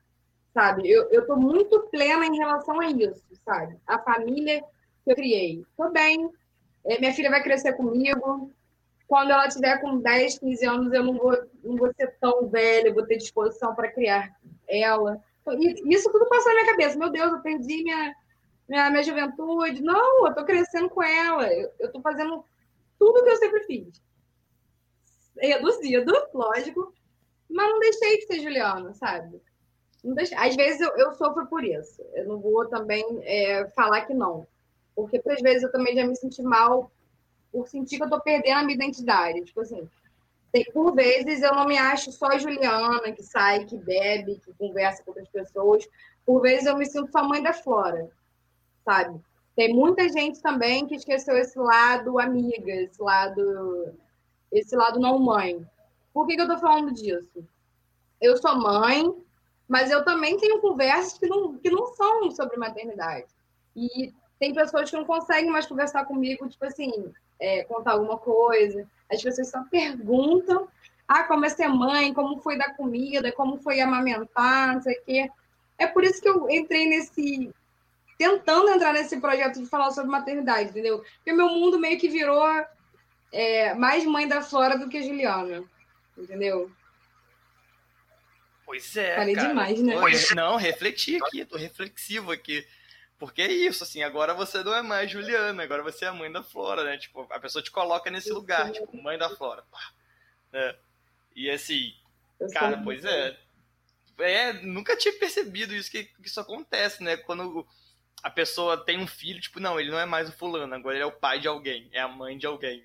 sabe? 0.55 0.89
Eu 0.89 1.09
estou 1.11 1.37
muito 1.37 1.81
plena 1.91 2.27
em 2.27 2.37
relação 2.37 2.81
a 2.81 2.87
isso, 2.87 3.25
sabe? 3.45 3.77
A 3.87 3.99
família 3.99 4.63
que 5.05 5.11
eu 5.11 5.17
criei. 5.17 5.61
Estou 5.61 5.91
bem, 5.91 6.31
é, 6.85 6.99
minha 6.99 7.13
filha 7.13 7.31
vai 7.31 7.43
crescer 7.43 7.73
comigo. 7.75 8.51
Quando 9.07 9.33
ela 9.33 9.49
tiver 9.49 9.79
com 9.79 9.99
10, 9.99 10.39
15 10.39 10.67
anos, 10.67 10.93
eu 10.93 11.03
não 11.03 11.15
vou, 11.15 11.37
não 11.65 11.77
vou 11.77 11.93
ser 11.95 12.15
tão 12.21 12.49
velha, 12.49 12.95
vou 12.95 13.05
ter 13.05 13.17
disposição 13.17 13.75
para 13.75 13.91
criar 13.91 14.31
ela. 14.69 15.21
Isso 15.87 16.11
tudo 16.13 16.29
passou 16.29 16.55
na 16.55 16.61
minha 16.61 16.71
cabeça. 16.71 16.99
Meu 16.99 17.11
Deus, 17.11 17.33
eu 17.33 17.41
perdi 17.41 17.83
minha, 17.83 18.15
minha, 18.69 18.91
minha 18.91 19.03
juventude. 19.03 19.83
Não, 19.83 20.27
eu 20.27 20.29
estou 20.29 20.45
crescendo 20.45 20.89
com 20.89 21.03
ela. 21.03 21.53
Eu 21.53 21.87
estou 21.87 22.01
fazendo 22.01 22.45
tudo 22.97 23.25
que 23.25 23.31
eu 23.31 23.37
sempre 23.37 23.65
fiz 23.65 24.01
reduzido, 25.37 26.13
lógico, 26.35 26.93
mas 27.49 27.69
não 27.71 27.81
deixei 27.81 28.19
de 28.19 28.27
ser 28.27 28.41
Juliana, 28.41 28.95
sabe? 28.95 29.41
Às 30.37 30.57
vezes 30.57 30.81
eu, 30.81 30.91
eu 30.97 31.13
sofro 31.13 31.47
por 31.47 31.65
isso. 31.65 32.03
Eu 32.15 32.27
não 32.27 32.39
vou 32.39 32.67
também 32.67 33.05
é, 33.23 33.69
falar 33.75 34.03
que 34.03 34.15
não. 34.15 34.47
Porque 34.95 35.21
às 35.27 35.43
vezes 35.43 35.63
eu 35.63 35.73
também 35.73 35.95
já 35.95 36.07
me 36.07 36.17
senti 36.17 36.43
mal 36.43 36.91
por 37.53 37.69
sentir 37.69 37.99
que 37.99 38.05
eu 38.05 38.09
tô 38.09 38.21
perdendo 38.21 38.59
a 38.59 38.63
minha 38.63 38.75
identidade. 38.75 39.45
Tipo 39.45 39.61
assim, 39.61 39.89
tem, 40.53 40.65
por 40.73 40.95
vezes 40.95 41.43
eu 41.43 41.55
não 41.55 41.67
me 41.67 41.77
acho 41.77 42.13
só 42.13 42.39
Juliana, 42.39 43.13
que 43.13 43.23
sai, 43.23 43.65
que 43.65 43.77
bebe, 43.77 44.41
que 44.45 44.53
conversa 44.55 45.03
com 45.03 45.11
outras 45.11 45.29
pessoas. 45.29 45.87
Por 46.25 46.41
vezes 46.41 46.67
eu 46.67 46.77
me 46.77 46.87
sinto 46.87 47.11
só 47.11 47.23
mãe 47.25 47.43
da 47.43 47.53
Flora, 47.53 48.11
sabe? 48.85 49.21
Tem 49.55 49.75
muita 49.75 50.09
gente 50.09 50.41
também 50.41 50.87
que 50.87 50.95
esqueceu 50.95 51.37
esse 51.37 51.59
lado 51.59 52.19
amiga, 52.19 52.73
esse 52.73 53.01
lado 53.03 53.95
esse 54.53 54.75
lado 54.77 54.99
não 54.99 55.19
mãe. 55.19 55.67
Por 56.13 56.27
que, 56.27 56.35
que 56.35 56.41
eu 56.41 56.47
estou 56.47 56.59
falando 56.59 56.93
disso? 56.93 57.45
Eu 58.21 58.37
sou 58.37 58.57
mãe, 58.57 59.15
mas 59.69 59.91
eu 59.91 60.05
também 60.05 60.37
tenho 60.37 60.61
conversas 60.61 61.19
que 61.19 61.27
não, 61.27 61.57
que 61.57 61.71
não 61.71 61.87
são 61.95 62.31
sobre 62.31 62.57
maternidade. 62.57 63.29
E 63.77 64.13
tem 64.39 64.53
pessoas 64.53 64.91
que 64.91 64.97
não 64.97 65.05
conseguem 65.05 65.51
mais 65.51 65.67
conversar 65.67 66.05
comigo, 66.05 66.49
tipo 66.49 66.65
assim, 66.65 67.13
é, 67.39 67.65
contar 67.65 67.93
alguma 67.93 68.19
coisa. 68.19 68.87
As 69.11 69.23
pessoas 69.23 69.51
só 69.51 69.63
perguntam, 69.65 70.69
ah, 71.07 71.25
como 71.25 71.45
é 71.45 71.49
ser 71.49 71.69
mãe, 71.69 72.13
como 72.13 72.41
foi 72.41 72.59
dar 72.59 72.77
comida, 72.77 73.33
como 73.33 73.59
foi 73.59 73.81
amamentar, 73.81 74.75
não 74.75 74.83
sei 74.83 74.97
o 74.97 75.05
quê. 75.05 75.31
É 75.79 75.87
por 75.87 76.05
isso 76.05 76.21
que 76.21 76.29
eu 76.29 76.49
entrei 76.51 76.89
nesse, 76.89 77.53
tentando 78.19 78.69
entrar 78.71 78.93
nesse 78.93 79.19
projeto 79.21 79.61
de 79.61 79.67
falar 79.67 79.91
sobre 79.93 80.11
maternidade, 80.11 80.71
entendeu? 80.71 81.03
Porque 81.17 81.33
meu 81.33 81.49
mundo 81.49 81.79
meio 81.79 81.99
que 81.99 82.09
virou 82.09 82.43
é, 83.33 83.75
mais 83.75 84.05
mãe 84.05 84.27
da 84.27 84.43
Flora 84.43 84.79
do 84.79 84.89
que 84.89 84.99
a 84.99 85.03
Juliana. 85.03 85.65
Entendeu? 86.17 86.71
Pois 88.65 88.97
é. 88.97 89.17
Falei 89.17 89.35
cara. 89.35 89.49
demais, 89.49 89.83
né? 89.83 89.99
Pois, 89.99 90.31
não, 90.35 90.57
refleti 90.57 91.17
aqui, 91.17 91.45
tô 91.45 91.57
reflexivo 91.57 92.31
aqui. 92.31 92.67
Porque 93.19 93.43
é 93.43 93.53
isso, 93.53 93.85
assim, 93.85 94.03
agora 94.03 94.33
você 94.33 94.65
não 94.65 94.75
é 94.75 94.81
mais 94.81 95.11
Juliana, 95.11 95.63
agora 95.63 95.83
você 95.83 96.07
é 96.07 96.09
a 96.09 96.13
mãe 96.13 96.33
da 96.33 96.43
Flora, 96.43 96.85
né? 96.85 96.97
Tipo, 96.97 97.27
a 97.31 97.39
pessoa 97.39 97.63
te 97.63 97.71
coloca 97.71 98.11
nesse 98.11 98.33
lugar, 98.33 98.71
tipo, 98.73 98.97
mãe 98.97 99.19
da 99.19 99.29
Flora. 99.29 99.63
É. 100.53 100.77
E 101.37 101.51
assim, 101.51 101.95
cara, 102.53 102.81
pois 102.83 103.05
é. 103.05 103.37
É, 104.19 104.53
nunca 104.53 104.97
tinha 104.97 105.13
percebido 105.19 105.75
isso, 105.75 105.91
que, 105.91 106.05
que 106.05 106.29
isso 106.29 106.41
acontece, 106.41 107.03
né? 107.03 107.17
Quando 107.17 107.67
a 108.23 108.31
pessoa 108.31 108.77
tem 108.77 108.99
um 108.99 109.07
filho, 109.07 109.41
tipo, 109.41 109.61
não, 109.61 109.79
ele 109.79 109.91
não 109.91 109.99
é 109.99 110.07
mais 110.07 110.29
o 110.29 110.33
fulano, 110.33 110.75
agora 110.75 110.97
ele 110.97 111.03
é 111.03 111.07
o 111.07 111.13
pai 111.13 111.41
de 111.41 111.49
alguém, 111.49 111.89
é 111.93 112.01
a 112.01 112.09
mãe 112.09 112.39
de 112.39 112.47
alguém. 112.47 112.85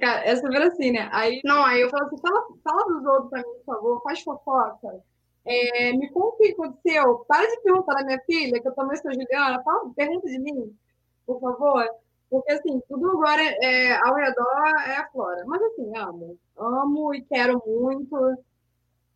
Cara, 0.00 0.24
é 0.24 0.34
super 0.36 0.62
assim, 0.62 0.92
né? 0.92 1.08
Aí, 1.12 1.40
não, 1.44 1.62
aí 1.64 1.80
eu 1.82 1.90
falo 1.90 2.06
assim, 2.06 2.16
fala, 2.18 2.46
fala 2.64 2.84
dos 2.86 3.04
outros 3.04 3.30
pra 3.30 3.38
mim, 3.40 3.54
por 3.64 3.74
favor, 3.74 4.02
faz 4.02 4.22
fofoca. 4.22 5.02
É, 5.44 5.92
me 5.92 6.08
conta 6.10 6.36
o 6.36 6.38
que 6.38 6.52
aconteceu. 6.52 7.18
Para 7.28 7.46
de 7.46 7.60
perguntar 7.62 7.94
da 7.94 8.04
minha 8.04 8.20
filha, 8.24 8.60
que 8.60 8.68
eu 8.68 8.74
também 8.74 8.96
sou 8.96 9.12
Juliana. 9.12 9.62
Fala, 9.62 9.90
pergunta 9.94 10.26
de 10.26 10.38
mim, 10.38 10.74
por 11.26 11.40
favor. 11.40 11.86
Porque, 12.30 12.52
assim, 12.52 12.80
tudo 12.88 13.10
agora 13.10 13.42
é, 13.42 13.92
ao 14.06 14.14
redor 14.14 14.64
é 14.86 14.96
a 14.96 15.08
Flora. 15.10 15.44
Mas, 15.46 15.62
assim, 15.62 15.96
amo. 15.96 16.38
Amo 16.56 17.14
e 17.14 17.22
quero 17.22 17.62
muito. 17.66 18.16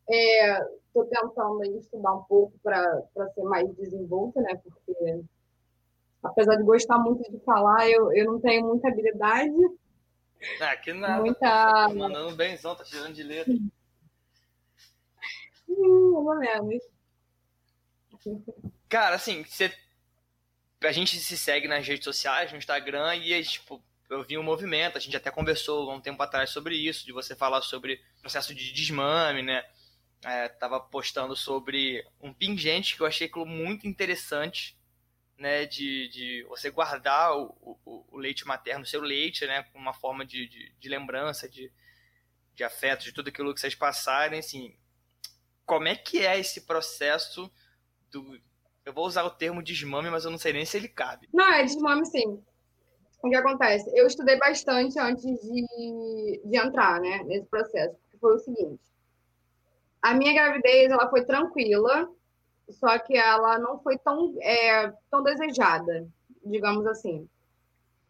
Estou 0.09 1.05
é, 1.05 1.09
tentando 1.09 1.65
estudar 1.79 2.15
um 2.15 2.23
pouco 2.25 2.53
para 2.63 3.03
ser 3.35 3.43
mais 3.45 3.73
desenvolta, 3.77 4.41
né? 4.43 4.61
Porque, 4.63 5.23
apesar 6.23 6.57
de 6.57 6.63
gostar 6.65 6.99
muito 6.99 7.31
de 7.31 7.39
falar, 7.41 7.89
eu, 7.89 8.13
eu 8.13 8.27
não 8.27 8.41
tenho 8.41 8.67
muita 8.67 8.89
habilidade. 8.89 9.55
Ah, 10.61 10.77
que 10.77 10.93
nada. 10.93 11.21
Muita... 11.21 11.41
Tá 11.41 11.89
mandando 11.89 12.35
benzão, 12.37 12.75
tá 12.75 12.85
tirando 12.85 13.15
de 13.15 13.23
letra. 13.23 13.55
Hum, 15.69 16.39
menos. 16.39 16.83
Cara, 18.89 19.17
assim, 19.17 19.45
você... 19.45 19.73
a 20.83 20.93
gente 20.93 21.19
se 21.19 21.37
segue 21.37 21.69
nas 21.69 21.87
redes 21.87 22.05
sociais, 22.05 22.53
no 22.53 22.59
Instagram, 22.59 23.17
e 23.17 23.43
tipo, 23.43 23.83
eu 24.09 24.23
vi 24.23 24.39
um 24.39 24.43
movimento, 24.43 24.97
a 24.97 25.01
gente 25.01 25.17
até 25.17 25.31
conversou 25.31 25.91
há 25.91 25.95
um 25.95 26.01
tempo 26.01 26.23
atrás 26.23 26.51
sobre 26.51 26.77
isso, 26.77 27.05
de 27.05 27.13
você 27.13 27.35
falar 27.35 27.63
sobre 27.63 28.01
processo 28.21 28.55
de 28.55 28.73
desmame, 28.73 29.43
né? 29.43 29.65
É, 30.25 30.49
tava 30.49 30.81
postando 30.81 31.37
sobre 31.37 32.07
um 32.21 32.33
pingente 32.33 32.97
que 32.97 33.03
eu 33.03 33.07
achei 33.07 33.31
muito 33.45 33.87
interessante, 33.87 34.77
né? 35.39 35.67
De, 35.67 36.09
de 36.09 36.45
você 36.49 36.71
guardar 36.71 37.37
o, 37.37 37.55
o, 37.85 38.05
o 38.13 38.19
leite 38.19 38.47
materno, 38.47 38.85
o 38.85 38.87
seu 38.87 39.01
leite, 39.01 39.47
né? 39.47 39.63
Com 39.65 39.79
uma 39.79 39.93
forma 39.93 40.25
de, 40.25 40.49
de, 40.49 40.73
de 40.79 40.89
lembrança, 40.89 41.49
de, 41.49 41.73
de 42.55 42.65
afeto, 42.65 43.05
de 43.05 43.13
tudo 43.13 43.29
aquilo 43.29 43.55
que 43.55 43.61
vocês 43.61 43.75
passarem, 43.75 44.39
assim. 44.39 44.77
Como 45.67 45.89
é 45.89 45.95
que 45.97 46.25
é 46.25 46.39
esse 46.39 46.63
processo 46.63 47.51
do. 48.11 48.41
Eu 48.85 48.93
vou 48.93 49.07
usar 49.07 49.25
o 49.25 49.31
termo 49.31 49.63
desmame, 49.63 50.11
mas 50.11 50.25
eu 50.25 50.31
não 50.31 50.39
sei 50.39 50.53
nem 50.53 50.67
se 50.67 50.77
ele 50.77 50.89
cabe. 50.89 51.29
Não, 51.33 51.53
é 51.55 51.63
desmame 51.63 52.05
sim 52.05 52.43
o 53.25 53.31
que 53.31 53.37
acontece? 53.37 53.91
Eu 53.95 54.07
estudei 54.07 54.39
bastante 54.39 54.99
antes 54.99 55.25
de, 55.25 56.41
de 56.45 56.59
entrar 56.59 57.01
né, 57.01 57.23
nesse 57.25 57.47
processo, 57.47 57.97
porque 58.03 58.19
foi 58.19 58.35
o 58.35 58.39
seguinte. 58.39 58.83
A 60.03 60.13
minha 60.13 60.35
gravidez 60.35 60.91
ela 60.91 61.09
foi 61.09 61.25
tranquila, 61.25 62.07
só 62.71 62.99
que 62.99 63.17
ela 63.17 63.59
não 63.59 63.79
foi 63.79 63.99
tão, 63.99 64.35
é, 64.41 64.93
tão 65.11 65.23
desejada, 65.23 66.07
digamos 66.45 66.87
assim. 66.87 67.29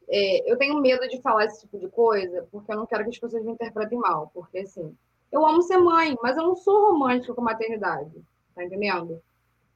É, 0.09 0.51
eu 0.51 0.57
tenho 0.57 0.81
medo 0.81 1.09
de 1.09 1.21
falar 1.21 1.47
esse 1.47 1.63
tipo 1.63 1.79
de 1.79 1.89
coisa, 1.89 2.47
porque 2.51 2.71
eu 2.73 2.77
não 2.77 2.87
quero 2.87 3.05
que 3.05 3.11
as 3.11 3.19
pessoas 3.19 3.45
me 3.45 3.53
interpretem 3.53 3.99
mal. 3.99 4.31
Porque, 4.33 4.59
assim, 4.59 4.97
eu 5.33 5.45
amo 5.45 5.63
ser 5.63 5.79
mãe, 5.79 6.17
mas 6.23 6.37
eu 6.37 6.45
não 6.45 6.55
sou 6.55 6.93
romântica 6.93 7.35
com 7.35 7.43
maternidade, 7.43 8.23
tá 8.55 8.65
entendendo? 8.65 9.21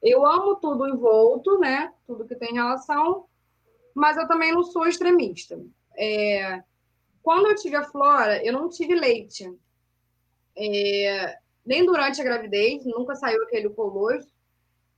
Eu 0.01 0.25
amo 0.25 0.55
tudo 0.55 0.87
envolto, 0.87 1.59
né? 1.59 1.93
Tudo 2.07 2.25
que 2.25 2.35
tem 2.35 2.53
relação, 2.53 3.25
mas 3.93 4.17
eu 4.17 4.27
também 4.27 4.53
não 4.53 4.63
sou 4.63 4.87
extremista. 4.87 5.59
É, 5.97 6.63
quando 7.21 7.47
eu 7.47 7.55
tive 7.55 7.75
a 7.75 7.83
Flora, 7.83 8.43
eu 8.45 8.53
não 8.53 8.69
tive 8.69 8.95
leite. 8.95 9.51
É, 10.57 11.37
nem 11.65 11.85
durante 11.85 12.21
a 12.21 12.23
gravidez, 12.23 12.85
nunca 12.85 13.15
saiu 13.15 13.43
aquele 13.43 13.69
coloso. 13.69 14.29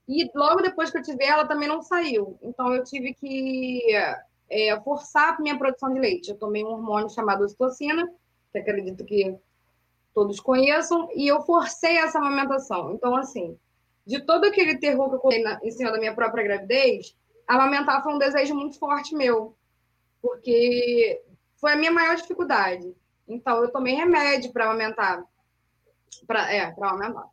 E 0.08 0.30
logo 0.34 0.62
depois 0.62 0.90
que 0.90 0.98
eu 0.98 1.02
tive 1.02 1.24
ela, 1.24 1.46
também 1.46 1.68
não 1.68 1.82
saiu. 1.82 2.38
Então 2.42 2.74
eu 2.74 2.82
tive 2.84 3.14
que 3.14 3.82
é, 4.50 4.78
forçar 4.82 5.34
a 5.34 5.40
minha 5.40 5.58
produção 5.58 5.92
de 5.92 5.98
leite. 5.98 6.30
Eu 6.30 6.36
tomei 6.36 6.62
um 6.62 6.68
hormônio 6.68 7.08
chamado 7.08 7.44
ocitocina, 7.44 8.06
que 8.52 8.58
acredito 8.58 9.04
que 9.04 9.36
todos 10.14 10.38
conheçam, 10.38 11.08
e 11.14 11.26
eu 11.26 11.40
forcei 11.42 11.96
essa 11.96 12.18
amamentação. 12.18 12.92
Então, 12.92 13.16
assim, 13.16 13.58
de 14.06 14.20
todo 14.20 14.44
aquele 14.44 14.76
terror 14.78 15.08
que 15.08 15.16
eu 15.16 15.20
coloquei 15.20 15.42
em 15.62 15.70
cima 15.70 15.90
da 15.90 15.98
minha 15.98 16.14
própria 16.14 16.44
gravidez, 16.44 17.16
amamentar 17.48 18.02
foi 18.02 18.12
um 18.12 18.18
desejo 18.18 18.54
muito 18.54 18.78
forte 18.78 19.14
meu, 19.14 19.56
porque 20.20 21.22
foi 21.56 21.72
a 21.72 21.76
minha 21.76 21.90
maior 21.90 22.16
dificuldade. 22.16 22.94
Então, 23.26 23.62
eu 23.62 23.70
tomei 23.70 23.94
remédio 23.94 24.52
para 24.52 24.64
amamentar. 24.66 25.24
Pra, 26.26 26.52
é, 26.52 26.70
para 26.72 26.90
amamentar. 26.90 27.26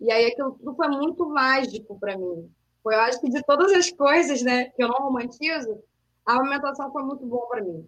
E 0.00 0.10
aí 0.10 0.26
aquilo 0.26 0.52
tudo 0.52 0.74
foi 0.74 0.88
muito 0.88 1.28
mágico 1.28 1.98
para 1.98 2.16
mim. 2.16 2.50
Foi, 2.82 2.94
eu 2.94 3.00
acho 3.00 3.20
que 3.20 3.28
de 3.28 3.42
todas 3.42 3.72
as 3.72 3.90
coisas, 3.90 4.42
né, 4.42 4.66
que 4.70 4.82
eu 4.82 4.88
não 4.88 4.96
romantizo, 4.96 5.78
a 6.24 6.34
amamentação 6.34 6.90
foi 6.90 7.02
muito 7.02 7.26
bom 7.26 7.46
para 7.48 7.62
mim. 7.62 7.86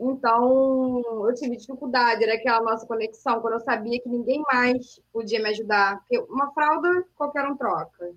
Então, 0.00 1.00
eu 1.28 1.34
tive 1.34 1.56
dificuldade, 1.56 2.24
era 2.24 2.34
aquela 2.34 2.60
nossa 2.60 2.86
conexão, 2.86 3.40
quando 3.40 3.54
eu 3.54 3.60
sabia 3.60 4.00
que 4.00 4.08
ninguém 4.08 4.42
mais 4.52 5.00
podia 5.12 5.40
me 5.40 5.50
ajudar. 5.50 5.98
Porque 5.98 6.18
uma 6.32 6.50
fralda, 6.52 7.04
qualquer 7.14 7.46
um 7.46 7.56
troca. 7.56 8.10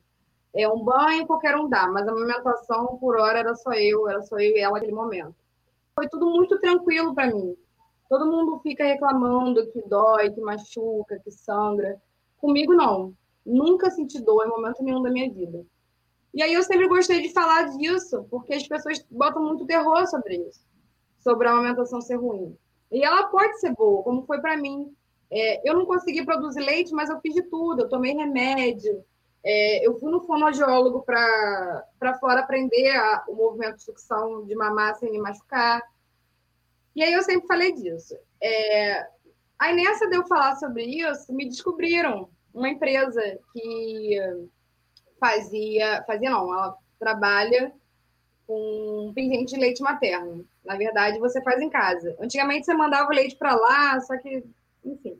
É 0.53 0.67
um 0.67 0.83
banho, 0.83 1.27
qualquer 1.27 1.55
um 1.57 1.67
dá, 1.67 1.87
mas 1.87 2.07
a 2.07 2.11
amamentação, 2.11 2.97
por 2.97 3.19
hora, 3.19 3.39
era 3.39 3.53
só 3.55 3.73
eu, 3.73 4.07
era 4.07 4.23
só 4.23 4.37
eu 4.37 4.55
e 4.55 4.59
ela 4.59 4.73
naquele 4.73 4.93
momento. 4.93 5.35
Foi 5.95 6.07
tudo 6.07 6.25
muito 6.27 6.59
tranquilo 6.59 7.13
para 7.13 7.27
mim. 7.27 7.55
Todo 8.09 8.25
mundo 8.25 8.59
fica 8.63 8.83
reclamando 8.85 9.69
que 9.71 9.81
dói, 9.81 10.31
que 10.31 10.41
machuca, 10.41 11.19
que 11.19 11.29
sangra. 11.29 12.01
Comigo, 12.39 12.73
não. 12.73 13.13
Nunca 13.45 13.91
senti 13.91 14.21
dor 14.21 14.45
em 14.45 14.49
momento 14.49 14.83
nenhum 14.83 15.01
da 15.01 15.09
minha 15.09 15.31
vida. 15.31 15.65
E 16.33 16.41
aí 16.41 16.53
eu 16.53 16.63
sempre 16.63 16.87
gostei 16.87 17.21
de 17.21 17.31
falar 17.31 17.63
disso, 17.77 18.25
porque 18.29 18.53
as 18.53 18.67
pessoas 18.67 19.05
botam 19.09 19.43
muito 19.43 19.65
terror 19.65 20.05
sobre 20.07 20.35
isso, 20.35 20.65
sobre 21.19 21.47
a 21.47 21.51
amamentação 21.51 22.01
ser 22.01 22.15
ruim. 22.15 22.57
E 22.91 23.03
ela 23.03 23.27
pode 23.27 23.59
ser 23.59 23.73
boa, 23.73 24.03
como 24.03 24.25
foi 24.25 24.41
para 24.41 24.57
mim. 24.57 24.93
É, 25.31 25.69
eu 25.69 25.73
não 25.73 25.85
consegui 25.85 26.25
produzir 26.25 26.59
leite, 26.59 26.93
mas 26.93 27.09
eu 27.09 27.19
fiz 27.21 27.33
de 27.33 27.43
tudo. 27.43 27.83
Eu 27.83 27.89
tomei 27.89 28.13
remédio, 28.13 29.03
é, 29.47 29.85
eu 29.85 29.99
fui 29.99 30.11
no 30.11 30.21
fonoaudiólogo 30.21 31.03
para 31.03 32.19
fora 32.19 32.39
aprender 32.39 32.89
a, 32.95 33.23
o 33.27 33.35
movimento 33.35 33.75
de 33.75 33.83
sucção 33.83 34.43
de 34.43 34.55
mamar 34.55 34.95
sem 34.95 35.11
me 35.11 35.19
machucar. 35.19 35.83
E 36.95 37.03
aí 37.03 37.13
eu 37.13 37.21
sempre 37.21 37.47
falei 37.47 37.71
disso. 37.71 38.15
É, 38.41 39.07
aí 39.59 39.75
nessa 39.75 40.07
de 40.07 40.15
eu 40.17 40.25
falar 40.25 40.55
sobre 40.55 40.83
isso, 40.83 41.31
me 41.31 41.47
descobriram 41.47 42.27
uma 42.55 42.69
empresa 42.69 43.21
que 43.53 44.17
fazia, 45.19 46.03
fazia 46.07 46.29
não, 46.29 46.51
ela 46.53 46.77
trabalha 46.99 47.71
com 48.47 49.11
pingente 49.13 49.53
de 49.53 49.59
leite 49.59 49.83
materno. 49.83 50.47
Na 50.63 50.75
verdade, 50.75 51.19
você 51.19 51.41
faz 51.43 51.61
em 51.61 51.69
casa. 51.69 52.15
Antigamente 52.19 52.65
você 52.65 52.73
mandava 52.73 53.09
o 53.09 53.13
leite 53.13 53.35
para 53.35 53.55
lá, 53.55 53.99
só 54.01 54.17
que, 54.17 54.43
enfim 54.83 55.19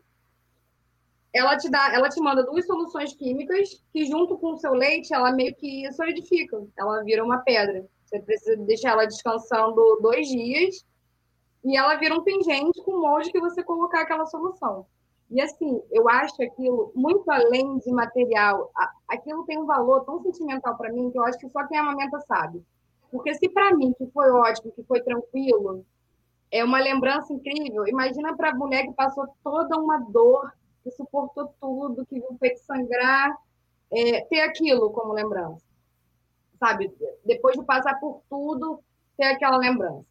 ela 1.36 1.57
te 1.57 1.69
dá, 1.69 1.93
ela 1.93 2.07
te 2.07 2.21
manda 2.21 2.45
duas 2.45 2.65
soluções 2.65 3.13
químicas 3.13 3.83
que 3.91 4.05
junto 4.05 4.38
com 4.38 4.53
o 4.53 4.57
seu 4.57 4.73
leite, 4.73 5.13
ela 5.13 5.33
meio 5.33 5.53
que 5.53 5.91
solidifica, 5.91 6.65
ela 6.77 7.03
vira 7.03 7.25
uma 7.25 7.39
pedra. 7.39 7.86
Você 8.05 8.21
precisa 8.21 8.55
deixar 8.55 8.91
ela 8.91 9.05
descansando 9.05 9.99
dois 10.01 10.29
dias 10.29 10.86
e 11.61 11.75
ela 11.75 11.95
vira 11.95 12.15
um 12.15 12.23
pingente 12.23 12.81
com 12.86 13.01
molde 13.01 13.33
que 13.33 13.39
você 13.41 13.61
colocar 13.61 14.03
aquela 14.03 14.25
solução. 14.25 14.86
E 15.30 15.41
assim, 15.41 15.82
eu 15.91 16.07
acho 16.07 16.41
aquilo 16.41 16.91
muito 16.95 17.30
além 17.30 17.80
de 17.80 17.91
material, 17.91 18.71
aquilo 19.07 19.43
tem 19.45 19.57
um 19.57 19.65
valor 19.65 20.05
tão 20.05 20.21
sentimental 20.21 20.78
para 20.78 20.93
mim 20.93 21.09
que 21.09 21.17
eu 21.17 21.23
acho 21.23 21.39
que 21.39 21.49
só 21.49 21.65
quem 21.67 21.78
amamenta 21.78 22.19
sabe. 22.21 22.63
Porque 23.11 23.34
se 23.34 23.49
para 23.49 23.76
mim 23.76 23.93
que 23.97 24.05
foi 24.07 24.30
ótimo, 24.30 24.71
que 24.71 24.84
foi 24.84 25.01
tranquilo, 25.01 25.86
é 26.51 26.63
uma 26.63 26.80
lembrança 26.80 27.34
incrível, 27.34 27.88
imagina 27.88 28.36
para 28.36 28.51
a 28.51 28.55
mulher 28.55 28.86
que 28.86 28.93
passou 28.93 29.28
toda 29.43 29.78
uma 29.78 29.99
dor 29.99 30.53
que 30.84 30.91
suportou 30.91 31.53
tudo, 31.59 32.05
que 32.05 32.19
viu 32.19 32.38
peito 32.39 32.59
sangrar, 32.59 33.36
é, 33.91 34.21
ter 34.26 34.41
aquilo 34.41 34.91
como 34.91 35.13
lembrança. 35.13 35.65
Sabe? 36.59 36.93
Depois 37.26 37.57
de 37.57 37.65
passar 37.65 37.99
por 37.99 38.21
tudo, 38.30 38.80
ter 39.17 39.26
aquela 39.26 39.57
lembrança. 39.57 40.05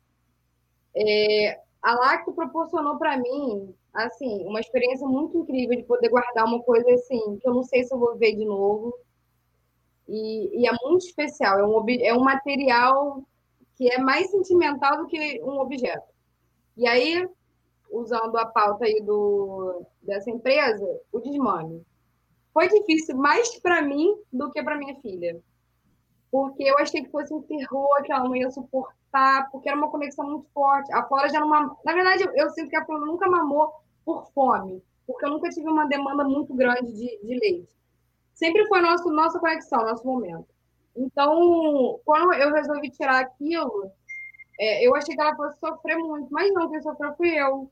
É, 0.96 1.60
a 1.80 1.94
Lacto 1.94 2.32
proporcionou 2.32 2.98
para 2.98 3.16
mim, 3.16 3.74
assim, 3.94 4.44
uma 4.44 4.60
experiência 4.60 5.06
muito 5.06 5.38
incrível 5.38 5.76
de 5.76 5.84
poder 5.84 6.08
guardar 6.08 6.44
uma 6.44 6.60
coisa 6.62 6.90
assim, 6.92 7.38
que 7.38 7.48
eu 7.48 7.54
não 7.54 7.62
sei 7.62 7.84
se 7.84 7.94
eu 7.94 7.98
vou 7.98 8.16
ver 8.16 8.34
de 8.34 8.44
novo. 8.44 8.92
E, 10.08 10.62
e 10.62 10.68
é 10.68 10.72
muito 10.82 11.06
especial. 11.06 11.58
É 11.58 11.66
um, 11.66 11.84
é 11.88 12.12
um 12.12 12.24
material 12.24 13.22
que 13.76 13.90
é 13.90 13.98
mais 13.98 14.30
sentimental 14.30 14.98
do 14.98 15.06
que 15.06 15.40
um 15.42 15.60
objeto. 15.60 16.06
E 16.76 16.86
aí, 16.88 17.26
usando 17.90 18.36
a 18.36 18.46
pauta 18.46 18.84
aí 18.84 19.00
do, 19.00 19.86
dessa 20.02 20.30
empresa, 20.30 20.84
o 21.12 21.20
desmame. 21.20 21.84
Foi 22.52 22.68
difícil 22.68 23.16
mais 23.16 23.58
para 23.60 23.82
mim 23.82 24.16
do 24.32 24.50
que 24.50 24.62
para 24.62 24.76
minha 24.76 24.94
filha. 24.96 25.40
Porque 26.30 26.64
eu 26.64 26.76
achei 26.78 27.02
que 27.02 27.10
fosse 27.10 27.32
um 27.32 27.42
terror 27.42 28.02
que 28.02 28.12
ela 28.12 28.24
não 28.24 28.34
ia 28.34 28.50
suportar, 28.50 29.48
porque 29.50 29.68
era 29.68 29.78
uma 29.78 29.90
conexão 29.90 30.26
muito 30.26 30.48
forte. 30.52 30.92
A 30.92 31.04
Flora 31.04 31.28
já 31.28 31.38
não 31.38 31.48
mamou. 31.48 31.78
Na 31.84 31.92
verdade, 31.92 32.24
eu, 32.24 32.32
eu 32.34 32.50
sinto 32.50 32.68
que 32.68 32.76
a 32.76 32.84
Flora 32.84 33.06
nunca 33.06 33.28
mamou 33.28 33.72
por 34.04 34.30
fome, 34.32 34.82
porque 35.06 35.24
eu 35.26 35.30
nunca 35.30 35.48
tive 35.50 35.68
uma 35.68 35.86
demanda 35.86 36.24
muito 36.24 36.54
grande 36.54 36.92
de, 36.92 37.18
de 37.22 37.38
leite. 37.38 37.68
Sempre 38.34 38.66
foi 38.66 38.80
nosso, 38.80 39.08
nossa 39.10 39.38
conexão, 39.38 39.84
nosso 39.84 40.06
momento. 40.06 40.46
Então, 40.96 42.00
quando 42.04 42.32
eu 42.34 42.52
resolvi 42.52 42.90
tirar 42.90 43.20
aquilo, 43.20 43.90
é, 44.58 44.86
eu 44.86 44.94
achei 44.94 45.14
que 45.14 45.20
ela 45.20 45.36
fosse 45.36 45.58
sofrer 45.58 45.96
muito, 45.96 46.28
mas 46.32 46.52
não, 46.52 46.70
quem 46.70 46.80
sofreu 46.82 47.14
fui 47.16 47.30
eu 47.30 47.70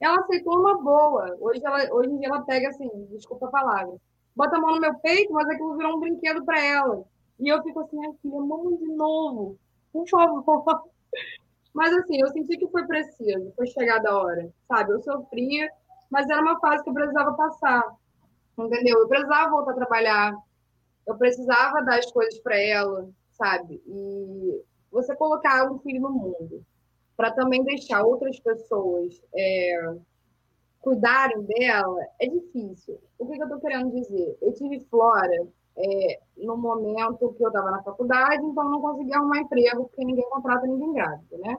ela 0.00 0.20
aceitou 0.20 0.58
uma 0.58 0.78
boa. 0.80 1.36
Hoje, 1.38 1.60
ela, 1.64 1.94
hoje 1.94 2.10
em 2.10 2.18
dia 2.18 2.28
ela 2.28 2.42
pega 2.42 2.70
assim, 2.70 2.88
desculpa 3.10 3.46
a 3.46 3.50
palavra, 3.50 3.96
bota 4.34 4.56
a 4.56 4.60
mão 4.60 4.74
no 4.74 4.80
meu 4.80 4.94
peito, 4.94 5.32
mas 5.32 5.46
aquilo 5.48 5.76
virou 5.76 5.96
um 5.96 6.00
brinquedo 6.00 6.44
para 6.44 6.58
ela. 6.64 7.04
E 7.38 7.48
eu 7.48 7.62
fico 7.62 7.80
assim, 7.80 8.04
ai 8.04 8.12
filha, 8.22 8.40
mão 8.40 8.76
de 8.76 8.86
novo, 8.86 9.58
por 9.92 10.08
favor. 10.08 10.88
Mas 11.72 11.92
assim, 11.94 12.20
eu 12.20 12.28
senti 12.28 12.56
que 12.56 12.68
foi 12.68 12.86
preciso, 12.86 13.52
foi 13.54 13.66
chegada 13.68 14.10
a 14.10 14.18
hora, 14.18 14.52
sabe? 14.66 14.92
Eu 14.92 15.00
sofria, 15.00 15.70
mas 16.10 16.28
era 16.28 16.40
uma 16.40 16.58
fase 16.58 16.82
que 16.82 16.90
eu 16.90 16.94
precisava 16.94 17.32
passar, 17.34 17.84
entendeu? 18.58 18.98
Eu 18.98 19.08
precisava 19.08 19.50
voltar 19.50 19.72
a 19.72 19.76
trabalhar, 19.76 20.34
eu 21.06 21.16
precisava 21.16 21.82
dar 21.82 21.98
as 21.98 22.10
coisas 22.10 22.38
para 22.40 22.58
ela, 22.60 23.08
sabe? 23.30 23.80
E 23.86 24.62
você 24.90 25.14
colocar 25.14 25.70
um 25.70 25.78
filho 25.78 26.00
no 26.00 26.10
mundo 26.10 26.64
para 27.16 27.30
também 27.30 27.62
deixar 27.62 28.02
outras 28.02 28.40
pessoas 28.40 29.22
é, 29.34 29.94
cuidarem 30.80 31.42
dela, 31.42 32.00
é 32.18 32.26
difícil. 32.26 32.98
O 33.18 33.26
que, 33.26 33.34
que 33.34 33.42
eu 33.42 33.46
estou 33.46 33.60
querendo 33.60 33.90
dizer? 33.92 34.38
Eu 34.40 34.52
tive 34.54 34.80
Flora 34.86 35.46
é, 35.82 36.20
no 36.36 36.56
momento 36.58 37.32
que 37.32 37.42
eu 37.42 37.48
estava 37.48 37.70
na 37.70 37.82
faculdade, 37.82 38.44
então 38.44 38.68
não 38.68 38.80
conseguia 38.80 39.16
arrumar 39.16 39.38
emprego, 39.38 39.84
porque 39.84 40.04
ninguém 40.04 40.28
contrata 40.28 40.66
ninguém 40.66 40.92
grávida, 40.92 41.38
né? 41.38 41.56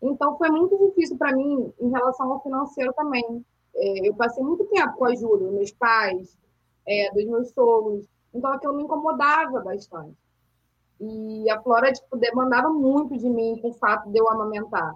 Então 0.00 0.38
foi 0.38 0.50
muito 0.50 0.78
difícil 0.78 1.18
para 1.18 1.34
mim 1.34 1.72
em 1.80 1.90
relação 1.90 2.32
ao 2.32 2.42
financeiro 2.42 2.92
também. 2.92 3.44
É, 3.74 4.08
eu 4.08 4.14
passei 4.14 4.42
muito 4.42 4.64
tempo 4.66 4.96
com 4.96 5.06
a 5.06 5.08
ajuda 5.08 5.44
dos 5.44 5.52
meus 5.52 5.72
pais, 5.72 6.38
é, 6.86 7.10
dos 7.12 7.24
meus 7.24 7.50
sogros, 7.50 8.06
então 8.32 8.52
aquilo 8.52 8.74
me 8.74 8.84
incomodava 8.84 9.60
bastante. 9.60 10.16
E 11.00 11.50
a 11.50 11.60
Flora 11.60 11.92
tipo, 11.92 12.16
demandava 12.16 12.68
muito 12.68 13.16
de 13.18 13.28
mim 13.28 13.58
com 13.60 13.70
o 13.70 13.74
fato 13.74 14.08
de 14.10 14.18
eu 14.18 14.28
amamentar. 14.30 14.94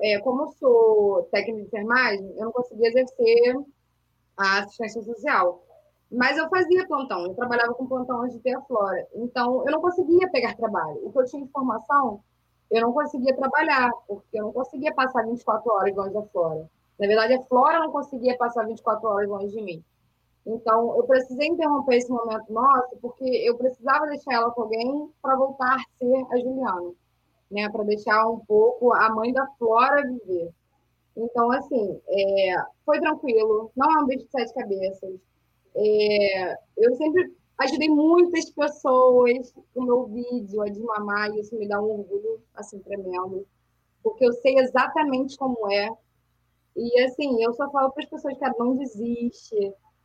É, 0.00 0.20
como 0.20 0.42
eu 0.42 0.48
sou 0.48 1.22
técnica 1.32 1.62
de 1.62 1.66
enfermagem, 1.66 2.32
eu 2.36 2.44
não 2.44 2.52
conseguia 2.52 2.88
exercer 2.88 3.56
a 4.36 4.60
assistência 4.60 5.02
social. 5.02 5.65
Mas 6.10 6.38
eu 6.38 6.48
fazia 6.48 6.86
plantão, 6.86 7.24
eu 7.24 7.34
trabalhava 7.34 7.74
com 7.74 7.86
plantão 7.86 8.26
de 8.28 8.40
Flora. 8.66 9.06
Então, 9.14 9.64
eu 9.66 9.72
não 9.72 9.80
conseguia 9.80 10.30
pegar 10.30 10.54
trabalho. 10.54 11.00
O 11.02 11.10
que 11.10 11.18
eu 11.18 11.24
tinha 11.24 11.42
informação, 11.42 12.20
eu 12.70 12.82
não 12.82 12.92
conseguia 12.92 13.34
trabalhar, 13.34 13.90
porque 14.06 14.38
eu 14.38 14.44
não 14.44 14.52
conseguia 14.52 14.94
passar 14.94 15.24
24 15.24 15.72
horas 15.72 15.96
longe 15.96 16.14
da 16.14 16.22
Flora. 16.22 16.70
Na 16.98 17.06
verdade, 17.06 17.34
a 17.34 17.42
Flora 17.44 17.80
não 17.80 17.90
conseguia 17.90 18.36
passar 18.36 18.66
24 18.66 19.08
horas 19.08 19.28
longe 19.28 19.48
de 19.48 19.62
mim. 19.62 19.84
Então, 20.46 20.96
eu 20.96 21.02
precisei 21.04 21.48
interromper 21.48 21.96
esse 21.96 22.10
momento 22.10 22.52
nosso, 22.52 22.96
porque 23.02 23.24
eu 23.24 23.56
precisava 23.56 24.06
deixar 24.06 24.34
ela 24.34 24.50
com 24.52 24.62
alguém 24.62 25.10
para 25.20 25.34
voltar 25.34 25.74
a 25.74 25.98
ser 25.98 26.24
a 26.30 26.36
Juliana, 26.38 26.92
né? 27.50 27.68
Para 27.68 27.82
deixar 27.82 28.28
um 28.28 28.38
pouco 28.38 28.92
a 28.92 29.10
mãe 29.10 29.32
da 29.32 29.44
Flora 29.58 30.06
viver. 30.06 30.52
Então, 31.16 31.50
assim, 31.50 32.00
é, 32.08 32.54
foi 32.84 33.00
tranquilo, 33.00 33.72
não 33.76 33.90
é 33.90 34.02
um 34.02 34.06
bicho 34.06 34.24
de 34.24 34.30
sete 34.30 34.54
cabeças. 34.54 35.18
É, 35.76 36.54
eu 36.76 36.94
sempre 36.96 37.34
ajudei 37.58 37.88
muitas 37.88 38.50
pessoas 38.50 39.52
com 39.52 39.80
o 39.80 39.84
meu 39.84 40.06
vídeo 40.06 40.62
a 40.62 40.66
desmamar, 40.66 41.30
e 41.30 41.40
isso 41.40 41.56
me 41.56 41.68
dá 41.68 41.80
um 41.80 42.00
orgulho, 42.00 42.40
assim, 42.54 42.78
tremendo, 42.80 43.46
porque 44.02 44.24
eu 44.24 44.32
sei 44.32 44.58
exatamente 44.58 45.36
como 45.36 45.70
é. 45.70 45.90
E, 46.76 47.00
assim, 47.02 47.42
eu 47.42 47.52
só 47.54 47.70
falo 47.70 47.90
para 47.92 48.04
as 48.04 48.10
pessoas, 48.10 48.38
cara, 48.38 48.54
não 48.58 48.76
desiste. 48.76 49.56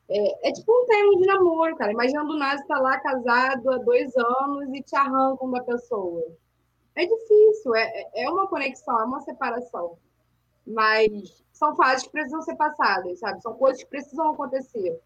É, 0.10 0.50
é 0.50 0.52
tipo 0.54 0.72
um 0.72 0.86
termo 0.86 1.18
de 1.20 1.26
namoro, 1.26 1.76
cara. 1.76 1.92
Imagina 1.92 2.24
do 2.26 2.38
nada 2.38 2.62
estar 2.62 2.76
tá 2.76 2.82
lá 2.82 3.00
casado 3.00 3.72
há 3.72 3.78
dois 3.78 4.16
anos 4.18 4.74
e 4.74 4.82
te 4.82 4.96
arrancam 4.96 5.52
da 5.52 5.64
pessoa. 5.64 6.24
É 6.96 7.06
difícil, 7.06 7.76
é, 7.76 8.10
é 8.16 8.30
uma 8.30 8.48
conexão, 8.48 9.00
é 9.00 9.06
uma 9.06 9.22
separação. 9.22 9.98
Mas 10.66 11.44
são 11.54 11.76
fases 11.76 12.04
que 12.04 12.12
precisam 12.12 12.42
ser 12.42 12.56
passadas, 12.56 13.20
sabe? 13.20 13.42
São 13.42 13.54
coisas 13.54 13.84
que 13.84 13.90
precisam 13.90 14.32
acontecer. 14.32 15.00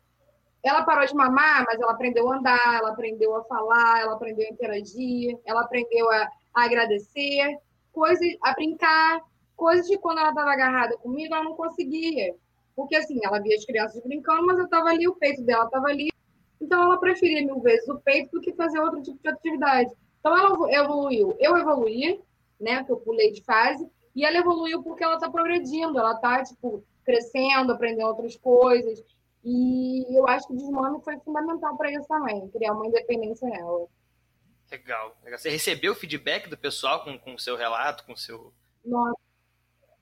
Ela 0.66 0.84
parou 0.84 1.06
de 1.06 1.14
mamar, 1.14 1.64
mas 1.68 1.80
ela 1.80 1.92
aprendeu 1.92 2.32
a 2.32 2.38
andar, 2.38 2.76
ela 2.80 2.90
aprendeu 2.90 3.36
a 3.36 3.44
falar, 3.44 4.02
ela 4.02 4.14
aprendeu 4.14 4.48
a 4.48 4.52
interagir, 4.52 5.38
ela 5.46 5.62
aprendeu 5.62 6.10
a, 6.10 6.28
a 6.56 6.64
agradecer, 6.66 7.60
coisas, 7.92 8.28
a 8.42 8.52
brincar, 8.54 9.22
coisas 9.56 9.88
que 9.88 10.00
quando 10.00 10.18
ela 10.20 10.30
estava 10.30 10.52
agarrada 10.52 10.98
comigo, 10.98 11.36
ela 11.36 11.44
não 11.44 11.56
conseguia. 11.56 12.36
Porque 12.76 12.96
assim, 12.96 13.20
ela 13.24 13.40
via 13.40 13.56
as 13.56 13.64
crianças 13.64 14.02
brincando, 14.04 14.48
mas 14.48 14.58
eu 14.58 14.66
estava 14.66 14.90
ali, 14.90 15.08
o 15.08 15.16
peito 15.16 15.44
dela 15.44 15.66
estava 15.66 15.88
ali. 15.88 16.12
Então 16.60 16.82
ela 16.82 16.98
preferia 16.98 17.46
mil 17.46 17.62
vezes 17.62 17.88
o 17.88 18.00
peito 18.00 18.32
do 18.32 18.42
que 18.42 18.52
fazer 18.54 18.80
outro 18.80 19.04
tipo 19.04 19.20
de 19.22 19.30
atividade. 19.30 19.92
Então 20.20 20.36
ela 20.36 20.74
evoluiu. 20.74 21.36
Eu 21.40 21.56
evoluí, 21.58 22.20
né? 22.60 22.84
Que 22.84 22.92
eu 22.92 22.98
pulei 22.98 23.32
de 23.32 23.44
fase, 23.44 23.88
e 24.16 24.26
ela 24.26 24.38
evoluiu 24.38 24.82
porque 24.82 25.04
ela 25.04 25.16
está 25.16 25.30
progredindo, 25.30 26.00
ela 26.00 26.14
está, 26.14 26.42
tipo, 26.44 26.84
crescendo, 27.04 27.74
aprendendo 27.74 28.08
outras 28.08 28.36
coisas. 28.38 29.04
E 29.46 30.18
eu 30.18 30.28
acho 30.28 30.48
que 30.48 30.54
o 30.54 30.58
desmame 30.58 31.00
foi 31.04 31.20
fundamental 31.20 31.78
para 31.78 31.92
isso 31.92 32.08
também, 32.08 32.50
criar 32.50 32.74
uma 32.74 32.88
independência 32.88 33.48
nela. 33.48 33.88
Legal, 34.72 35.16
Você 35.30 35.52
recebeu 35.52 35.94
feedback 35.94 36.50
do 36.50 36.58
pessoal 36.58 37.04
com, 37.04 37.20
com 37.20 37.36
o 37.36 37.40
seu 37.40 37.56
relato, 37.56 38.04
com 38.06 38.14
o 38.14 38.18
seu. 38.18 38.52
Nossa, 38.84 39.16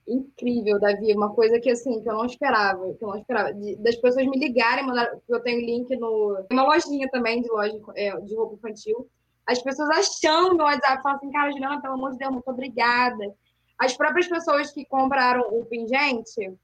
incrível, 0.08 0.80
Davi. 0.80 1.12
Uma 1.12 1.34
coisa 1.34 1.60
que 1.60 1.70
assim, 1.70 2.02
que 2.02 2.08
eu 2.08 2.14
não 2.14 2.24
esperava, 2.24 2.94
que 2.94 3.04
eu 3.04 3.08
não 3.08 3.18
esperava. 3.18 3.52
De, 3.52 3.76
das 3.76 3.96
pessoas 3.96 4.26
me 4.26 4.38
ligarem, 4.38 4.86
mandar, 4.86 5.14
eu 5.28 5.40
tenho 5.40 5.60
link 5.60 5.94
no. 5.96 6.42
Tem 6.48 6.58
uma 6.58 6.66
lojinha 6.66 7.08
também 7.10 7.42
de 7.42 7.48
loja 7.48 7.78
é, 7.96 8.18
de 8.22 8.34
roupa 8.34 8.54
infantil. 8.54 9.08
As 9.46 9.62
pessoas 9.62 9.90
achando 9.90 10.54
no 10.54 10.64
WhatsApp, 10.64 11.02
falam 11.02 11.18
assim, 11.18 11.30
cara, 11.30 11.50
Juliana, 11.50 11.82
pelo 11.82 11.94
amor 11.94 12.12
de 12.12 12.18
Deus, 12.18 12.32
muito 12.32 12.50
obrigada. 12.50 13.34
As 13.78 13.94
próprias 13.94 14.26
pessoas 14.26 14.72
que 14.72 14.86
compraram 14.86 15.42
o 15.50 15.66
pingente 15.66 16.56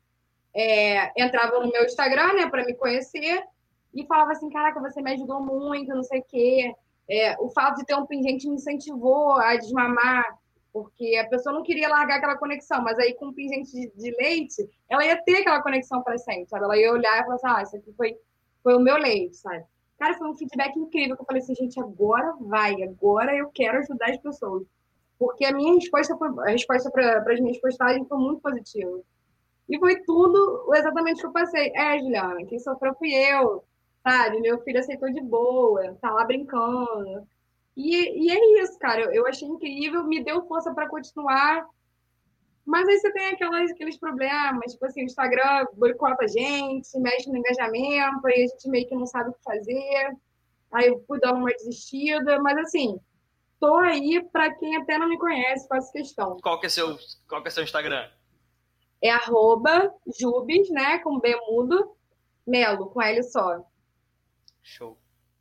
é, 0.55 1.13
entravam 1.23 1.63
no 1.63 1.71
meu 1.71 1.85
Instagram, 1.85 2.35
né, 2.35 2.49
para 2.49 2.65
me 2.65 2.75
conhecer, 2.75 3.43
e 3.95 4.07
falava 4.07 4.33
assim, 4.33 4.51
caraca, 4.51 4.81
você 4.81 5.03
me 5.03 5.13
ajudou 5.13 5.41
muito, 5.41 5.95
não 5.95 6.03
sei 6.03 6.21
o 6.21 6.25
quê. 6.25 6.75
É, 7.09 7.37
o 7.41 7.49
fato 7.49 7.79
de 7.79 7.85
ter 7.85 7.95
um 7.97 8.07
pingente 8.07 8.49
me 8.49 8.55
incentivou 8.55 9.33
a 9.33 9.57
desmamar, 9.57 10.25
porque 10.73 11.17
a 11.17 11.29
pessoa 11.29 11.53
não 11.53 11.65
queria 11.65 11.89
largar 11.89 12.19
aquela 12.19 12.37
conexão, 12.37 12.83
mas 12.83 12.99
aí 12.99 13.15
com 13.15 13.27
um 13.27 13.33
pingente 13.33 13.73
de, 13.73 13.91
de 13.91 14.11
leite, 14.17 14.69
ela 14.89 15.05
ia 15.05 15.21
ter 15.25 15.39
aquela 15.39 15.61
conexão 15.61 16.03
para 16.03 16.19
sempre, 16.19 16.49
sabe? 16.49 16.65
Ela 16.65 16.79
ia 16.79 16.93
olhar 16.93 17.21
e 17.21 17.25
falar 17.25 17.35
assim, 17.35 17.47
ah, 17.49 17.63
isso 17.63 17.77
aqui 17.77 17.93
foi, 17.97 18.17
foi 18.63 18.77
o 18.77 18.81
meu 18.81 18.97
leite, 18.97 19.37
sabe? 19.37 19.65
Cara, 19.99 20.17
foi 20.17 20.29
um 20.29 20.37
feedback 20.37 20.79
incrível, 20.79 21.17
que 21.17 21.23
eu 21.23 21.27
falei 21.27 21.43
assim, 21.43 21.55
gente, 21.55 21.81
agora 21.81 22.35
vai, 22.41 22.81
agora 22.83 23.37
eu 23.37 23.51
quero 23.53 23.79
ajudar 23.79 24.11
as 24.11 24.19
pessoas. 24.19 24.63
Porque 25.19 25.45
a 25.45 25.53
minha 25.53 25.75
resposta, 25.75 26.17
a 26.47 26.51
resposta 26.51 26.91
para 26.91 27.33
as 27.33 27.41
minhas 27.41 27.61
postagens 27.61 28.09
foi 28.09 28.17
muito 28.17 28.41
positiva. 28.41 29.03
E 29.71 29.79
foi 29.79 30.03
tudo 30.03 30.69
exatamente 30.75 31.19
o 31.19 31.21
que 31.21 31.27
eu 31.27 31.33
passei. 31.33 31.71
É, 31.77 31.97
Juliana, 31.97 32.45
quem 32.45 32.59
sofreu 32.59 32.93
fui 32.97 33.15
eu, 33.15 33.65
sabe? 34.03 34.41
Meu 34.41 34.61
filho 34.63 34.81
aceitou 34.81 35.13
de 35.13 35.21
boa, 35.21 35.97
tá 36.01 36.11
lá 36.11 36.25
brincando. 36.25 37.25
E, 37.77 38.27
e 38.27 38.33
é 38.33 38.63
isso, 38.63 38.77
cara. 38.81 39.03
Eu, 39.03 39.13
eu 39.13 39.27
achei 39.29 39.47
incrível, 39.47 40.03
me 40.03 40.25
deu 40.25 40.45
força 40.49 40.75
para 40.75 40.89
continuar. 40.89 41.65
Mas 42.67 42.89
aí 42.89 42.99
você 42.99 43.13
tem 43.13 43.29
aquelas, 43.29 43.71
aqueles 43.71 43.97
problemas, 43.97 44.73
tipo 44.73 44.85
assim, 44.87 45.03
o 45.03 45.05
Instagram 45.05 45.67
boicota 45.75 46.25
a 46.25 46.29
gente, 46.29 46.99
mexe 46.99 47.31
no 47.31 47.39
engajamento, 47.39 48.27
aí 48.27 48.43
a 48.43 48.47
gente 48.49 48.69
meio 48.69 48.89
que 48.89 48.95
não 48.95 49.07
sabe 49.07 49.31
o 49.31 49.33
que 49.33 49.43
fazer. 49.45 50.17
Aí 50.73 50.89
eu 50.89 51.03
fui 51.07 51.21
dar 51.21 51.33
uma 51.33 51.49
desistida, 51.51 52.41
mas 52.43 52.59
assim, 52.59 52.99
tô 53.61 53.77
aí 53.77 54.21
para 54.33 54.53
quem 54.55 54.77
até 54.77 54.99
não 54.99 55.09
me 55.09 55.19
conhece, 55.19 55.69
faço 55.69 55.93
questão. 55.93 56.39
Qual 56.43 56.59
que 56.59 56.67
é 56.67 56.69
seu, 56.69 56.99
qual 57.29 57.41
que 57.41 57.49
é 57.49 57.51
seu 57.53 57.63
Instagram? 57.63 58.09
É 59.03 59.11
arroba 59.11 59.93
Jubes, 60.19 60.71
né, 60.71 60.99
com 60.99 61.19
B 61.19 61.35
mudo, 61.49 61.97
Melo, 62.47 62.91
com 62.91 63.01
L 63.01 63.23
só. 63.23 63.65
Show. 64.63 64.99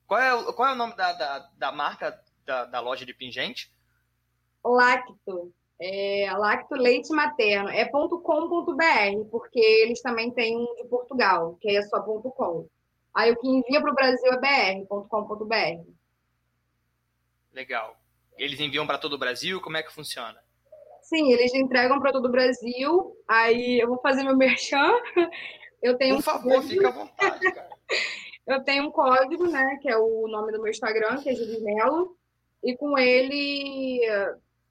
Qual 0.07 0.19
é, 0.19 0.53
qual 0.53 0.69
é 0.69 0.71
o 0.71 0.75
nome 0.75 0.95
da, 0.95 1.13
da, 1.13 1.49
da 1.57 1.71
marca 1.71 2.19
da, 2.45 2.65
da 2.65 2.79
loja 2.79 3.05
de 3.05 3.13
pingente? 3.13 3.71
Lacto. 4.63 5.53
É, 5.79 6.31
Lacto 6.35 6.75
Leite 6.75 7.09
Materno. 7.13 7.69
É 7.69 7.85
.com.br, 7.85 9.29
porque 9.29 9.59
eles 9.59 10.01
também 10.01 10.31
têm 10.31 10.57
um 10.57 10.75
de 10.75 10.85
Portugal, 10.85 11.57
que 11.61 11.75
é 11.75 11.81
só 11.83 12.01
.com. 12.01 12.67
Aí 13.13 13.31
o 13.31 13.39
que 13.39 13.47
envia 13.47 13.81
para 13.81 13.91
o 13.91 13.95
Brasil 13.95 14.31
é 14.33 14.37
br.com.br. 14.83 15.91
Legal. 17.53 17.97
Eles 18.37 18.59
enviam 18.59 18.87
para 18.87 18.97
todo 18.97 19.13
o 19.13 19.17
Brasil? 19.17 19.59
Como 19.61 19.77
é 19.77 19.83
que 19.83 19.93
funciona? 19.93 20.41
Sim, 21.09 21.33
eles 21.33 21.51
entregam 21.55 21.99
para 21.99 22.11
todo 22.11 22.27
o 22.27 22.31
Brasil. 22.31 23.17
Aí 23.27 23.79
eu 23.79 23.87
vou 23.87 23.99
fazer 23.99 24.23
meu 24.23 24.37
merchan. 24.37 24.91
Eu 25.81 25.97
tenho 25.97 26.17
Por 26.17 26.23
favor, 26.23 26.59
um 26.59 26.61
fica 26.61 26.87
à 26.87 26.91
vontade, 26.91 27.51
cara. 27.51 27.69
eu 28.45 28.63
tenho 28.63 28.83
um 28.83 28.91
código, 28.91 29.47
né? 29.47 29.79
Que 29.81 29.89
é 29.89 29.97
o 29.97 30.27
nome 30.27 30.51
do 30.51 30.61
meu 30.61 30.69
Instagram, 30.69 31.17
que 31.17 31.29
é 31.29 31.33
Júlio 31.33 31.63
Melo. 31.63 32.15
E 32.63 32.77
com 32.77 32.95
ele, 32.99 34.01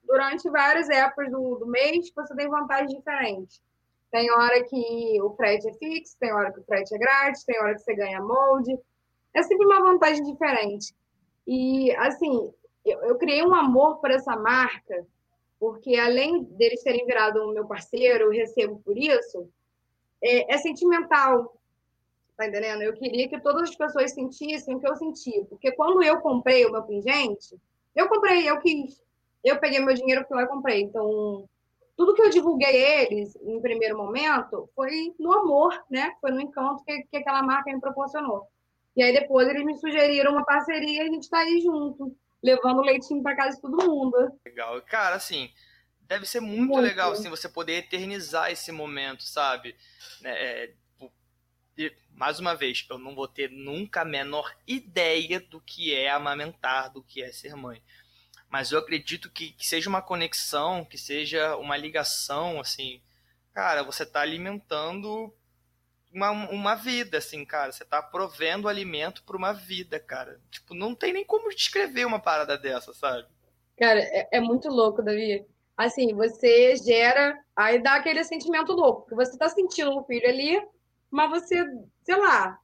durante 0.05 0.49
várias 0.49 0.89
épocas 0.89 1.29
do, 1.29 1.55
do 1.55 1.67
mês, 1.67 2.09
você 2.15 2.33
tem 2.33 2.47
vantagens 2.47 2.95
diferentes. 2.95 3.61
Tem 4.09 4.31
hora 4.31 4.63
que 4.63 5.21
o 5.21 5.31
frete 5.35 5.67
é 5.67 5.73
fixo, 5.73 6.15
tem 6.19 6.31
hora 6.31 6.53
que 6.53 6.61
o 6.61 6.63
frete 6.63 6.95
é 6.95 6.97
grátis, 6.97 7.43
tem 7.43 7.59
hora 7.59 7.73
que 7.73 7.81
você 7.81 7.93
ganha 7.95 8.21
molde. 8.21 8.79
É 9.33 9.43
sempre 9.43 9.65
uma 9.65 9.81
vantagem 9.81 10.23
diferente. 10.23 10.95
E, 11.45 11.91
assim, 11.97 12.53
eu, 12.85 12.97
eu 13.01 13.17
criei 13.17 13.43
um 13.43 13.53
amor 13.53 13.97
por 13.97 14.09
essa 14.09 14.37
marca 14.37 15.05
porque 15.59 15.95
além 15.97 16.43
deles 16.43 16.81
terem 16.81 17.05
virado 17.05 17.43
o 17.43 17.53
meu 17.53 17.67
parceiro, 17.67 18.25
eu 18.25 18.31
recebo 18.31 18.79
por 18.79 18.97
isso, 18.97 19.49
é, 20.23 20.53
é, 20.53 20.57
sentimental, 20.57 21.57
tá 22.37 22.47
entendendo? 22.47 22.81
Eu 22.81 22.93
queria 22.93 23.27
que 23.27 23.39
todas 23.41 23.69
as 23.69 23.75
pessoas 23.75 24.13
sentissem 24.13 24.75
o 24.75 24.79
que 24.79 24.87
eu 24.87 24.95
senti, 24.95 25.45
porque 25.49 25.71
quando 25.73 26.01
eu 26.01 26.21
comprei 26.21 26.65
o 26.65 26.71
meu 26.71 26.83
pingente, 26.83 27.55
eu 27.95 28.07
comprei, 28.07 28.49
eu 28.49 28.59
quis, 28.59 29.03
eu 29.43 29.59
peguei 29.59 29.79
meu 29.79 29.93
dinheiro, 29.93 30.25
fui 30.27 30.37
lá 30.37 30.43
e 30.43 30.47
comprei, 30.47 30.81
então 30.81 31.47
tudo 31.97 32.13
que 32.13 32.21
eu 32.21 32.29
divulguei 32.29 32.81
eles 32.81 33.35
em 33.41 33.59
primeiro 33.59 33.97
momento 33.97 34.69
foi 34.73 35.13
no 35.19 35.33
amor, 35.33 35.77
né? 35.89 36.15
Foi 36.21 36.31
no 36.31 36.39
encanto 36.39 36.81
que, 36.85 37.03
que 37.03 37.17
aquela 37.17 37.43
marca 37.43 37.73
me 37.73 37.81
proporcionou. 37.81 38.47
E 38.95 39.03
aí 39.03 39.11
depois 39.11 39.49
eles 39.49 39.65
me 39.65 39.75
sugeriram 39.77 40.31
uma 40.31 40.45
parceria 40.45 41.03
e 41.03 41.09
a 41.09 41.11
gente 41.11 41.23
está 41.23 41.39
aí 41.39 41.59
junto 41.59 42.15
levando 42.41 42.81
leitinho 42.81 43.21
para 43.21 43.35
casa 43.35 43.55
de 43.55 43.61
todo 43.61 43.85
mundo. 43.85 44.39
Legal. 44.45 44.81
Cara, 44.83 45.15
assim, 45.15 45.51
deve 46.01 46.25
ser 46.25 46.39
muito, 46.39 46.73
muito, 46.73 46.81
legal 46.81 47.11
assim, 47.11 47.29
você 47.29 47.47
poder 47.47 47.73
eternizar 47.73 48.51
esse 48.51 48.71
momento, 48.71 49.23
sabe? 49.23 49.75
É, 50.23 50.63
é 50.63 50.73
e, 51.77 51.95
mais 52.11 52.39
uma 52.39 52.55
vez, 52.55 52.85
eu 52.89 52.97
não 52.97 53.15
vou 53.15 53.27
ter 53.27 53.49
nunca 53.49 54.01
a 54.01 54.05
menor 54.05 54.53
ideia 54.67 55.39
do 55.39 55.61
que 55.61 55.95
é 55.95 56.09
amamentar, 56.09 56.91
do 56.91 57.01
que 57.01 57.23
é 57.23 57.31
ser 57.31 57.55
mãe. 57.55 57.81
Mas 58.49 58.71
eu 58.71 58.79
acredito 58.79 59.29
que, 59.29 59.51
que 59.51 59.65
seja 59.65 59.87
uma 59.87 60.01
conexão, 60.01 60.83
que 60.83 60.97
seja 60.97 61.55
uma 61.55 61.77
ligação, 61.77 62.59
assim, 62.59 63.01
cara, 63.53 63.81
você 63.83 64.03
está 64.03 64.19
alimentando 64.19 65.33
uma, 66.13 66.31
uma 66.31 66.75
vida, 66.75 67.17
assim, 67.17 67.45
cara. 67.45 67.71
Você 67.71 67.83
está 67.83 68.01
provendo 68.01 68.67
alimento 68.67 69.23
para 69.23 69.37
uma 69.37 69.53
vida, 69.53 69.99
cara. 69.99 70.39
Tipo, 70.49 70.73
não 70.73 70.95
tem 70.95 71.13
nem 71.13 71.25
como 71.25 71.49
descrever 71.49 72.05
uma 72.05 72.19
parada 72.19 72.57
dessa, 72.57 72.93
sabe? 72.93 73.27
Cara, 73.77 73.99
é, 73.99 74.27
é 74.33 74.39
muito 74.41 74.69
louco, 74.69 75.01
Davi. 75.01 75.45
Assim, 75.77 76.13
você 76.13 76.75
gera, 76.75 77.39
aí 77.55 77.81
dá 77.81 77.95
aquele 77.95 78.23
sentimento 78.23 78.73
louco, 78.73 79.07
que 79.07 79.15
você 79.15 79.31
está 79.31 79.47
sentindo 79.47 79.97
o 79.97 80.03
filho 80.03 80.27
ali, 80.27 80.61
mas 81.09 81.29
você, 81.29 81.65
sei 82.03 82.17
lá, 82.17 82.59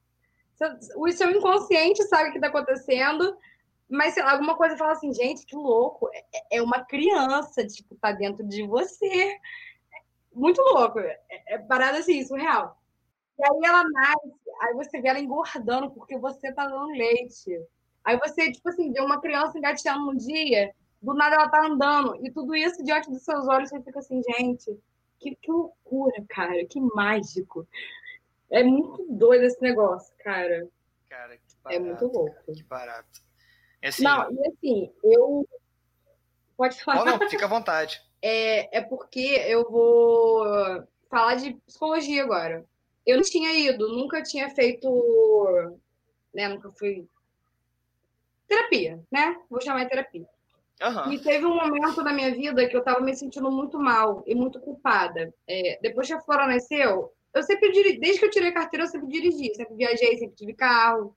o 0.96 1.10
seu 1.10 1.30
inconsciente 1.30 2.02
sabe 2.04 2.28
o 2.28 2.32
que 2.32 2.38
está 2.38 2.48
acontecendo, 2.48 3.34
mas 3.88 4.12
sei 4.12 4.22
lá, 4.22 4.32
alguma 4.32 4.54
coisa 4.54 4.76
fala 4.76 4.92
assim, 4.92 5.14
gente, 5.14 5.46
que 5.46 5.56
louco, 5.56 6.10
é, 6.12 6.58
é 6.58 6.62
uma 6.62 6.84
criança, 6.84 7.66
tipo, 7.66 7.94
tá 7.96 8.12
dentro 8.12 8.46
de 8.46 8.66
você. 8.66 9.38
Muito 10.34 10.60
louco, 10.60 10.98
é, 10.98 11.18
é 11.48 11.58
parada 11.58 11.98
assim, 11.98 12.22
surreal. 12.22 12.78
E 13.38 13.44
aí 13.44 13.60
ela 13.64 13.84
nasce, 13.84 14.32
aí 14.62 14.74
você 14.74 15.00
vê 15.00 15.08
ela 15.08 15.20
engordando 15.20 15.90
porque 15.90 16.18
você 16.18 16.52
tá 16.52 16.66
dando 16.66 16.88
leite. 16.88 17.60
Aí 18.04 18.18
você, 18.18 18.50
tipo 18.50 18.68
assim, 18.68 18.92
vê 18.92 19.00
uma 19.00 19.20
criança 19.20 19.58
engateando 19.58 20.10
um 20.10 20.16
dia, 20.16 20.72
do 21.02 21.12
nada 21.12 21.36
ela 21.36 21.48
tá 21.48 21.66
andando, 21.66 22.16
e 22.24 22.30
tudo 22.30 22.54
isso 22.54 22.82
diante 22.82 23.10
dos 23.10 23.22
seus 23.22 23.46
olhos, 23.48 23.68
você 23.68 23.82
fica 23.82 23.98
assim, 23.98 24.22
gente, 24.22 24.78
que, 25.18 25.34
que 25.34 25.50
loucura, 25.50 26.24
cara, 26.28 26.64
que 26.66 26.80
mágico. 26.80 27.66
É 28.50 28.62
muito 28.62 29.04
doido 29.10 29.44
esse 29.44 29.60
negócio, 29.60 30.14
cara. 30.18 30.68
Cara, 31.08 31.36
que 31.36 31.56
barato. 31.62 31.76
É 31.76 31.78
muito 31.78 32.06
louco. 32.06 32.52
Que 32.52 32.62
barato. 32.62 33.20
É 33.82 33.88
assim, 33.88 34.04
não, 34.04 34.30
e 34.30 34.48
assim, 34.48 34.92
eu. 35.02 35.48
Pode 36.56 36.82
falar. 36.82 37.04
Não, 37.04 37.18
não, 37.18 37.28
fica 37.28 37.44
à 37.44 37.48
vontade. 37.48 38.00
É, 38.22 38.78
é 38.78 38.80
porque 38.80 39.20
eu 39.46 39.70
vou 39.70 40.42
falar 41.08 41.36
de 41.36 41.54
psicologia 41.66 42.24
agora. 42.24 42.64
Eu 43.06 43.16
não 43.16 43.22
tinha 43.22 43.52
ido, 43.52 43.88
nunca 43.88 44.22
tinha 44.22 44.50
feito. 44.50 44.88
Né, 46.34 46.48
nunca 46.48 46.70
fui. 46.72 47.06
Terapia, 48.48 49.00
né? 49.10 49.40
Vou 49.48 49.60
chamar 49.60 49.84
de 49.84 49.90
terapia. 49.90 50.26
Uhum. 50.82 51.12
E 51.12 51.18
teve 51.18 51.46
um 51.46 51.54
momento 51.54 52.02
na 52.02 52.12
minha 52.12 52.30
vida 52.34 52.66
que 52.68 52.76
eu 52.76 52.82
tava 52.82 53.00
me 53.00 53.16
sentindo 53.16 53.50
muito 53.50 53.78
mal 53.78 54.22
e 54.26 54.34
muito 54.34 54.60
culpada. 54.60 55.32
É, 55.48 55.78
depois 55.80 56.06
que 56.06 56.12
a 56.12 56.20
Flora 56.20 56.46
nasceu, 56.46 57.12
eu 57.34 57.42
sempre 57.42 57.72
dirigi, 57.72 57.98
desde 57.98 58.18
que 58.18 58.26
eu 58.26 58.30
tirei 58.30 58.52
carteira, 58.52 58.84
eu 58.84 58.88
sempre 58.88 59.08
dirigi, 59.08 59.54
sempre 59.54 59.74
viajei, 59.74 60.18
sempre 60.18 60.36
tive 60.36 60.54
carro. 60.54 61.16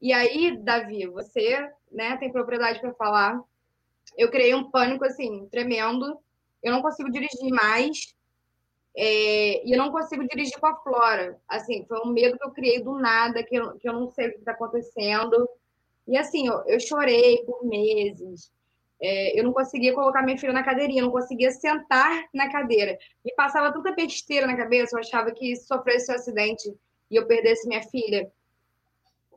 E 0.00 0.12
aí, 0.12 0.56
Davi, 0.58 1.06
você, 1.06 1.70
né, 1.90 2.16
tem 2.18 2.30
propriedade 2.30 2.80
para 2.80 2.92
falar. 2.94 3.40
Eu 4.16 4.30
criei 4.30 4.54
um 4.54 4.70
pânico 4.70 5.04
assim 5.04 5.46
tremendo. 5.48 6.18
Eu 6.62 6.72
não 6.72 6.82
consigo 6.82 7.10
dirigir 7.10 7.50
mais. 7.50 8.14
É, 8.96 9.66
e 9.66 9.72
eu 9.72 9.78
não 9.78 9.92
consigo 9.92 10.26
dirigir 10.26 10.58
com 10.58 10.66
a 10.66 10.76
Flora. 10.76 11.38
Assim, 11.46 11.84
foi 11.86 12.00
um 12.00 12.12
medo 12.12 12.38
que 12.38 12.46
eu 12.46 12.50
criei 12.50 12.82
do 12.82 12.98
nada, 12.98 13.42
que 13.42 13.54
eu, 13.54 13.76
que 13.78 13.88
eu 13.88 13.92
não 13.92 14.10
sei 14.10 14.28
o 14.28 14.32
que 14.32 14.38
está 14.38 14.52
acontecendo. 14.52 15.48
E 16.08 16.16
assim, 16.16 16.46
eu, 16.46 16.62
eu 16.66 16.80
chorei 16.80 17.44
por 17.44 17.64
meses. 17.64 18.50
É, 18.98 19.38
eu 19.38 19.44
não 19.44 19.52
conseguia 19.52 19.92
colocar 19.92 20.22
minha 20.22 20.38
filha 20.38 20.52
na 20.52 20.62
cadeirinha, 20.62 21.02
eu 21.02 21.06
não 21.06 21.12
conseguia 21.12 21.50
sentar 21.50 22.24
na 22.32 22.50
cadeira. 22.50 22.98
Me 23.22 23.34
passava 23.34 23.70
tanta 23.70 23.92
besteira 23.92 24.46
na 24.46 24.56
cabeça, 24.56 24.96
eu 24.96 25.00
achava 25.00 25.30
que 25.32 25.54
se 25.54 25.66
sofresse 25.66 26.10
um 26.10 26.14
acidente 26.14 26.74
e 27.10 27.16
eu 27.16 27.26
perdesse 27.26 27.68
minha 27.68 27.82
filha, 27.82 28.32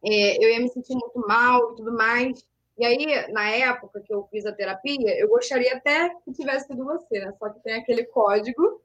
é, 0.04 0.44
eu 0.44 0.50
ia 0.50 0.60
me 0.62 0.70
sentir 0.70 0.94
muito 0.94 1.20
mal 1.28 1.74
e 1.74 1.76
tudo 1.76 1.92
mais. 1.92 2.46
E 2.78 2.86
aí, 2.86 3.32
na 3.34 3.50
época 3.50 4.00
que 4.00 4.14
eu 4.14 4.26
fiz 4.32 4.46
a 4.46 4.54
terapia, 4.54 5.20
eu 5.20 5.28
gostaria 5.28 5.76
até 5.76 6.10
que 6.24 6.32
tivesse 6.32 6.68
sido 6.68 6.86
você, 6.86 7.20
né? 7.20 7.34
Só 7.38 7.50
que 7.50 7.60
tem 7.60 7.74
aquele 7.74 8.06
código 8.06 8.82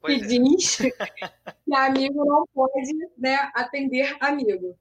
pois 0.00 0.26
que 0.26 0.36
é. 0.36 0.38
diz 0.38 0.76
que 1.64 1.74
amigo 1.74 2.24
não 2.24 2.46
pode 2.54 2.92
né, 3.18 3.50
atender 3.54 4.16
amigo. 4.20 4.76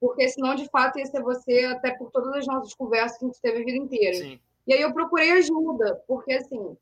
Porque 0.00 0.28
senão, 0.28 0.54
de 0.54 0.68
fato, 0.68 0.98
ia 0.98 1.06
ser 1.06 1.22
você, 1.22 1.64
até 1.64 1.92
por 1.92 2.10
todas 2.10 2.32
as 2.34 2.46
nossas 2.46 2.74
conversas 2.74 3.18
que 3.18 3.24
a 3.24 3.28
gente 3.28 3.40
teve 3.40 3.62
a 3.62 3.64
vida 3.64 3.78
inteira. 3.78 4.16
Sim. 4.16 4.40
E 4.66 4.72
aí 4.72 4.80
eu 4.80 4.92
procurei 4.92 5.32
ajuda, 5.32 6.02
porque 6.06 6.34
assim, 6.34 6.76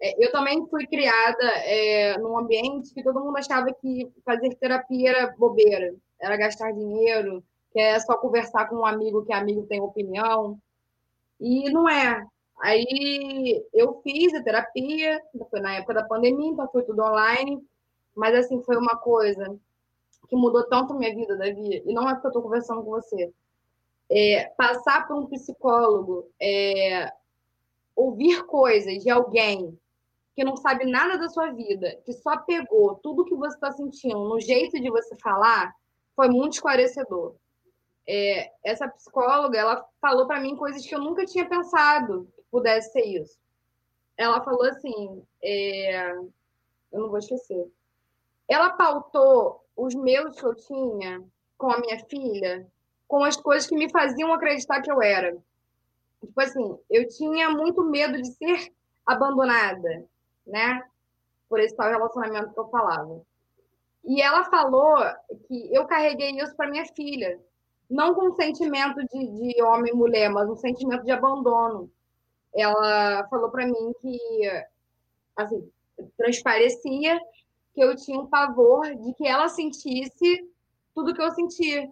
é, 0.00 0.24
eu 0.24 0.30
também 0.30 0.66
fui 0.68 0.86
criada 0.86 1.44
é, 1.64 2.16
num 2.18 2.38
ambiente 2.38 2.92
que 2.94 3.02
todo 3.02 3.20
mundo 3.20 3.36
achava 3.36 3.72
que 3.72 4.10
fazer 4.24 4.54
terapia 4.56 5.10
era 5.10 5.34
bobeira, 5.36 5.94
era 6.20 6.36
gastar 6.36 6.72
dinheiro, 6.72 7.42
que 7.72 7.80
é 7.80 7.98
só 8.00 8.16
conversar 8.16 8.68
com 8.68 8.76
um 8.76 8.86
amigo 8.86 9.24
que 9.24 9.32
amigo 9.32 9.66
tem 9.66 9.80
opinião. 9.80 10.58
E 11.40 11.70
não 11.70 11.88
é. 11.88 12.24
Aí 12.60 13.64
eu 13.72 14.00
fiz 14.02 14.34
a 14.34 14.42
terapia, 14.42 15.20
foi 15.50 15.60
na 15.60 15.76
época 15.76 15.94
da 15.94 16.04
pandemia, 16.04 16.50
então 16.50 16.68
foi 16.68 16.82
tudo 16.82 17.02
online, 17.02 17.62
mas 18.14 18.34
assim, 18.34 18.62
foi 18.62 18.76
uma 18.76 18.96
coisa 18.96 19.58
que 20.28 20.36
mudou 20.36 20.68
tanto 20.68 20.94
minha 20.94 21.14
vida, 21.14 21.36
Davi, 21.36 21.82
e 21.84 21.92
não 21.92 22.08
é 22.08 22.12
porque 22.12 22.26
eu 22.26 22.30
estou 22.30 22.42
conversando 22.42 22.82
com 22.82 22.90
você. 22.90 23.32
É, 24.10 24.44
passar 24.56 25.08
por 25.08 25.16
um 25.16 25.26
psicólogo, 25.26 26.28
é, 26.40 27.10
ouvir 27.96 28.44
coisas 28.44 29.02
de 29.02 29.08
alguém 29.08 29.78
que 30.36 30.44
não 30.44 30.56
sabe 30.56 30.84
nada 30.84 31.16
da 31.16 31.28
sua 31.28 31.50
vida, 31.52 31.98
que 32.04 32.12
só 32.12 32.36
pegou 32.38 32.96
tudo 32.96 33.24
que 33.24 33.34
você 33.34 33.54
está 33.54 33.72
sentindo 33.72 34.18
no 34.28 34.40
jeito 34.40 34.80
de 34.80 34.90
você 34.90 35.16
falar, 35.16 35.74
foi 36.14 36.28
muito 36.28 36.54
esclarecedor. 36.54 37.34
É, 38.06 38.50
essa 38.62 38.88
psicóloga, 38.88 39.58
ela 39.58 39.84
falou 40.00 40.26
para 40.26 40.40
mim 40.40 40.56
coisas 40.56 40.84
que 40.86 40.94
eu 40.94 41.00
nunca 41.00 41.24
tinha 41.24 41.48
pensado 41.48 42.28
pudesse 42.50 42.92
ser 42.92 43.04
isso. 43.04 43.38
Ela 44.16 44.42
falou 44.42 44.64
assim, 44.64 45.22
é, 45.42 46.10
eu 46.12 47.00
não 47.00 47.08
vou 47.08 47.18
esquecer. 47.18 47.70
Ela 48.48 48.70
pautou 48.70 49.64
os 49.76 49.94
meus 49.94 50.38
que 50.38 50.44
eu 50.44 50.54
tinha 50.54 51.22
com 51.56 51.70
a 51.70 51.78
minha 51.78 51.98
filha 52.06 52.66
com 53.10 53.24
as 53.24 53.36
coisas 53.36 53.68
que 53.68 53.74
me 53.74 53.90
faziam 53.90 54.32
acreditar 54.32 54.80
que 54.80 54.90
eu 54.90 55.02
era. 55.02 55.36
Tipo 56.20 56.40
assim, 56.40 56.78
eu 56.88 57.08
tinha 57.08 57.50
muito 57.50 57.82
medo 57.82 58.22
de 58.22 58.32
ser 58.34 58.72
abandonada, 59.04 60.06
né? 60.46 60.80
Por 61.48 61.58
esse 61.58 61.74
tal 61.74 61.90
relacionamento 61.90 62.54
que 62.54 62.60
eu 62.60 62.68
falava. 62.68 63.20
E 64.04 64.22
ela 64.22 64.44
falou 64.44 64.96
que 65.48 65.74
eu 65.74 65.86
carreguei 65.86 66.30
isso 66.40 66.54
para 66.54 66.70
minha 66.70 66.86
filha, 66.94 67.40
não 67.90 68.14
com 68.14 68.30
sentimento 68.36 69.00
de, 69.08 69.26
de 69.26 69.60
homem 69.60 69.92
e 69.92 69.96
mulher, 69.96 70.30
mas 70.30 70.48
um 70.48 70.56
sentimento 70.56 71.02
de 71.02 71.10
abandono. 71.10 71.90
Ela 72.54 73.26
falou 73.28 73.50
para 73.50 73.66
mim 73.66 73.92
que, 74.00 74.64
assim, 75.36 75.70
transparecia 76.16 77.20
que 77.74 77.80
eu 77.80 77.94
tinha 77.96 78.18
um 78.18 78.26
pavor 78.26 78.94
de 78.96 79.14
que 79.14 79.26
ela 79.26 79.48
sentisse 79.48 80.48
tudo 80.94 81.14
que 81.14 81.22
eu 81.22 81.30
sentia 81.32 81.90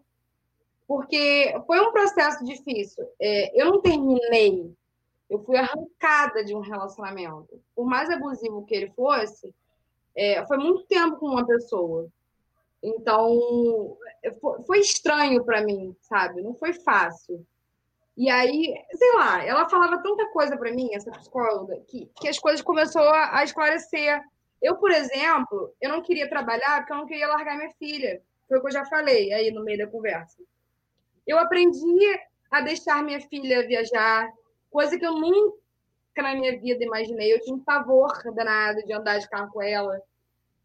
porque 0.88 1.54
foi 1.66 1.78
um 1.80 1.92
processo 1.92 2.42
difícil. 2.42 3.06
É, 3.20 3.60
eu 3.60 3.66
não 3.66 3.82
terminei, 3.82 4.74
eu 5.28 5.38
fui 5.44 5.58
arrancada 5.58 6.42
de 6.42 6.56
um 6.56 6.60
relacionamento. 6.60 7.60
Por 7.76 7.86
mais 7.86 8.08
abusivo 8.08 8.64
que 8.64 8.74
ele 8.74 8.90
fosse, 8.92 9.54
é, 10.16 10.44
foi 10.46 10.56
muito 10.56 10.86
tempo 10.86 11.18
com 11.18 11.26
uma 11.26 11.46
pessoa. 11.46 12.08
Então, 12.82 13.98
foi 14.66 14.80
estranho 14.80 15.44
para 15.44 15.60
mim, 15.62 15.94
sabe? 16.00 16.40
Não 16.40 16.54
foi 16.54 16.72
fácil. 16.72 17.46
E 18.18 18.28
aí, 18.28 18.74
sei 18.92 19.12
lá, 19.14 19.44
ela 19.44 19.68
falava 19.68 20.02
tanta 20.02 20.26
coisa 20.32 20.56
para 20.56 20.72
mim, 20.72 20.92
essa 20.92 21.08
psicóloga, 21.12 21.78
que, 21.86 22.10
que 22.16 22.26
as 22.26 22.36
coisas 22.36 22.60
começaram 22.60 23.14
a, 23.14 23.38
a 23.38 23.44
esclarecer. 23.44 24.20
Eu, 24.60 24.74
por 24.74 24.90
exemplo, 24.90 25.72
eu 25.80 25.88
não 25.88 26.02
queria 26.02 26.28
trabalhar 26.28 26.80
porque 26.80 26.92
eu 26.92 26.96
não 26.96 27.06
queria 27.06 27.28
largar 27.28 27.56
minha 27.56 27.70
filha. 27.78 28.20
Foi 28.48 28.58
o 28.58 28.60
que 28.60 28.66
eu 28.66 28.72
já 28.72 28.84
falei 28.86 29.32
aí 29.32 29.52
no 29.52 29.62
meio 29.62 29.78
da 29.78 29.86
conversa. 29.86 30.36
Eu 31.24 31.38
aprendi 31.38 32.20
a 32.50 32.60
deixar 32.60 33.04
minha 33.04 33.20
filha 33.20 33.64
viajar, 33.64 34.28
coisa 34.68 34.98
que 34.98 35.06
eu 35.06 35.12
nunca 35.12 35.56
na 36.16 36.34
minha 36.34 36.58
vida 36.58 36.82
imaginei. 36.82 37.32
Eu 37.32 37.40
tinha 37.40 37.54
um 37.54 37.62
pavor 37.62 38.10
danado 38.34 38.84
de 38.84 38.92
andar 38.92 39.18
de 39.18 39.28
carro 39.28 39.52
com 39.52 39.62
ela. 39.62 39.96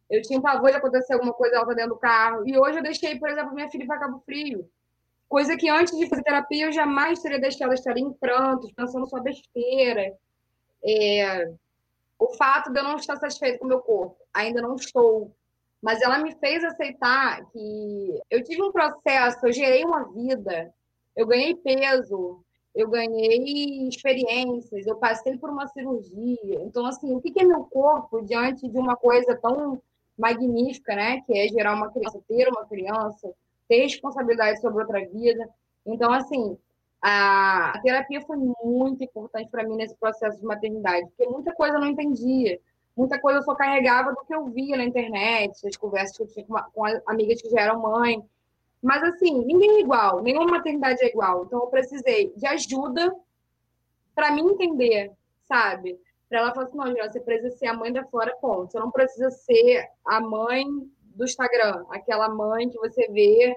Eu 0.09 0.23
tinha 0.23 0.39
um 0.39 0.41
pavor 0.41 0.71
de 0.71 0.77
acontecer 0.77 1.13
alguma 1.13 1.33
coisa 1.33 1.57
ela 1.57 1.67
tá 1.67 1.73
dentro 1.73 1.93
do 1.93 1.99
carro. 1.99 2.47
E 2.47 2.57
hoje 2.57 2.79
eu 2.79 2.83
deixei, 2.83 3.19
por 3.19 3.29
exemplo, 3.29 3.53
minha 3.53 3.69
filha 3.69 3.85
para 3.85 3.99
Cabo 3.99 4.23
Frio. 4.25 4.67
Coisa 5.33 5.57
que 5.57 5.67
antes 5.67 5.97
de 5.97 6.07
fazer 6.07 6.21
terapia 6.21 6.67
eu 6.67 6.71
jamais 6.71 7.19
teria 7.19 7.39
deixado 7.39 7.73
estar 7.73 7.97
em 7.97 8.13
prantos, 8.13 8.71
pensando 8.71 9.07
só 9.07 9.19
besteira. 9.19 10.15
É... 10.85 11.51
O 12.19 12.35
fato 12.35 12.71
de 12.71 12.79
eu 12.79 12.83
não 12.83 12.97
estar 12.97 13.15
satisfeita 13.15 13.57
com 13.57 13.65
o 13.65 13.67
meu 13.67 13.79
corpo, 13.79 14.15
ainda 14.31 14.61
não 14.61 14.75
estou 14.75 15.31
mas 15.81 16.03
ela 16.03 16.19
me 16.19 16.35
fez 16.35 16.63
aceitar 16.63 17.43
que 17.51 18.21
eu 18.29 18.43
tive 18.43 18.61
um 18.61 18.71
processo, 18.71 19.47
eu 19.47 19.51
gerei 19.51 19.83
uma 19.83 20.03
vida, 20.03 20.71
eu 21.15 21.25
ganhei 21.25 21.55
peso, 21.55 22.39
eu 22.75 22.87
ganhei 22.87 23.87
experiências, 23.87 24.85
eu 24.85 24.97
passei 24.97 25.35
por 25.39 25.49
uma 25.49 25.67
cirurgia. 25.67 26.61
Então, 26.61 26.85
assim, 26.85 27.11
o 27.11 27.19
que 27.19 27.33
é 27.41 27.43
meu 27.43 27.63
corpo 27.63 28.21
diante 28.21 28.69
de 28.69 28.77
uma 28.77 28.95
coisa 28.95 29.35
tão 29.35 29.81
magnífica, 30.15 30.95
né? 30.95 31.21
Que 31.21 31.39
é 31.39 31.47
gerar 31.47 31.73
uma 31.73 31.91
criança, 31.91 32.21
ter 32.27 32.47
uma 32.47 32.65
criança, 32.65 33.33
ter 33.73 33.81
responsabilidade 33.81 34.61
sobre 34.61 34.83
outra 34.83 34.99
vida. 35.07 35.49
Então, 35.85 36.11
assim, 36.13 36.55
a, 37.01 37.73
terapia 37.81 38.21
foi 38.21 38.37
muito 38.37 39.03
importante 39.03 39.49
para 39.49 39.63
mim 39.63 39.75
nesse 39.75 39.95
processo 39.95 40.39
de 40.39 40.45
maternidade, 40.45 41.07
porque 41.07 41.27
muita 41.27 41.53
coisa 41.53 41.75
eu 41.75 41.81
não 41.81 41.87
entendia, 41.87 42.59
muita 42.95 43.19
coisa 43.19 43.39
eu 43.39 43.43
só 43.43 43.55
carregava 43.55 44.11
do 44.11 44.23
que 44.25 44.33
eu 44.33 44.45
via 44.45 44.77
na 44.77 44.83
internet, 44.83 45.67
as 45.67 45.75
conversas 45.75 46.15
que 46.15 46.23
eu 46.23 46.27
tinha 46.27 46.45
com, 46.45 46.55
com 46.71 46.85
amigas 47.07 47.41
que 47.41 47.49
já 47.49 47.61
eram 47.61 47.81
mãe. 47.81 48.23
Mas, 48.81 49.01
assim, 49.01 49.43
ninguém 49.43 49.77
é 49.77 49.79
igual, 49.79 50.21
nenhuma 50.21 50.45
maternidade 50.45 51.03
é 51.03 51.07
igual. 51.07 51.45
Então, 51.45 51.61
eu 51.61 51.67
precisei 51.67 52.31
de 52.35 52.45
ajuda 52.45 53.15
para 54.13 54.31
mim 54.31 54.47
entender, 54.49 55.11
sabe? 55.47 55.99
Para 56.29 56.39
ela 56.39 56.53
falar 56.53 56.67
assim: 56.67 56.77
não, 56.77 56.93
você 56.93 57.19
precisa 57.19 57.57
ser 57.57 57.67
a 57.67 57.73
mãe 57.73 57.91
da 57.91 58.03
Flora, 58.05 58.35
ponto. 58.39 58.71
Você 58.71 58.79
não 58.79 58.91
precisa 58.91 59.31
ser 59.31 59.87
a 60.05 60.19
mãe 60.19 60.65
do 61.15 61.23
Instagram, 61.23 61.85
aquela 61.89 62.29
mãe 62.29 62.69
que 62.69 62.77
você 62.77 63.07
vê 63.07 63.55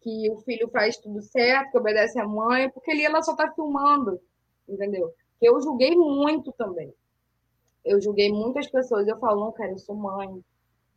que 0.00 0.30
o 0.30 0.36
filho 0.38 0.68
faz 0.68 0.96
tudo 0.98 1.20
certo, 1.20 1.72
que 1.72 1.78
obedece 1.78 2.18
à 2.18 2.26
mãe, 2.26 2.70
porque 2.70 2.90
ali 2.90 3.04
ela 3.04 3.22
só 3.22 3.32
está 3.32 3.50
filmando, 3.50 4.20
entendeu? 4.68 5.12
Que 5.40 5.48
eu 5.48 5.60
julguei 5.60 5.96
muito 5.96 6.52
também. 6.52 6.92
Eu 7.84 8.00
julguei 8.00 8.30
muitas 8.30 8.68
pessoas. 8.68 9.06
Eu 9.06 9.18
falo, 9.18 9.44
não, 9.44 9.52
cara, 9.52 9.72
eu 9.72 9.78
sou 9.78 9.96
mãe, 9.96 10.42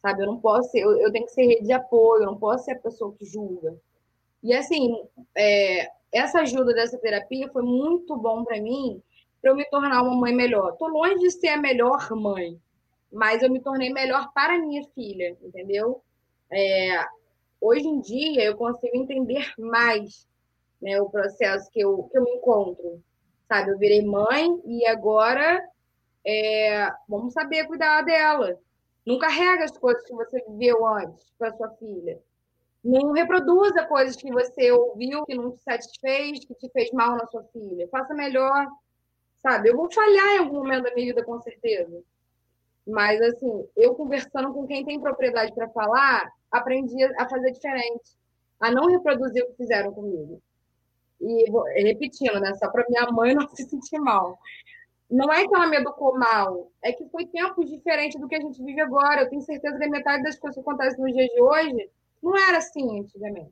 sabe? 0.01 0.24
Eu 0.24 0.28
não 0.28 0.39
posso 0.39 0.70
ser, 0.70 0.82
eu, 0.82 0.97
eu 0.99 1.12
tenho 1.12 1.26
que 1.26 1.32
ser 1.32 1.45
rede 1.45 1.66
de 1.66 1.74
apoio, 1.74 2.24
eu 2.24 2.28
não 2.28 2.38
posso 2.38 2.66
ser 2.66 2.74
a 2.74 2.80
pessoa 2.80 3.14
que 3.14 3.26
julga. 3.26 3.76
E 4.43 4.53
assim, 4.53 4.95
é, 5.36 5.89
essa 6.12 6.41
ajuda 6.41 6.74
dessa 6.74 6.97
terapia 6.97 7.49
foi 7.49 7.64
muito 7.64 8.16
bom 8.16 8.43
para 8.43 8.62
mim, 8.62 9.01
para 9.41 9.51
eu 9.51 9.55
me 9.55 9.66
tornar 9.66 10.01
uma 10.03 10.16
mãe 10.16 10.34
melhor. 10.34 10.78
Tô 10.78 10.88
longe 10.88 11.16
de 11.16 11.32
ser 11.32 11.49
a 11.49 11.57
melhor 11.57 12.10
mãe, 12.12 12.60
mas 13.12 13.41
eu 13.41 13.49
me 13.49 13.60
tornei 13.60 13.91
melhor 13.91 14.32
para 14.34 14.60
minha 14.60 14.84
filha, 14.95 15.36
entendeu? 15.41 16.01
É, 16.51 17.05
hoje 17.60 17.88
em 17.88 17.99
dia 17.99 18.43
eu 18.43 18.55
consigo 18.55 18.95
entender 18.95 19.53
mais 19.57 20.28
né, 20.82 20.99
o 21.01 21.10
processo 21.10 21.70
que 21.72 21.80
eu, 21.80 22.03
que 22.03 22.18
eu 22.18 22.24
me 22.24 22.32
encontro. 22.36 23.01
Sabe, 23.47 23.72
eu 23.72 23.78
virei 23.78 24.05
mãe 24.05 24.62
e 24.66 24.86
agora 24.86 25.68
é, 26.26 26.88
vamos 27.07 27.34
saber 27.34 27.66
cuidar 27.66 28.03
dela. 28.03 28.60
Não 29.05 29.18
carrega 29.18 29.64
as 29.64 29.78
coisas 29.78 30.03
que 30.03 30.14
você 30.14 30.43
viveu 30.47 30.86
antes 30.86 31.32
para 31.38 31.55
sua 31.55 31.70
filha. 31.72 32.22
Não 32.84 33.12
reproduza 33.12 33.86
coisas 33.86 34.16
que 34.16 34.32
você 34.32 34.72
ouviu 34.72 35.26
que 35.26 35.36
não 35.36 35.51
te 35.51 35.62
satisfez, 35.62 36.45
que 36.45 36.53
te 36.53 36.70
fez 36.70 36.91
mal 36.91 37.18
na 37.18 37.26
sua 37.28 37.43
filha. 37.45 37.88
Faça 37.89 38.14
melhor, 38.14 38.68
sabe? 39.41 39.70
Eu 39.70 39.76
vou 39.76 39.91
falhar 39.91 40.36
em 40.36 40.38
algum 40.38 40.60
momento 40.60 40.84
da 40.84 40.93
minha 40.93 41.07
vida, 41.07 41.24
com 41.24 41.41
certeza. 41.41 42.03
Mas, 42.88 43.22
assim, 43.22 43.68
eu 43.76 43.96
conversando 43.96 44.54
com 44.54 44.66
quem 44.66 44.84
tem 44.84 45.00
propriedade 45.00 45.54
para 45.54 45.70
falar, 45.70 46.32
aprendi 46.52 47.04
a 47.18 47.30
fazer 47.30 47.52
diferente, 47.52 48.18
a 48.60 48.72
não 48.72 48.88
reproduzir 48.88 49.44
o 49.44 49.48
que 49.48 49.58
fizeram 49.58 49.94
comigo. 49.94 50.42
E 51.22 51.52
vou, 51.52 51.64
repetindo, 51.64 52.40
né? 52.40 52.54
Só 52.56 52.70
para 52.70 52.86
minha 52.90 53.12
mãe 53.12 53.34
não 53.36 53.48
se 53.50 53.64
sentir 53.64 54.00
mal. 54.00 54.40
Não 55.10 55.32
é 55.32 55.48
que 55.48 55.56
ela 55.56 55.68
me 55.68 55.78
educou 55.78 56.18
mal, 56.18 56.72
é 56.84 56.94
que 56.94 57.04
foi 57.10 57.26
tempos 57.26 57.68
diferentes 57.68 58.20
do 58.20 58.28
que 58.28 58.36
a 58.36 58.42
gente 58.42 58.64
vive 58.64 58.80
agora. 58.80 59.22
Eu 59.22 59.30
tenho 59.30 59.42
certeza 59.42 59.78
que 59.78 59.88
metade 59.88 60.22
das 60.24 60.38
coisas 60.38 60.56
que 60.56 60.62
acontecem 60.62 61.04
nos 61.04 61.14
dias 61.14 61.30
de 61.30 61.42
hoje 61.42 61.90
não 62.22 62.38
era 62.38 62.60
assim 62.60 63.00
antigamente. 63.00 63.52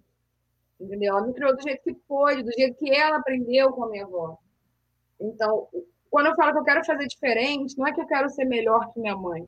Entendeu? 0.79 1.17
Ela 1.17 1.25
me 1.25 1.33
criou 1.33 1.55
do 1.55 1.61
jeito 1.63 1.81
que 1.83 1.95
pôde, 2.07 2.43
do 2.43 2.51
jeito 2.51 2.77
que 2.77 2.91
ela 2.93 3.17
aprendeu 3.17 3.71
com 3.71 3.85
a 3.85 3.89
minha 3.89 4.05
avó. 4.05 4.37
Então, 5.19 5.67
quando 6.09 6.27
eu 6.27 6.35
falo 6.35 6.53
que 6.53 6.59
eu 6.59 6.63
quero 6.63 6.85
fazer 6.85 7.07
diferente, 7.07 7.77
não 7.77 7.87
é 7.87 7.93
que 7.93 8.01
eu 8.01 8.07
quero 8.07 8.29
ser 8.29 8.45
melhor 8.45 8.91
que 8.93 8.99
minha 8.99 9.15
mãe. 9.15 9.47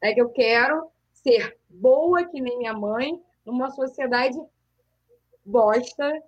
É 0.00 0.12
que 0.12 0.20
eu 0.20 0.30
quero 0.30 0.90
ser 1.12 1.58
boa 1.68 2.24
que 2.24 2.40
nem 2.40 2.58
minha 2.58 2.72
mãe 2.72 3.20
numa 3.44 3.70
sociedade 3.70 4.38
bosta 5.44 6.22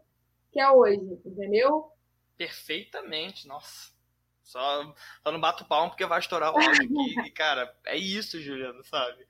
que 0.53 0.61
é 0.61 0.71
hoje, 0.71 1.01
entendeu? 1.25 1.93
Perfeitamente, 2.37 3.47
nossa. 3.47 3.93
Só, 4.43 4.95
só 5.23 5.31
não 5.31 5.41
bato 5.41 5.65
palmo 5.65 5.91
porque 5.91 6.07
vai 6.07 6.19
estourar 6.19 6.53
o 6.53 6.59
áudio 6.59 6.85
aqui. 6.85 7.21
e, 7.29 7.31
cara, 7.31 7.73
é 7.85 7.97
isso, 7.97 8.41
Juliana, 8.41 8.83
sabe? 8.83 9.25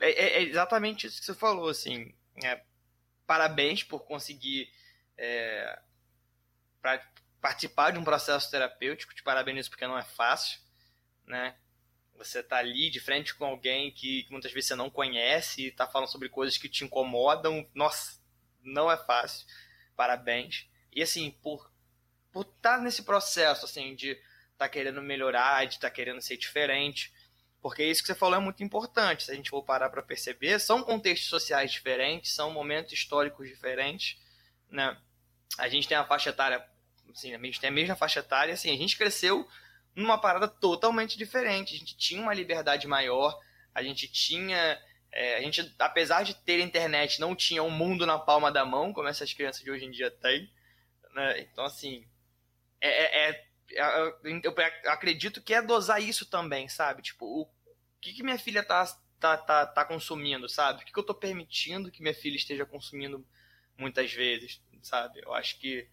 É, 0.00 0.10
é, 0.10 0.38
é, 0.38 0.42
exatamente 0.42 1.06
isso 1.06 1.20
que 1.20 1.26
você 1.26 1.34
falou, 1.34 1.68
assim. 1.68 2.12
É, 2.42 2.60
parabéns 3.26 3.84
por 3.84 4.00
conseguir 4.00 4.68
é, 5.16 5.78
pra 6.80 7.00
participar 7.40 7.92
de 7.92 7.98
um 7.98 8.04
processo 8.04 8.50
terapêutico. 8.50 9.14
Te 9.14 9.22
parabenizo 9.22 9.70
porque 9.70 9.86
não 9.86 9.98
é 9.98 10.04
fácil, 10.04 10.60
né? 11.26 11.56
Você 12.16 12.42
tá 12.42 12.56
ali 12.56 12.90
de 12.90 12.98
frente 12.98 13.34
com 13.34 13.44
alguém 13.44 13.92
que, 13.92 14.24
que 14.24 14.32
muitas 14.32 14.52
vezes 14.52 14.68
você 14.68 14.74
não 14.74 14.90
conhece 14.90 15.66
e 15.66 15.70
tá 15.70 15.86
falando 15.86 16.10
sobre 16.10 16.28
coisas 16.28 16.58
que 16.58 16.68
te 16.68 16.84
incomodam. 16.84 17.68
Nossa, 17.74 18.20
não 18.62 18.90
é 18.90 18.96
fácil. 18.96 19.46
Parabéns. 19.96 20.68
E 20.92 21.02
assim, 21.02 21.30
por 21.42 21.70
por 22.30 22.42
estar 22.42 22.76
tá 22.76 22.82
nesse 22.82 23.02
processo 23.02 23.64
assim 23.64 23.94
de 23.94 24.20
tá 24.56 24.68
querendo 24.68 25.00
melhorar, 25.00 25.66
de 25.66 25.78
tá 25.78 25.88
querendo 25.88 26.20
ser 26.20 26.36
diferente, 26.36 27.12
porque 27.60 27.84
isso 27.84 28.02
que 28.02 28.08
você 28.08 28.14
falou 28.14 28.36
é 28.36 28.40
muito 28.40 28.62
importante. 28.62 29.24
Se 29.24 29.30
a 29.30 29.34
gente 29.34 29.50
for 29.50 29.62
parar 29.62 29.90
para 29.90 30.02
perceber, 30.02 30.58
são 30.58 30.82
contextos 30.82 31.28
sociais 31.28 31.72
diferentes, 31.72 32.34
são 32.34 32.50
momentos 32.50 32.92
históricos 32.92 33.48
diferentes, 33.48 34.20
né? 34.70 34.96
A 35.56 35.68
gente 35.68 35.88
tem 35.88 35.96
a 35.96 36.04
faixa 36.04 36.30
etária, 36.30 36.64
assim, 37.12 37.34
a 37.34 37.38
gente 37.38 37.60
tem 37.60 37.68
a 37.68 37.72
mesma 37.72 37.96
faixa 37.96 38.20
etária, 38.20 38.54
assim, 38.54 38.72
a 38.72 38.76
gente 38.76 38.96
cresceu 38.96 39.48
numa 39.94 40.18
parada 40.18 40.46
totalmente 40.46 41.18
diferente. 41.18 41.74
A 41.74 41.78
gente 41.78 41.96
tinha 41.96 42.22
uma 42.22 42.34
liberdade 42.34 42.86
maior, 42.86 43.38
a 43.74 43.82
gente 43.82 44.08
tinha. 44.08 44.80
É, 45.10 45.36
a 45.36 45.40
gente, 45.40 45.74
apesar 45.78 46.22
de 46.22 46.34
ter 46.34 46.60
internet, 46.60 47.20
não 47.20 47.34
tinha 47.34 47.62
um 47.62 47.70
mundo 47.70 48.06
na 48.06 48.18
palma 48.18 48.52
da 48.52 48.64
mão, 48.64 48.92
como 48.92 49.08
essas 49.08 49.32
crianças 49.32 49.62
de 49.62 49.70
hoje 49.70 49.84
em 49.84 49.90
dia 49.90 50.10
têm. 50.10 50.50
Né? 51.14 51.40
Então, 51.40 51.64
assim. 51.64 52.06
É, 52.80 52.88
é, 52.88 53.30
é, 53.30 53.44
é 53.72 54.40
eu 54.44 54.54
acredito 54.92 55.42
que 55.42 55.52
é 55.52 55.60
dosar 55.60 56.00
isso 56.00 56.26
também, 56.26 56.68
sabe? 56.68 57.02
Tipo, 57.02 57.42
o 57.42 57.48
que, 58.00 58.12
que 58.12 58.22
minha 58.22 58.38
filha 58.38 58.62
tá, 58.62 58.86
tá, 59.18 59.36
tá, 59.36 59.66
tá 59.66 59.84
consumindo, 59.84 60.48
sabe? 60.48 60.82
O 60.82 60.86
que, 60.86 60.92
que 60.92 60.98
eu 60.98 61.04
tô 61.04 61.14
permitindo 61.14 61.90
que 61.90 62.02
minha 62.02 62.14
filha 62.14 62.36
esteja 62.36 62.64
consumindo 62.64 63.26
muitas 63.76 64.12
vezes, 64.12 64.62
sabe? 64.82 65.20
Eu 65.24 65.34
acho 65.34 65.58
que 65.58 65.88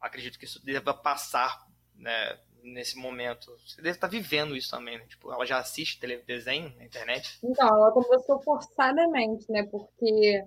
acredito 0.00 0.38
que 0.38 0.44
isso 0.44 0.64
deva 0.64 0.94
passar 0.94 1.66
né, 1.94 2.38
nesse 2.62 2.96
momento? 2.96 3.52
Você 3.66 3.82
deve 3.82 3.96
estar 3.96 4.08
vivendo 4.08 4.56
isso 4.56 4.70
também, 4.70 4.98
né? 4.98 5.04
Tipo, 5.06 5.32
ela 5.32 5.44
já 5.44 5.58
assiste 5.58 6.00
desenho 6.26 6.74
na 6.76 6.84
internet? 6.84 7.38
Então, 7.42 7.68
ela 7.68 7.92
começou 7.92 8.40
forçadamente, 8.40 9.50
né? 9.50 9.64
Porque 9.70 10.44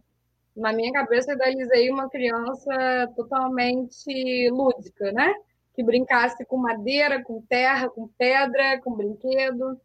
na 0.55 0.71
minha 0.71 0.91
cabeça 0.91 1.31
eu 1.31 1.35
idealizei 1.35 1.89
uma 1.89 2.09
criança 2.09 3.11
totalmente 3.15 4.49
lúdica, 4.49 5.11
né? 5.11 5.33
Que 5.75 5.83
brincasse 5.83 6.45
com 6.45 6.57
madeira, 6.57 7.23
com 7.23 7.41
terra, 7.41 7.89
com 7.89 8.07
pedra, 8.07 8.79
com 8.81 8.95
brinquedo. 8.95 9.79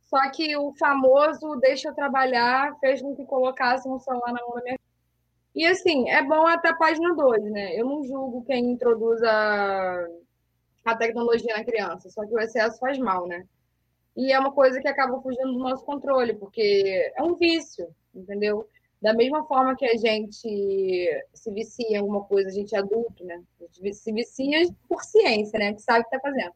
Só 0.00 0.18
que 0.32 0.56
o 0.56 0.72
famoso 0.74 1.54
deixa 1.60 1.88
eu 1.88 1.94
trabalhar 1.94 2.76
fez 2.80 3.00
com 3.00 3.14
que 3.14 3.24
colocasse 3.24 3.88
um 3.88 3.98
celular 4.00 4.32
na 4.32 4.40
mão 4.42 4.56
da 4.56 4.62
minha 4.62 4.78
e 5.54 5.66
assim, 5.66 6.08
é 6.08 6.22
bom 6.22 6.46
até 6.46 6.68
a 6.70 6.76
página 6.76 7.14
2, 7.14 7.42
né? 7.44 7.78
Eu 7.78 7.86
não 7.86 8.04
julgo 8.04 8.44
quem 8.44 8.72
introduz 8.72 9.22
a 9.22 10.06
a 10.84 10.96
tecnologia 10.96 11.56
na 11.56 11.64
criança, 11.64 12.08
só 12.10 12.24
que 12.26 12.34
o 12.34 12.38
excesso 12.38 12.78
faz 12.78 12.98
mal, 12.98 13.26
né? 13.26 13.44
E 14.16 14.32
é 14.32 14.38
uma 14.38 14.52
coisa 14.52 14.80
que 14.80 14.88
acaba 14.88 15.20
fugindo 15.20 15.52
do 15.52 15.58
nosso 15.58 15.84
controle, 15.84 16.34
porque 16.34 17.12
é 17.16 17.22
um 17.22 17.34
vício, 17.34 17.88
entendeu? 18.14 18.66
Da 19.00 19.14
mesma 19.14 19.44
forma 19.44 19.76
que 19.76 19.86
a 19.86 19.96
gente 19.96 21.24
se 21.32 21.50
vicia 21.52 21.88
em 21.90 21.96
alguma 21.96 22.24
coisa, 22.24 22.48
a 22.48 22.52
gente 22.52 22.74
é 22.74 22.78
adulto, 22.78 23.24
né? 23.24 23.42
A 23.60 23.64
gente 23.64 23.94
se 23.94 24.12
vicia 24.12 24.68
por 24.88 25.02
ciência, 25.02 25.58
né? 25.58 25.72
Que 25.72 25.80
sabe 25.80 26.00
o 26.00 26.08
que 26.08 26.16
está 26.16 26.28
fazendo. 26.28 26.52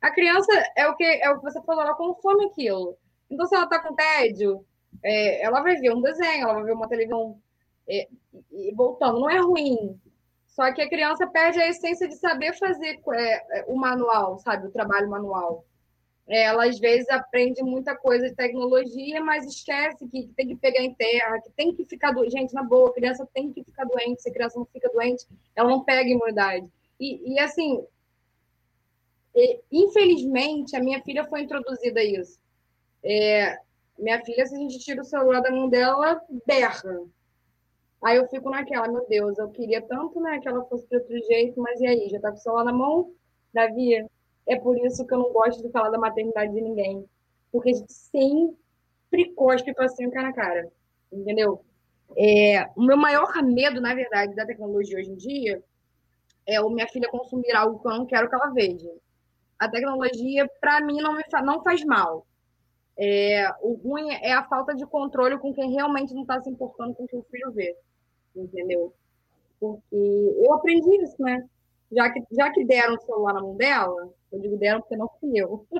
A 0.00 0.10
criança 0.10 0.52
é 0.76 0.88
o 0.88 0.96
que 0.96 1.04
é 1.04 1.30
o 1.30 1.38
que 1.38 1.44
você 1.44 1.60
falou, 1.62 1.82
ela 1.82 1.94
consome 1.94 2.46
aquilo. 2.46 2.96
Então, 3.30 3.46
se 3.46 3.54
ela 3.54 3.64
está 3.64 3.78
com 3.78 3.94
tédio, 3.94 4.64
é, 5.02 5.42
ela 5.42 5.60
vai 5.62 5.76
ver 5.76 5.94
um 5.94 6.00
desenho, 6.00 6.44
ela 6.44 6.54
vai 6.54 6.64
ver 6.64 6.72
uma 6.72 6.88
televisão. 6.88 7.40
É, 7.88 8.08
e 8.52 8.74
voltando, 8.74 9.20
não 9.20 9.30
é 9.30 9.38
ruim, 9.38 9.98
só 10.56 10.72
que 10.72 10.80
a 10.80 10.88
criança 10.88 11.26
perde 11.26 11.60
a 11.60 11.68
essência 11.68 12.08
de 12.08 12.16
saber 12.16 12.54
fazer 12.54 12.98
é, 13.12 13.58
é, 13.58 13.64
o 13.68 13.76
manual, 13.76 14.38
sabe? 14.38 14.66
O 14.66 14.70
trabalho 14.70 15.10
manual. 15.10 15.66
Ela, 16.26 16.64
às 16.64 16.78
vezes, 16.80 17.08
aprende 17.10 17.62
muita 17.62 17.94
coisa 17.94 18.26
de 18.26 18.34
tecnologia, 18.34 19.22
mas 19.22 19.46
esquece 19.46 20.08
que 20.08 20.28
tem 20.34 20.48
que 20.48 20.56
pegar 20.56 20.80
em 20.80 20.94
terra, 20.94 21.40
que 21.42 21.50
tem 21.50 21.74
que 21.74 21.84
ficar 21.84 22.10
doente. 22.12 22.32
Gente, 22.32 22.54
na 22.54 22.62
boa, 22.62 22.88
a 22.88 22.94
criança 22.94 23.28
tem 23.34 23.52
que 23.52 23.62
ficar 23.62 23.84
doente. 23.84 24.22
Se 24.22 24.30
a 24.30 24.32
criança 24.32 24.58
não 24.58 24.64
fica 24.64 24.88
doente, 24.88 25.26
ela 25.54 25.68
não 25.68 25.84
pega 25.84 26.08
imunidade. 26.08 26.66
E, 26.98 27.34
e 27.34 27.38
assim, 27.38 27.84
infelizmente, 29.70 30.74
a 30.74 30.80
minha 30.80 31.02
filha 31.02 31.24
foi 31.26 31.42
introduzida 31.42 32.00
a 32.00 32.04
isso. 32.04 32.40
É, 33.04 33.58
minha 33.98 34.24
filha, 34.24 34.46
se 34.46 34.54
a 34.54 34.58
gente 34.58 34.78
tira 34.78 35.02
o 35.02 35.04
celular 35.04 35.40
da 35.40 35.50
mão 35.50 35.68
dela, 35.68 36.20
berra. 36.46 37.04
Aí 38.02 38.16
eu 38.16 38.28
fico 38.28 38.50
naquela, 38.50 38.88
meu 38.88 39.06
Deus, 39.08 39.38
eu 39.38 39.48
queria 39.50 39.80
tanto 39.82 40.20
né, 40.20 40.38
que 40.40 40.48
ela 40.48 40.64
fosse 40.66 40.88
de 40.88 40.96
outro 40.96 41.18
jeito, 41.26 41.60
mas 41.60 41.80
e 41.80 41.86
aí? 41.86 42.08
Já 42.08 42.20
tá 42.20 42.30
com 42.30 42.36
o 42.36 42.40
celular 42.40 42.64
na 42.64 42.72
mão? 42.72 43.12
Davi, 43.52 44.06
é 44.46 44.56
por 44.56 44.78
isso 44.78 45.06
que 45.06 45.14
eu 45.14 45.18
não 45.18 45.32
gosto 45.32 45.62
de 45.62 45.70
falar 45.70 45.90
da 45.90 45.98
maternidade 45.98 46.52
de 46.52 46.60
ninguém. 46.60 47.04
Porque 47.50 47.70
a 47.70 47.74
gente 47.74 47.92
sempre 47.92 48.56
fricospe 49.10 49.74
para 49.74 49.86
assim, 49.86 50.10
cara 50.10 50.28
na 50.28 50.32
cara. 50.34 50.70
Entendeu? 51.12 51.64
É, 52.16 52.68
o 52.76 52.82
meu 52.82 52.96
maior 52.96 53.32
medo, 53.42 53.80
na 53.80 53.94
verdade, 53.94 54.34
da 54.34 54.46
tecnologia 54.46 54.98
hoje 54.98 55.10
em 55.10 55.16
dia 55.16 55.62
é 56.46 56.60
o 56.60 56.70
minha 56.70 56.86
filha 56.86 57.08
consumir 57.08 57.50
algo 57.52 57.80
que 57.80 57.88
eu 57.88 57.92
não 57.92 58.06
quero 58.06 58.28
que 58.28 58.34
ela 58.34 58.52
veja. 58.52 58.90
A 59.58 59.68
tecnologia, 59.68 60.48
para 60.60 60.80
mim, 60.80 60.98
não, 61.00 61.14
me 61.14 61.24
fa 61.30 61.42
não 61.42 61.62
faz 61.62 61.84
mal. 61.84 62.26
É, 62.98 63.50
o 63.60 63.74
ruim 63.74 64.10
é 64.10 64.32
a 64.32 64.44
falta 64.44 64.74
de 64.74 64.86
controle 64.86 65.38
com 65.38 65.52
quem 65.52 65.72
realmente 65.72 66.14
não 66.14 66.22
está 66.22 66.40
se 66.40 66.48
importando 66.48 66.94
com 66.94 67.04
o 67.04 67.08
que 67.08 67.16
o 67.16 67.26
filho 67.30 67.52
vê. 67.52 67.76
Entendeu? 68.34 68.92
Porque 69.60 69.96
eu 69.96 70.52
aprendi 70.52 71.02
isso, 71.02 71.20
né? 71.20 71.44
Já 71.92 72.10
que, 72.10 72.22
já 72.32 72.50
que 72.50 72.64
deram 72.64 72.94
o 72.94 73.00
celular 73.00 73.34
na 73.34 73.40
mão 73.40 73.56
dela, 73.56 74.12
eu 74.32 74.40
digo 74.40 74.56
deram 74.56 74.80
porque 74.80 74.96
não 74.96 75.08
fui 75.20 75.30
eu. 75.34 75.66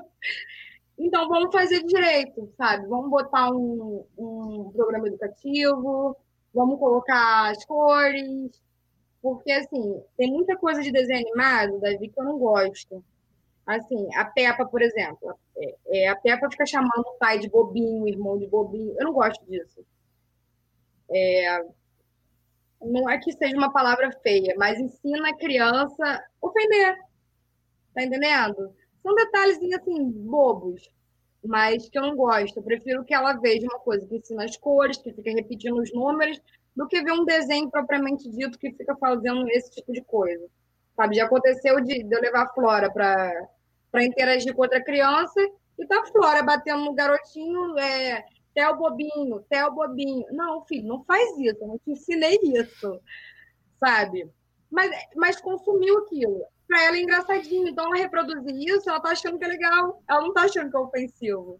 Então, 0.99 1.27
vamos 1.29 1.53
fazer 1.53 1.83
direito, 1.83 2.51
sabe? 2.57 2.87
Vamos 2.87 3.11
botar 3.11 3.51
um, 3.51 4.03
um 4.17 4.71
programa 4.71 5.07
educativo, 5.07 6.17
vamos 6.51 6.79
colocar 6.79 7.51
as 7.51 7.63
cores, 7.65 8.59
porque, 9.21 9.51
assim, 9.51 10.01
tem 10.17 10.31
muita 10.31 10.57
coisa 10.57 10.81
de 10.81 10.91
desenho 10.91 11.19
animado, 11.19 11.79
Davi, 11.79 12.09
que 12.09 12.19
eu 12.19 12.23
não 12.23 12.39
gosto. 12.39 13.03
Assim, 13.67 14.07
a 14.15 14.23
Peppa, 14.23 14.65
por 14.65 14.81
exemplo. 14.81 15.37
É, 15.57 15.75
é, 15.87 16.07
a 16.07 16.15
Peppa 16.15 16.49
fica 16.49 16.65
chamando 16.65 17.05
o 17.05 17.17
pai 17.19 17.37
de 17.37 17.49
bobinho, 17.49 18.03
o 18.03 18.07
irmão 18.07 18.37
de 18.37 18.47
bobinho. 18.47 18.95
Eu 18.97 19.05
não 19.05 19.13
gosto 19.13 19.45
disso. 19.45 19.85
É, 21.09 21.65
não 22.81 23.09
é 23.09 23.17
que 23.19 23.33
seja 23.33 23.57
uma 23.57 23.71
palavra 23.71 24.09
feia, 24.23 24.55
mas 24.57 24.79
ensina 24.79 25.29
a 25.29 25.37
criança 25.37 26.03
a 26.05 26.23
ofender. 26.41 26.95
Tá 27.93 28.03
entendendo? 28.03 28.73
São 29.03 29.13
detalhes 29.15 29.59
assim, 29.73 30.11
bobos, 30.11 30.89
mas 31.43 31.89
que 31.89 31.97
eu 31.97 32.03
não 32.03 32.15
gosto. 32.15 32.57
Eu 32.57 32.63
prefiro 32.63 33.03
que 33.03 33.13
ela 33.13 33.33
veja 33.33 33.67
uma 33.67 33.79
coisa 33.79 34.05
que 34.05 34.15
ensina 34.15 34.45
as 34.45 34.55
cores, 34.55 34.97
que 34.97 35.11
fica 35.11 35.31
repetindo 35.31 35.77
os 35.77 35.91
números, 35.93 36.39
do 36.75 36.87
que 36.87 37.03
ver 37.03 37.11
um 37.11 37.25
desenho 37.25 37.69
propriamente 37.69 38.29
dito 38.29 38.57
que 38.59 38.71
fica 38.71 38.95
fazendo 38.95 39.49
esse 39.49 39.71
tipo 39.71 39.91
de 39.91 40.01
coisa. 40.03 40.47
Sabe, 40.95 41.15
já 41.15 41.25
aconteceu 41.25 41.81
de, 41.81 42.03
de 42.03 42.15
eu 42.15 42.21
levar 42.21 42.43
a 42.43 42.53
Flora 42.53 42.91
para 42.91 43.49
interagir 43.95 44.53
com 44.53 44.61
outra 44.61 44.83
criança 44.83 45.39
e 45.79 45.85
tá 45.85 46.05
Flora 46.05 46.43
batendo 46.43 46.85
no 46.85 46.93
garotinho, 46.93 47.77
é, 47.77 48.25
Theo 48.53 48.75
Bobinho, 48.77 49.45
Theo 49.49 49.71
Bobinho. 49.71 50.25
Não, 50.31 50.65
filho, 50.65 50.87
não 50.87 51.03
faz 51.03 51.37
isso, 51.37 51.57
eu 51.61 51.67
não 51.67 51.77
te 51.77 51.91
ensinei 51.91 52.39
isso, 52.43 52.99
sabe? 53.79 54.29
Mas, 54.69 54.91
mas 55.15 55.39
consumiu 55.39 55.99
aquilo 55.99 56.43
para 56.67 56.83
ela 56.83 56.97
é 56.97 57.01
engraçadinho. 57.01 57.67
Então, 57.69 57.85
ela 57.85 57.95
reproduzir 57.95 58.53
isso, 58.55 58.89
ela 58.89 58.99
tá 58.99 59.09
achando 59.09 59.39
que 59.39 59.45
é 59.45 59.47
legal. 59.47 60.03
Ela 60.07 60.21
não 60.21 60.33
tá 60.33 60.41
achando 60.41 60.69
que 60.69 60.75
é 60.75 60.79
ofensivo. 60.79 61.59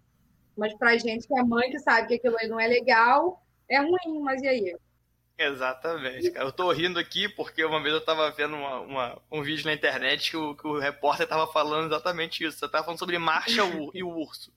Mas 0.55 0.73
pra 0.73 0.97
gente 0.97 1.27
que 1.27 1.39
é 1.39 1.43
mãe, 1.43 1.71
que 1.71 1.79
sabe 1.79 2.07
que 2.07 2.15
aquilo 2.15 2.35
aí 2.39 2.47
não 2.47 2.59
é 2.59 2.67
legal, 2.67 3.43
é 3.69 3.79
ruim, 3.79 4.21
mas 4.21 4.41
e 4.41 4.47
aí? 4.47 4.75
Exatamente, 5.37 6.31
cara. 6.31 6.47
Eu 6.47 6.51
tô 6.51 6.71
rindo 6.73 6.97
aqui 6.97 7.29
porque 7.29 7.63
uma 7.63 7.81
vez 7.81 7.93
eu 7.93 8.01
tava 8.01 8.31
vendo 8.31 8.55
uma, 8.55 8.79
uma 8.79 9.21
um 9.31 9.43
vídeo 9.43 9.65
na 9.65 9.73
internet 9.73 10.31
que 10.31 10.37
o, 10.37 10.55
que 10.55 10.67
o 10.67 10.79
repórter 10.79 11.27
tava 11.27 11.45
falando 11.51 11.87
exatamente 11.87 12.43
isso. 12.43 12.57
Você 12.57 12.67
tava 12.67 12.83
falando 12.83 12.99
sobre 12.99 13.19
Marcha 13.19 13.61
e 13.93 14.03
o 14.03 14.09
urso. 14.09 14.51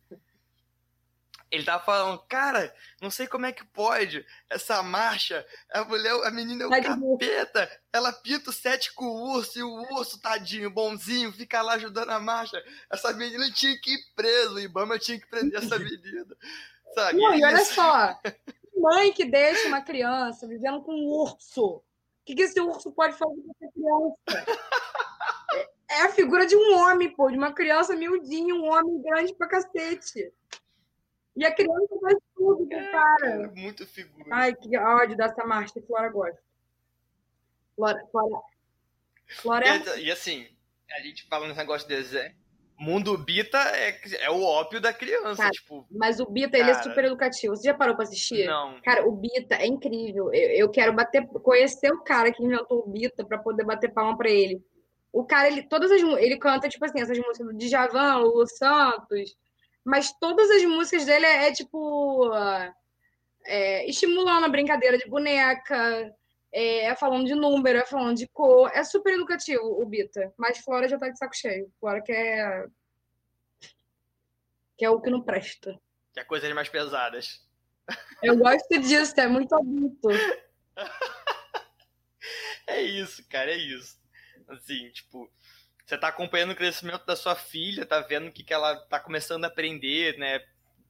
Ele 1.50 1.64
tava 1.64 1.82
falando, 1.82 2.16
cara, 2.28 2.72
não 3.02 3.10
sei 3.10 3.26
como 3.26 3.44
é 3.44 3.50
que 3.50 3.64
pode 3.64 4.24
essa 4.48 4.80
marcha. 4.84 5.44
A 5.72 5.84
mulher, 5.84 6.12
a 6.24 6.30
menina 6.30 6.62
é 6.62 6.66
o 6.66 6.70
capeta. 6.70 7.80
Ela 7.92 8.12
pinta 8.12 8.50
o 8.50 8.52
sete 8.52 8.94
com 8.94 9.04
o 9.04 9.32
urso 9.34 9.58
e 9.58 9.62
o 9.62 9.82
urso, 9.92 10.20
tadinho, 10.20 10.70
bonzinho, 10.70 11.32
fica 11.32 11.60
lá 11.60 11.74
ajudando 11.74 12.10
a 12.10 12.20
marcha. 12.20 12.62
Essa 12.88 13.12
menina 13.12 13.50
tinha 13.50 13.76
que 13.80 13.94
ir 13.94 13.98
preso. 14.14 14.54
O 14.54 14.60
Ibama 14.60 14.96
tinha 14.96 15.18
que 15.18 15.26
prender 15.26 15.60
essa 15.60 15.76
menina. 15.80 16.36
Sabe? 16.94 17.18
Não, 17.18 17.34
e 17.34 17.44
olha 17.44 17.64
só. 17.64 18.16
Mãe 18.80 19.12
que 19.12 19.24
deixa 19.24 19.68
uma 19.68 19.82
criança 19.82 20.46
vivendo 20.46 20.82
com 20.82 20.92
um 20.92 21.08
urso. 21.08 21.76
O 21.76 21.82
que, 22.24 22.34
que 22.34 22.42
esse 22.42 22.60
urso 22.60 22.92
pode 22.92 23.16
fazer 23.16 23.34
com 23.34 23.52
essa 23.60 23.72
criança? 23.72 24.60
É 25.90 26.02
a 26.02 26.08
figura 26.12 26.46
de 26.46 26.54
um 26.54 26.78
homem, 26.78 27.10
pô, 27.10 27.28
de 27.30 27.36
uma 27.36 27.52
criança 27.52 27.96
miudinha, 27.96 28.54
um 28.54 28.70
homem 28.70 29.02
grande 29.02 29.34
pra 29.34 29.48
cacete. 29.48 30.32
E 31.36 31.44
a 31.44 31.52
criança 31.52 31.98
faz 32.00 32.16
tudo 32.34 32.68
com 32.68 32.76
o 32.76 32.92
cara. 32.92 33.26
É, 33.26 33.46
muito 33.48 33.86
figura. 33.86 34.28
Ai, 34.30 34.54
que 34.54 34.76
ódio 34.76 35.16
dessa 35.16 35.44
marcha 35.44 35.74
que 35.74 35.80
Flora 35.80 36.08
gosta. 36.08 36.40
Flora, 37.74 38.06
Flora. 38.10 38.42
Flora 39.26 39.66
é... 39.66 40.00
E, 40.00 40.10
assim, 40.12 40.46
a 40.90 41.00
gente 41.00 41.26
fala 41.28 41.46
nesse 41.46 41.58
negócio 41.58 41.88
de 41.88 41.96
desenho. 41.96 42.34
Mundo 42.80 43.18
Bita 43.18 43.58
é, 43.58 44.00
é 44.22 44.30
o 44.30 44.42
ópio 44.42 44.80
da 44.80 44.90
criança, 44.90 45.36
cara, 45.36 45.50
tipo. 45.50 45.86
Mas 45.90 46.18
o 46.18 46.24
Bita, 46.24 46.52
cara... 46.52 46.62
ele 46.62 46.70
é 46.70 46.82
super 46.82 47.04
educativo. 47.04 47.54
Você 47.54 47.64
já 47.64 47.74
parou 47.74 47.94
pra 47.94 48.04
assistir? 48.04 48.46
Não. 48.46 48.80
Cara, 48.80 49.06
o 49.06 49.12
Bita 49.12 49.56
é 49.56 49.66
incrível. 49.66 50.32
Eu, 50.32 50.50
eu 50.50 50.68
quero 50.70 50.94
bater, 50.94 51.26
conhecer 51.26 51.92
o 51.92 52.02
cara 52.02 52.32
que 52.32 52.42
inventou 52.42 52.78
o 52.78 52.90
Bita 52.90 53.22
pra 53.22 53.36
poder 53.36 53.64
bater 53.64 53.92
palma 53.92 54.16
pra 54.16 54.30
ele. 54.30 54.64
O 55.12 55.24
cara, 55.24 55.48
ele, 55.48 55.62
todas 55.64 55.90
as, 55.90 56.00
ele 56.00 56.38
canta, 56.38 56.70
tipo 56.70 56.82
assim, 56.82 57.02
essas 57.02 57.18
músicas 57.18 57.48
do 57.48 57.58
Djavan, 57.58 58.16
Lulu 58.16 58.46
Santos, 58.46 59.36
mas 59.84 60.10
todas 60.18 60.50
as 60.50 60.64
músicas 60.64 61.04
dele 61.04 61.26
é, 61.26 61.48
é 61.48 61.52
tipo. 61.52 62.30
É, 63.44 63.86
estimulando 63.90 64.44
a 64.44 64.48
brincadeira 64.48 64.96
de 64.96 65.06
boneca, 65.06 66.14
é, 66.52 66.86
é, 66.86 66.96
falando 66.96 67.26
de 67.26 67.34
número, 67.34 67.78
é 67.78 67.86
falando 67.86 68.16
de 68.16 68.26
cor. 68.28 68.70
É 68.74 68.82
super 68.82 69.14
educativo 69.14 69.62
o 69.62 69.86
Bita. 69.86 70.32
Mas 70.36 70.58
Flora 70.58 70.88
já 70.88 70.98
tá 70.98 71.08
de 71.08 71.16
saco 71.16 71.36
cheio. 71.36 71.72
Flora 71.78 72.02
quer. 72.02 72.68
Que 74.76 74.84
é 74.84 74.90
o 74.90 75.00
que 75.00 75.10
não 75.10 75.22
presta. 75.22 75.78
Que 76.12 76.20
é 76.20 76.24
coisas 76.24 76.52
mais 76.52 76.68
pesadas. 76.68 77.46
Eu 78.22 78.36
gosto 78.36 78.78
disso, 78.80 79.14
é 79.18 79.26
muito 79.26 79.54
adulto. 79.54 80.08
é 82.66 82.82
isso, 82.82 83.24
cara, 83.28 83.50
é 83.50 83.56
isso. 83.56 83.98
Assim, 84.48 84.90
tipo, 84.90 85.30
você 85.86 85.94
está 85.94 86.08
acompanhando 86.08 86.52
o 86.52 86.56
crescimento 86.56 87.04
da 87.06 87.16
sua 87.16 87.36
filha, 87.36 87.86
tá 87.86 88.00
vendo 88.00 88.28
o 88.28 88.32
que, 88.32 88.42
que 88.42 88.52
ela 88.52 88.74
está 88.74 88.98
começando 88.98 89.44
a 89.44 89.48
aprender, 89.48 90.18
né? 90.18 90.44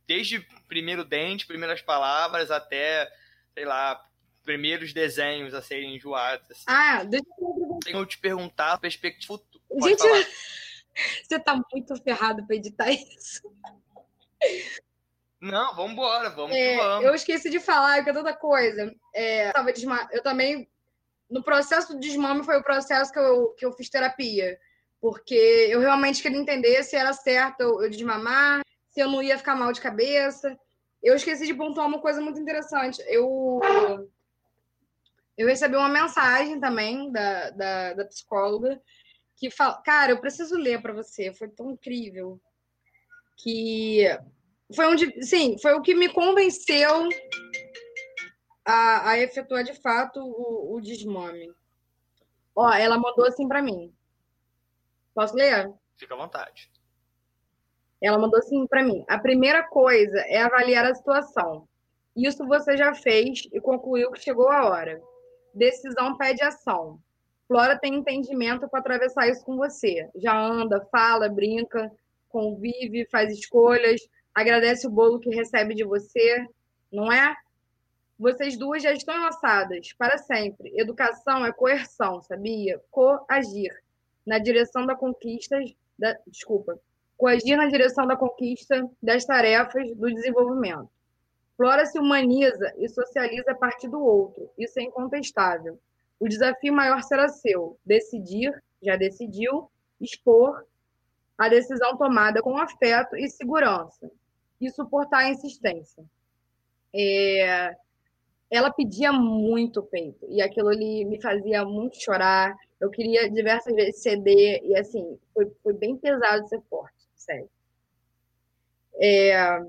Desde 0.06 0.40
primeiro 0.66 1.04
dente, 1.04 1.46
primeiras 1.46 1.82
palavras, 1.82 2.50
até, 2.50 3.10
sei 3.54 3.64
lá, 3.64 4.02
primeiros 4.44 4.92
desenhos 4.92 5.54
a 5.54 5.62
serem 5.62 5.96
enjoados. 5.96 6.50
Assim. 6.50 6.64
Ah, 6.66 7.04
deixa 7.04 7.26
eu... 7.38 7.78
Tenho 7.84 8.06
te 8.06 8.18
perguntar 8.18 8.72
a 8.72 8.78
perspectiva 8.78 9.38
futura. 9.38 9.62
Gente, 9.82 10.02
você 11.22 11.38
tá 11.38 11.60
muito 11.72 11.96
ferrado 12.02 12.46
para 12.46 12.56
editar 12.56 12.90
isso. 12.92 13.42
Não, 15.40 15.74
vamos 15.74 15.92
embora, 15.92 16.30
vamos 16.30 16.54
é, 16.54 16.76
vamos. 16.76 17.06
Eu 17.06 17.14
esqueci 17.14 17.48
de 17.48 17.60
falar 17.60 18.02
que 18.04 18.10
é 18.10 18.12
toda 18.12 18.34
coisa. 18.34 18.94
É, 19.14 19.58
eu, 19.58 19.64
desma... 19.64 20.08
eu 20.12 20.22
também, 20.22 20.68
no 21.30 21.42
processo 21.42 21.94
do 21.94 22.00
desmame, 22.00 22.44
foi 22.44 22.58
o 22.58 22.64
processo 22.64 23.12
que 23.12 23.18
eu, 23.18 23.48
que 23.54 23.64
eu 23.64 23.72
fiz 23.72 23.88
terapia 23.88 24.58
porque 25.00 25.68
eu 25.70 25.80
realmente 25.80 26.22
queria 26.22 26.38
entender 26.38 26.82
se 26.84 26.94
era 26.94 27.12
certo 27.12 27.82
eu 27.82 27.88
desmamar, 27.88 28.62
se 28.90 29.00
eu 29.00 29.08
não 29.08 29.22
ia 29.22 29.38
ficar 29.38 29.56
mal 29.56 29.72
de 29.72 29.80
cabeça. 29.80 30.58
Eu 31.02 31.14
esqueci 31.16 31.46
de 31.46 31.54
pontuar 31.54 31.86
uma 31.86 32.00
coisa 32.00 32.20
muito 32.20 32.38
interessante. 32.38 33.02
Eu, 33.06 33.60
eu 35.40 35.46
recebi 35.46 35.74
uma 35.74 35.88
mensagem 35.88 36.60
também 36.60 37.10
da, 37.10 37.48
da, 37.48 37.94
da 37.94 38.04
psicóloga 38.04 38.78
que 39.34 39.50
fala, 39.50 39.80
cara, 39.80 40.12
eu 40.12 40.20
preciso 40.20 40.54
ler 40.54 40.82
para 40.82 40.92
você, 40.92 41.32
foi 41.32 41.48
tão 41.48 41.70
incrível 41.70 42.38
que 43.38 44.04
foi 44.76 44.84
onde, 44.84 45.22
sim, 45.24 45.56
foi 45.56 45.72
o 45.72 45.80
que 45.80 45.94
me 45.94 46.10
convenceu 46.10 47.08
a, 48.66 49.12
a 49.12 49.18
efetuar 49.18 49.64
de 49.64 49.72
fato 49.72 50.20
o, 50.20 50.76
o 50.76 50.80
desmame. 50.82 51.50
Ó, 52.54 52.70
ela 52.74 52.98
mandou 52.98 53.24
assim 53.24 53.48
para 53.48 53.62
mim. 53.62 53.94
Posso 55.14 55.34
ler? 55.34 55.72
Fica 55.96 56.12
à 56.12 56.18
vontade. 56.18 56.70
Ela 57.98 58.18
mandou 58.18 58.38
assim 58.38 58.66
para 58.66 58.84
mim: 58.84 59.06
a 59.08 59.18
primeira 59.18 59.62
coisa 59.62 60.18
é 60.28 60.42
avaliar 60.42 60.84
a 60.84 60.94
situação. 60.94 61.66
Isso 62.14 62.46
você 62.46 62.76
já 62.76 62.94
fez 62.94 63.48
e 63.50 63.58
concluiu 63.58 64.12
que 64.12 64.20
chegou 64.20 64.50
a 64.50 64.68
hora. 64.68 65.00
Decisão 65.54 66.16
pede 66.16 66.42
ação. 66.42 67.00
Flora 67.46 67.78
tem 67.78 67.94
entendimento 67.94 68.68
para 68.68 68.80
atravessar 68.80 69.28
isso 69.28 69.44
com 69.44 69.56
você. 69.56 70.08
Já 70.14 70.38
anda, 70.38 70.86
fala, 70.92 71.28
brinca, 71.28 71.90
convive, 72.28 73.06
faz 73.10 73.32
escolhas, 73.32 74.00
agradece 74.34 74.86
o 74.86 74.90
bolo 74.90 75.18
que 75.18 75.34
recebe 75.34 75.74
de 75.74 75.84
você, 75.84 76.46
não 76.92 77.12
é? 77.12 77.34
Vocês 78.18 78.56
duas 78.56 78.82
já 78.82 78.92
estão 78.92 79.16
enlaçadas 79.16 79.92
para 79.94 80.18
sempre. 80.18 80.72
Educação 80.78 81.44
é 81.44 81.52
coerção, 81.52 82.22
sabia? 82.22 82.80
Coagir 82.90 83.74
na 84.26 84.38
direção 84.38 84.86
da 84.86 84.94
conquista, 84.94 85.58
da, 85.98 86.16
desculpa, 86.26 86.78
coagir 87.16 87.56
na 87.56 87.66
direção 87.66 88.06
da 88.06 88.16
conquista 88.16 88.88
das 89.02 89.24
tarefas 89.24 89.90
do 89.96 90.12
desenvolvimento. 90.12 90.88
Flora 91.60 91.84
se 91.84 91.98
humaniza 91.98 92.72
e 92.78 92.88
socializa 92.88 93.50
a 93.50 93.54
partir 93.54 93.86
do 93.86 94.02
outro, 94.02 94.50
isso 94.56 94.80
é 94.80 94.82
incontestável. 94.82 95.78
O 96.18 96.26
desafio 96.26 96.72
maior 96.72 97.02
será 97.02 97.28
seu, 97.28 97.78
decidir, 97.84 98.50
já 98.82 98.96
decidiu, 98.96 99.70
expor 100.00 100.64
a 101.36 101.50
decisão 101.50 101.98
tomada 101.98 102.40
com 102.40 102.56
afeto 102.56 103.14
e 103.14 103.28
segurança. 103.28 104.10
e 104.58 104.70
suportar 104.70 105.18
a 105.18 105.28
insistência. 105.28 106.02
É, 106.94 107.76
ela 108.50 108.70
pedia 108.72 109.12
muito 109.12 109.82
peito 109.82 110.26
e 110.30 110.40
aquilo 110.40 110.68
ali 110.68 111.04
me 111.04 111.20
fazia 111.20 111.62
muito 111.62 112.02
chorar. 112.02 112.56
Eu 112.80 112.88
queria 112.88 113.30
diversas 113.30 113.74
vezes 113.74 114.02
ceder 114.02 114.62
e 114.64 114.74
assim 114.74 115.18
foi, 115.34 115.52
foi 115.62 115.74
bem 115.74 115.94
pesado 115.94 116.48
ser 116.48 116.62
forte, 116.70 117.06
sério. 117.14 117.50
É, 118.94 119.60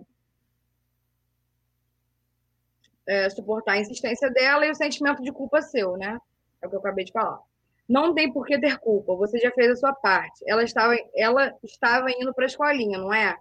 é, 3.12 3.30
suportar 3.30 3.74
a 3.74 3.80
insistência 3.80 4.32
dela 4.32 4.66
e 4.66 4.72
o 4.72 4.76
sentimento 4.76 5.22
de 5.22 5.34
culpa 5.34 5.62
seu, 5.62 5.98
né? 5.98 6.18
É 6.62 6.68
o 6.68 6.70
que 6.70 6.76
eu 6.78 6.80
acabei 6.80 7.04
de 7.04 7.12
falar. 7.12 7.42
Não 7.88 8.14
tem 8.14 8.32
por 8.32 8.46
que 8.46 8.58
ter 8.58 8.78
culpa, 8.80 9.14
você 9.16 9.38
já 9.38 9.52
fez 9.52 9.72
a 9.72 9.76
sua 9.76 9.94
parte. 9.94 10.42
Ela 10.48 10.64
estava, 10.64 10.96
ela 11.14 11.54
estava 11.62 12.10
indo 12.10 12.34
para 12.34 12.46
a 12.46 12.48
escolinha, 12.48 12.98
não 12.98 13.14
é? 13.14 13.38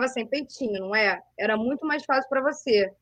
Assim, 0.00 0.26
peitinho, 0.26 0.80
não 0.80 0.96
é? 0.96 1.22
Era 1.38 1.56
muito 1.56 1.86
mais 1.86 2.04
fácil 2.04 2.28
para 2.28 2.42
você. 2.42 2.92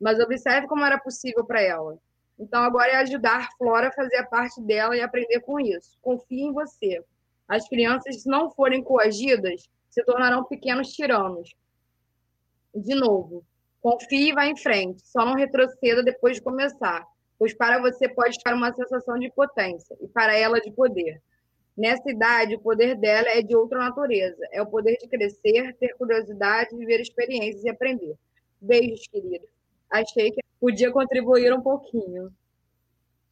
Mas 0.00 0.18
observe 0.18 0.66
como 0.66 0.86
era 0.86 0.98
possível 0.98 1.44
para 1.44 1.60
ela. 1.60 1.98
Então 2.38 2.62
agora 2.62 2.92
é 2.92 2.96
ajudar 2.96 3.50
Flora 3.58 3.88
a 3.88 3.92
fazer 3.92 4.16
a 4.16 4.26
parte 4.26 4.62
dela 4.62 4.96
e 4.96 5.02
aprender 5.02 5.40
com 5.40 5.60
isso. 5.60 5.98
Confie 6.00 6.44
em 6.44 6.52
você. 6.52 7.04
As 7.46 7.68
crianças, 7.68 8.22
se 8.22 8.28
não 8.28 8.50
forem 8.50 8.82
coagidas, 8.82 9.68
se 9.90 10.02
tornarão 10.04 10.44
pequenos 10.44 10.92
tiranos. 10.94 11.54
De 12.74 12.94
novo, 12.94 13.44
confie 13.80 14.30
e 14.30 14.32
vá 14.32 14.46
em 14.46 14.56
frente. 14.56 15.06
Só 15.06 15.24
não 15.24 15.34
retroceda 15.34 16.02
depois 16.02 16.36
de 16.36 16.42
começar 16.42 17.04
pois 17.38 17.54
para 17.54 17.80
você 17.80 18.08
pode 18.08 18.30
estar 18.36 18.54
uma 18.54 18.74
sensação 18.74 19.18
de 19.18 19.30
potência 19.30 19.96
e 20.00 20.08
para 20.08 20.36
ela 20.36 20.60
de 20.60 20.70
poder. 20.72 21.22
Nessa 21.76 22.10
idade, 22.10 22.56
o 22.56 22.60
poder 22.60 22.96
dela 22.96 23.28
é 23.28 23.40
de 23.40 23.54
outra 23.54 23.78
natureza. 23.78 24.44
É 24.50 24.60
o 24.60 24.66
poder 24.66 24.96
de 24.96 25.06
crescer, 25.06 25.76
ter 25.76 25.94
curiosidade, 25.96 26.76
viver 26.76 27.00
experiências 27.00 27.62
e 27.62 27.70
aprender. 27.70 28.16
Beijos, 28.60 29.06
querido. 29.06 29.46
Achei 29.88 30.32
que 30.32 30.40
podia 30.60 30.90
contribuir 30.90 31.52
um 31.54 31.60
pouquinho. 31.60 32.32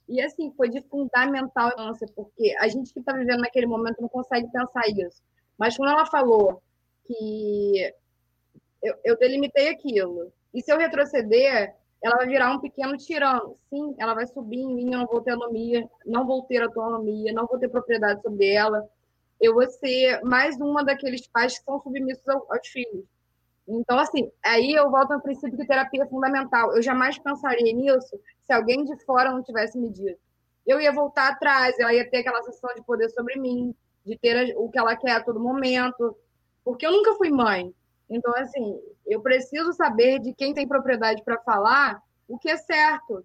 E 0.09 0.21
assim, 0.21 0.53
foi 0.57 0.69
de 0.69 0.81
fundamental 0.83 1.71
importância, 1.71 2.07
porque 2.15 2.55
a 2.61 2.69
gente 2.69 2.93
que 2.93 3.01
está 3.01 3.13
vivendo 3.13 3.41
naquele 3.41 3.67
momento 3.67 4.01
não 4.01 4.09
consegue 4.09 4.47
pensar 4.53 4.83
isso. 4.91 5.21
Mas 5.59 5.77
quando 5.77 5.91
ela 5.91 6.07
falou 6.07 6.63
que 7.05 7.93
eu, 8.87 8.95
eu 9.05 9.19
delimitei 9.19 9.69
aquilo, 9.69 10.33
e 10.55 10.63
se 10.63 10.73
eu 10.73 10.79
retroceder, 10.79 11.75
ela 12.03 12.17
vai 12.17 12.27
virar 12.27 12.53
um 12.53 12.61
pequeno 12.61 12.97
tirano. 12.97 13.57
Sim, 13.69 13.95
ela 13.99 14.15
vai 14.15 14.27
subir 14.27 14.61
em 14.61 14.75
mim, 14.75 14.93
eu 14.93 15.01
não 15.01 15.07
vou 15.07 15.21
ter 15.21 15.33
autonomia, 15.33 15.89
não 16.05 16.27
vou 16.27 16.43
ter 16.43 16.63
autonomia, 16.63 17.33
não 17.33 17.47
vou 17.47 17.59
ter 17.59 17.69
propriedade 17.69 18.23
sobre 18.23 18.49
ela. 18.49 18.89
Eu 19.41 19.55
vou 19.55 19.69
ser 19.69 20.23
mais 20.23 20.57
uma 20.61 20.85
daqueles 20.85 21.27
pais 21.27 21.59
que 21.59 21.65
são 21.65 21.81
submissos 21.81 22.27
aos 22.29 22.69
filhos. 22.69 23.05
Então, 23.69 23.99
assim, 23.99 24.31
aí 24.45 24.73
eu 24.73 24.91
volto 24.91 25.13
ao 25.13 25.21
princípio 25.21 25.59
que 25.59 25.67
terapia 25.67 26.05
é 26.05 26.07
fundamental. 26.07 26.75
Eu 26.75 26.83
jamais 26.83 27.19
pensaria 27.19 27.73
nisso 27.73 28.19
se 28.45 28.53
alguém 28.53 28.85
de 28.85 28.97
fora 29.05 29.33
não 29.33 29.43
tivesse 29.43 29.77
me 29.77 29.91
dito. 29.91 30.19
Eu 30.65 30.81
ia 30.81 30.93
voltar 30.93 31.29
atrás, 31.29 31.79
ela 31.79 31.93
ia 31.93 32.09
ter 32.09 32.19
aquela 32.19 32.43
sensação 32.43 32.75
de 32.75 32.83
poder 32.83 33.09
sobre 33.11 33.39
mim, 33.39 33.75
de 34.05 34.17
ter 34.19 34.55
o 34.57 34.71
que 34.71 34.79
ela 34.79 34.97
quer 34.97 35.13
a 35.13 35.23
todo 35.23 35.41
momento. 35.41 36.17
Porque 36.65 36.87
eu 36.87 36.93
nunca 36.93 37.15
fui 37.15 37.31
mãe. 37.31 37.75
Então, 38.09 38.33
assim, 38.37 38.81
eu 39.07 39.21
preciso 39.21 39.73
saber 39.73 40.21
de 40.21 40.33
quem 40.33 40.55
tem 40.55 40.67
propriedade 40.67 41.23
para 41.25 41.41
falar 41.43 42.01
o 42.29 42.39
que 42.39 42.49
é 42.49 42.57
certo. 42.57 43.25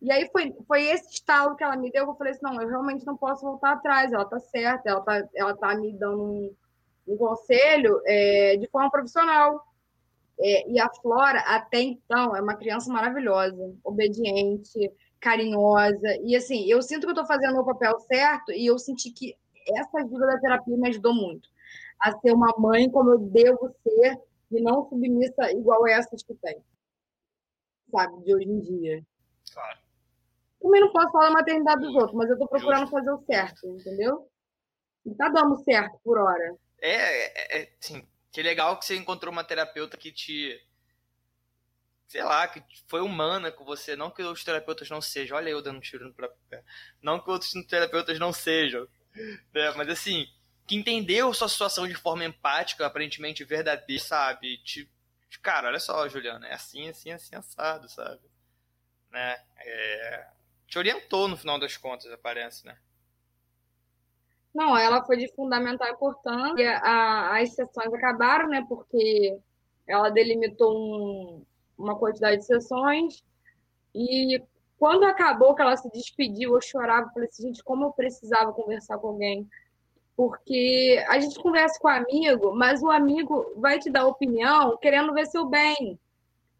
E 0.00 0.10
aí 0.10 0.28
foi, 0.32 0.54
foi 0.66 0.84
esse 0.84 1.12
estalo 1.12 1.56
que 1.56 1.62
ela 1.62 1.76
me 1.76 1.90
deu, 1.90 2.06
eu 2.06 2.14
falei 2.14 2.32
assim, 2.32 2.42
não, 2.42 2.60
eu 2.60 2.68
realmente 2.68 3.04
não 3.04 3.16
posso 3.16 3.44
voltar 3.44 3.72
atrás, 3.72 4.12
ela 4.12 4.24
tá 4.24 4.38
certa, 4.40 4.88
ela 4.88 5.00
tá, 5.02 5.28
ela 5.34 5.56
tá 5.56 5.74
me 5.74 5.92
dando 5.92 6.22
um, 6.22 6.54
um 7.06 7.16
conselho 7.16 8.00
é, 8.06 8.56
de 8.56 8.68
forma 8.68 8.90
profissional. 8.90 9.62
É, 10.42 10.70
e 10.70 10.80
a 10.80 10.88
Flora, 11.02 11.40
até 11.40 11.80
então, 11.80 12.34
é 12.34 12.40
uma 12.40 12.56
criança 12.56 12.90
maravilhosa, 12.90 13.74
obediente, 13.84 14.90
carinhosa. 15.20 16.16
E 16.24 16.34
assim, 16.34 16.64
eu 16.66 16.80
sinto 16.80 17.02
que 17.02 17.08
eu 17.08 17.10
estou 17.10 17.26
fazendo 17.26 17.60
o 17.60 17.64
papel 17.64 17.98
certo 18.00 18.50
e 18.52 18.66
eu 18.66 18.78
senti 18.78 19.10
que 19.10 19.36
essa 19.76 19.98
ajuda 19.98 20.26
da 20.26 20.40
terapia 20.40 20.76
me 20.78 20.88
ajudou 20.88 21.14
muito 21.14 21.46
a 22.00 22.18
ser 22.18 22.32
uma 22.32 22.54
mãe 22.58 22.90
como 22.90 23.10
eu 23.10 23.18
devo 23.18 23.74
ser 23.82 24.18
e 24.50 24.60
não 24.60 24.88
submissa 24.88 25.52
igual 25.52 25.86
essas 25.86 26.22
que 26.22 26.34
tem, 26.34 26.62
sabe, 27.90 28.22
de 28.24 28.34
hoje 28.34 28.48
em 28.48 28.60
dia. 28.60 29.06
Claro. 29.52 29.78
Também 30.60 30.80
não 30.80 30.92
posso 30.92 31.10
falar 31.10 31.28
da 31.28 31.34
maternidade 31.34 31.80
dos 31.80 31.94
outros, 31.94 32.14
mas 32.14 32.28
eu 32.28 32.38
tô 32.38 32.46
procurando 32.46 32.80
Justo. 32.80 32.96
fazer 32.96 33.10
o 33.10 33.24
certo, 33.24 33.66
entendeu? 33.68 34.28
E 35.06 35.14
tá 35.14 35.28
dando 35.28 35.56
certo 35.64 35.98
por 36.04 36.18
hora. 36.18 36.56
É, 36.80 37.58
é, 37.58 37.62
é 37.62 37.72
sim. 37.80 38.06
Que 38.30 38.42
legal 38.42 38.78
que 38.78 38.84
você 38.84 38.96
encontrou 38.96 39.32
uma 39.32 39.42
terapeuta 39.42 39.96
que 39.96 40.12
te. 40.12 40.60
Sei 42.06 42.22
lá, 42.22 42.46
que 42.48 42.62
foi 42.86 43.00
humana 43.00 43.50
com 43.50 43.64
você. 43.64 43.96
Não 43.96 44.10
que 44.10 44.22
outros 44.22 44.44
terapeutas 44.44 44.88
não 44.90 45.00
sejam. 45.00 45.36
Olha 45.36 45.48
eu 45.48 45.62
dando 45.62 45.78
um 45.78 45.80
tiro 45.80 46.06
no 46.06 46.14
próprio 46.14 46.38
pé. 46.48 46.62
Não 47.00 47.20
que 47.20 47.30
outros 47.30 47.52
terapeutas 47.66 48.18
não 48.18 48.32
sejam. 48.32 48.86
Né? 49.54 49.72
Mas 49.76 49.88
assim, 49.88 50.26
que 50.70 50.76
entendeu 50.76 51.34
sua 51.34 51.48
situação 51.48 51.88
de 51.88 51.96
forma 51.96 52.24
empática, 52.24 52.86
aparentemente 52.86 53.42
verdadeira, 53.42 54.00
sabe? 54.00 54.56
Tipo, 54.58 54.88
cara, 55.42 55.66
olha 55.66 55.80
só, 55.80 56.08
Juliana, 56.08 56.46
é 56.46 56.54
assim, 56.54 56.88
assim, 56.88 57.10
assim, 57.10 57.34
assado, 57.34 57.88
sabe? 57.88 58.20
Né? 59.10 59.36
É... 59.58 60.28
Te 60.68 60.78
orientou 60.78 61.26
no 61.26 61.36
final 61.36 61.58
das 61.58 61.76
contas, 61.76 62.12
aparece, 62.12 62.64
né? 62.64 62.78
Não, 64.54 64.78
ela 64.78 65.02
foi 65.02 65.16
de 65.16 65.26
fundamental 65.34 65.88
importância. 65.88 66.78
A, 66.78 67.40
as 67.40 67.52
sessões 67.52 67.92
acabaram, 67.92 68.48
né? 68.48 68.64
Porque 68.68 69.40
ela 69.88 70.08
delimitou 70.08 70.72
um, 70.72 71.44
uma 71.76 71.98
quantidade 71.98 72.36
de 72.36 72.46
sessões. 72.46 73.24
E 73.92 74.40
quando 74.78 75.02
acabou, 75.02 75.52
que 75.52 75.62
ela 75.62 75.76
se 75.76 75.90
despediu, 75.90 76.54
eu 76.54 76.60
chorava. 76.60 77.10
Falei 77.12 77.28
assim, 77.28 77.48
gente, 77.48 77.64
como 77.64 77.86
eu 77.86 77.92
precisava 77.92 78.52
conversar 78.52 78.98
com 78.98 79.08
alguém 79.08 79.50
porque 80.20 81.02
a 81.08 81.18
gente 81.18 81.40
conversa 81.40 81.80
com 81.80 81.88
o 81.88 81.90
amigo, 81.90 82.54
mas 82.54 82.82
o 82.82 82.90
amigo 82.90 83.54
vai 83.56 83.78
te 83.78 83.88
dar 83.88 84.04
opinião 84.04 84.76
querendo 84.76 85.14
ver 85.14 85.24
seu 85.24 85.46
bem. 85.46 85.98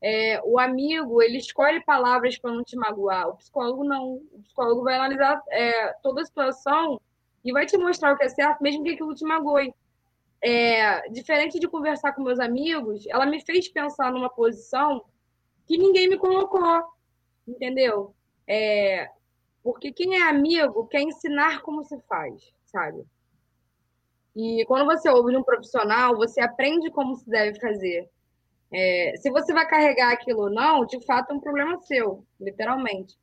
É, 0.01 0.41
o 0.45 0.59
amigo, 0.59 1.21
ele 1.21 1.37
escolhe 1.37 1.85
palavras 1.85 2.39
para 2.39 2.55
não 2.55 2.65
te 2.65 2.75
magoar. 2.75 3.29
O 3.29 3.37
psicólogo 3.37 3.85
não. 3.85 4.15
O 4.33 4.43
psicólogo 4.45 4.83
vai 4.83 4.95
analisar 4.95 5.43
é, 5.51 5.93
toda 6.03 6.23
a 6.23 6.25
situação 6.25 6.99
e 7.45 7.53
vai 7.53 7.67
te 7.67 7.77
mostrar 7.77 8.15
o 8.15 8.17
que 8.17 8.25
é 8.25 8.31
certo, 8.31 8.63
mesmo 8.63 8.83
que 8.83 8.93
aquilo 8.93 9.15
te 9.15 9.27
magoe. 9.27 9.75
É, 10.41 11.07
diferente 11.11 11.61
de 11.61 11.69
conversar 11.69 12.15
com 12.15 12.23
meus 12.23 12.41
amigos, 12.41 13.07
ela 13.09 13.27
me 13.27 13.45
fez 13.45 13.69
pensar 13.69 14.11
numa 14.11 14.31
posição 14.31 15.05
que 15.67 15.77
ninguém 15.77 16.09
me 16.09 16.17
colocou, 16.17 16.83
entendeu? 17.47 18.15
É, 18.49 19.11
porque 19.63 19.93
quem 19.93 20.17
é 20.17 20.23
amigo 20.23 20.87
quer 20.87 21.03
ensinar 21.03 21.61
como 21.61 21.85
se 21.85 22.01
faz, 22.09 22.55
sabe? 22.65 23.05
E 24.35 24.65
quando 24.67 24.87
você 24.87 25.09
ouve 25.09 25.33
de 25.33 25.39
um 25.39 25.43
profissional, 25.43 26.17
você 26.17 26.41
aprende 26.41 26.91
como 26.91 27.17
se 27.17 27.29
deve 27.29 27.59
fazer. 27.59 28.09
É, 28.73 29.15
se 29.17 29.31
você 29.31 29.53
vai 29.53 29.67
carregar 29.67 30.13
aquilo 30.13 30.43
ou 30.43 30.51
não, 30.51 30.87
de 30.87 31.05
fato 31.05 31.33
é 31.33 31.35
um 31.35 31.41
problema 31.41 31.81
seu, 31.83 32.25
literalmente. 32.41 33.17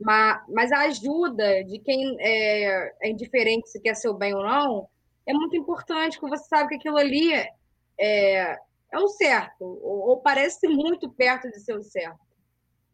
Mas, 0.00 0.42
mas 0.48 0.72
a 0.72 0.80
ajuda 0.80 1.64
de 1.64 1.78
quem 1.78 2.16
é, 2.20 2.92
é 3.02 3.10
indiferente 3.10 3.68
se 3.68 3.80
quer 3.80 3.94
seu 3.94 4.14
bem 4.14 4.34
ou 4.34 4.42
não 4.42 4.88
é 5.26 5.32
muito 5.32 5.56
importante, 5.56 6.18
porque 6.18 6.36
você 6.36 6.48
sabe 6.48 6.68
que 6.68 6.74
aquilo 6.76 6.96
ali 6.96 7.34
é, 7.34 7.50
é, 7.98 8.58
é 8.92 8.98
o 8.98 9.08
certo, 9.08 9.64
ou, 9.64 10.10
ou, 10.10 10.20
parece 10.20 10.68
muito 10.68 11.10
perto 11.10 11.50
de 11.50 11.60
ser 11.60 11.74
o 11.74 11.82
certo. 11.82 12.20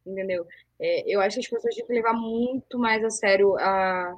Entendeu? 0.04 0.46
É, 0.80 1.04
eu 1.06 1.20
acho 1.20 1.36
que 1.36 1.42
as 1.42 1.48
pessoas 1.48 1.74
têm 1.74 1.86
que 1.86 1.92
levar 1.92 2.14
muito 2.14 2.78
mais 2.78 3.04
a 3.04 3.10
sério 3.10 3.56
a 3.58 4.16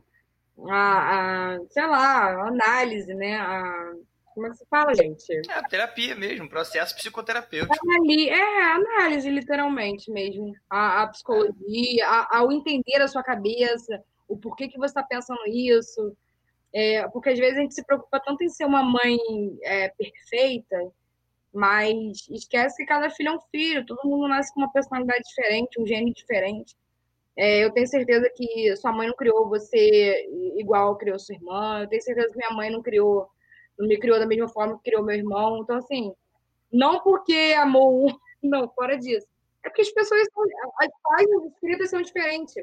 a, 0.68 1.54
a 1.54 1.58
sei 1.70 1.86
lá, 1.86 2.42
a 2.42 2.48
análise, 2.48 3.12
né? 3.14 3.36
A, 3.36 3.92
como 4.34 4.48
é 4.48 4.50
que 4.50 4.56
se 4.56 4.66
fala, 4.66 4.94
gente? 4.94 5.32
É, 5.48 5.54
a 5.54 5.62
terapia 5.62 6.16
mesmo, 6.16 6.48
processo 6.48 6.94
psicoterapêutico. 6.96 7.74
Ali, 8.00 8.28
é, 8.28 8.72
análise, 8.72 9.30
literalmente 9.30 10.10
mesmo. 10.10 10.52
A, 10.68 11.02
a 11.02 11.06
psicologia, 11.06 12.06
a, 12.06 12.38
ao 12.38 12.50
entender 12.50 13.00
a 13.00 13.06
sua 13.08 13.22
cabeça, 13.22 14.02
o 14.26 14.36
porquê 14.36 14.68
que 14.68 14.76
você 14.76 14.86
está 14.86 15.02
pensando 15.04 15.46
isso. 15.46 16.16
É, 16.72 17.06
porque 17.08 17.30
às 17.30 17.38
vezes 17.38 17.56
a 17.56 17.60
gente 17.60 17.74
se 17.74 17.86
preocupa 17.86 18.18
tanto 18.18 18.42
em 18.42 18.48
ser 18.48 18.64
uma 18.64 18.82
mãe 18.82 19.16
é, 19.62 19.90
perfeita, 19.90 20.76
mas 21.52 22.26
esquece 22.28 22.78
que 22.78 22.86
cada 22.86 23.08
filho 23.10 23.28
é 23.28 23.32
um 23.36 23.40
filho, 23.52 23.86
todo 23.86 24.08
mundo 24.08 24.26
nasce 24.26 24.52
com 24.52 24.60
uma 24.60 24.72
personalidade 24.72 25.22
diferente, 25.22 25.80
um 25.80 25.86
gênio 25.86 26.12
diferente. 26.12 26.74
É, 27.36 27.64
eu 27.64 27.70
tenho 27.72 27.86
certeza 27.86 28.30
que 28.34 28.76
sua 28.76 28.92
mãe 28.92 29.08
não 29.08 29.14
criou 29.16 29.48
você 29.48 30.28
igual 30.56 30.96
criou 30.96 31.18
sua 31.18 31.34
irmã. 31.34 31.80
Eu 31.82 31.88
tenho 31.88 32.02
certeza 32.02 32.30
que 32.30 32.36
minha 32.36 32.50
mãe 32.50 32.70
não 32.70 32.82
criou, 32.82 33.28
não 33.78 33.88
me 33.88 33.98
criou 33.98 34.18
da 34.18 34.26
mesma 34.26 34.48
forma 34.48 34.76
que 34.76 34.90
criou 34.90 35.04
meu 35.04 35.16
irmão. 35.16 35.58
Então, 35.58 35.76
assim, 35.76 36.12
não 36.72 37.00
porque 37.00 37.54
amou 37.58 38.06
um, 38.06 38.16
não, 38.42 38.68
fora 38.70 38.96
disso. 38.96 39.26
É 39.64 39.68
porque 39.68 39.82
as 39.82 39.90
pessoas 39.90 40.26
são, 40.32 40.44
as 40.80 40.90
páginas 41.02 41.52
escritas 41.52 41.90
são 41.90 42.02
diferentes. 42.02 42.54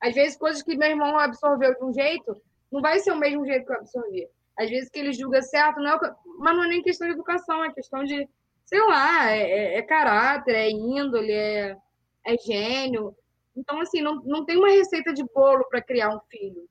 Às 0.00 0.14
vezes, 0.14 0.36
coisas 0.36 0.62
que 0.62 0.76
meu 0.76 0.88
irmão 0.88 1.18
absorveu 1.18 1.74
de 1.74 1.84
um 1.84 1.92
jeito, 1.92 2.40
não 2.70 2.80
vai 2.80 2.98
ser 3.00 3.12
o 3.12 3.16
mesmo 3.18 3.44
jeito 3.46 3.66
que 3.66 3.72
eu 3.72 3.76
absorvi. 3.76 4.28
Às 4.56 4.70
vezes, 4.70 4.90
que 4.90 4.98
ele 4.98 5.12
julga 5.12 5.42
certo, 5.42 5.80
não 5.80 5.92
é, 5.94 6.14
mas 6.38 6.56
não 6.56 6.64
é 6.64 6.68
nem 6.68 6.82
questão 6.82 7.08
de 7.08 7.14
educação, 7.14 7.64
é 7.64 7.72
questão 7.72 8.04
de 8.04 8.28
sei 8.70 8.80
lá, 8.86 9.32
é, 9.32 9.40
é, 9.40 9.78
é 9.78 9.82
caráter, 9.82 10.54
é 10.54 10.70
índole, 10.70 11.32
é, 11.32 11.76
é 12.24 12.36
gênio. 12.38 13.14
Então, 13.56 13.80
assim, 13.80 14.00
não, 14.00 14.16
não 14.22 14.44
tem 14.44 14.56
uma 14.56 14.70
receita 14.70 15.12
de 15.12 15.24
bolo 15.24 15.64
para 15.68 15.82
criar 15.82 16.14
um 16.14 16.20
filho. 16.30 16.68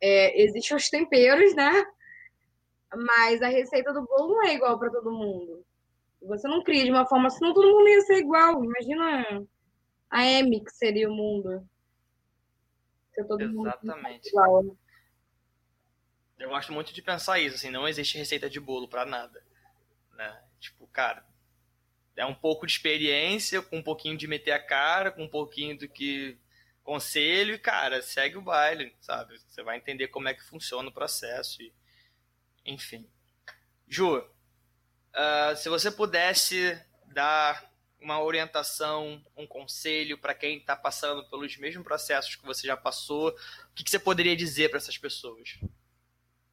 É, 0.00 0.42
Existem 0.42 0.76
os 0.76 0.88
temperos, 0.88 1.54
né? 1.54 1.84
Mas 2.94 3.40
a 3.42 3.48
receita 3.48 3.92
do 3.92 4.02
bolo 4.02 4.34
não 4.34 4.44
é 4.44 4.54
igual 4.54 4.78
para 4.78 4.90
todo 4.90 5.12
mundo. 5.12 5.64
Você 6.22 6.46
não 6.46 6.62
cria 6.62 6.84
de 6.84 6.90
uma 6.90 7.06
forma, 7.06 7.30
senão 7.30 7.54
todo 7.54 7.70
mundo 7.70 7.88
ia 7.88 8.00
ser 8.02 8.18
igual. 8.18 8.62
Imagina 8.62 9.44
a 10.10 10.24
M 10.24 10.62
que 10.62 10.70
seria 10.70 11.08
o 11.08 11.14
mundo. 11.14 11.66
Ser 13.14 13.24
todo 13.24 13.42
Exatamente. 13.42 14.04
Mundo 14.04 14.26
igual. 14.26 14.62
Né? 14.62 14.74
Eu 16.38 16.48
gosto 16.48 16.72
muito 16.72 16.92
de 16.92 17.00
pensar 17.02 17.38
isso, 17.38 17.56
assim, 17.56 17.70
não 17.70 17.86
existe 17.86 18.18
receita 18.18 18.50
de 18.50 18.58
bolo 18.58 18.88
para 18.88 19.06
nada. 19.06 19.44
Né? 20.16 20.42
Tipo, 20.58 20.86
cara, 20.88 21.24
é 22.16 22.26
um 22.26 22.34
pouco 22.34 22.66
de 22.66 22.72
experiência, 22.72 23.62
com 23.62 23.78
um 23.78 23.82
pouquinho 23.82 24.16
de 24.16 24.26
meter 24.26 24.52
a 24.52 24.58
cara, 24.58 25.10
com 25.10 25.24
um 25.24 25.28
pouquinho 25.28 25.78
do 25.78 25.88
que 25.88 26.38
conselho 26.82 27.54
e, 27.54 27.58
cara, 27.58 28.02
segue 28.02 28.36
o 28.36 28.42
baile, 28.42 28.94
sabe? 29.00 29.38
Você 29.38 29.62
vai 29.62 29.76
entender 29.76 30.08
como 30.08 30.28
é 30.28 30.34
que 30.34 30.42
funciona 30.42 30.88
o 30.88 30.92
processo 30.92 31.62
e 31.62 31.72
enfim. 32.64 33.08
Ju, 33.88 34.18
uh, 34.18 35.56
se 35.56 35.68
você 35.68 35.90
pudesse 35.90 36.80
dar 37.06 37.70
uma 38.00 38.20
orientação, 38.20 39.24
um 39.36 39.46
conselho 39.46 40.18
para 40.18 40.34
quem 40.34 40.58
está 40.58 40.74
passando 40.74 41.28
pelos 41.28 41.56
mesmos 41.56 41.84
processos 41.84 42.34
que 42.34 42.44
você 42.44 42.66
já 42.66 42.76
passou, 42.76 43.28
o 43.28 43.74
que, 43.74 43.84
que 43.84 43.90
você 43.90 43.98
poderia 43.98 44.36
dizer 44.36 44.68
para 44.68 44.78
essas 44.78 44.98
pessoas? 44.98 45.58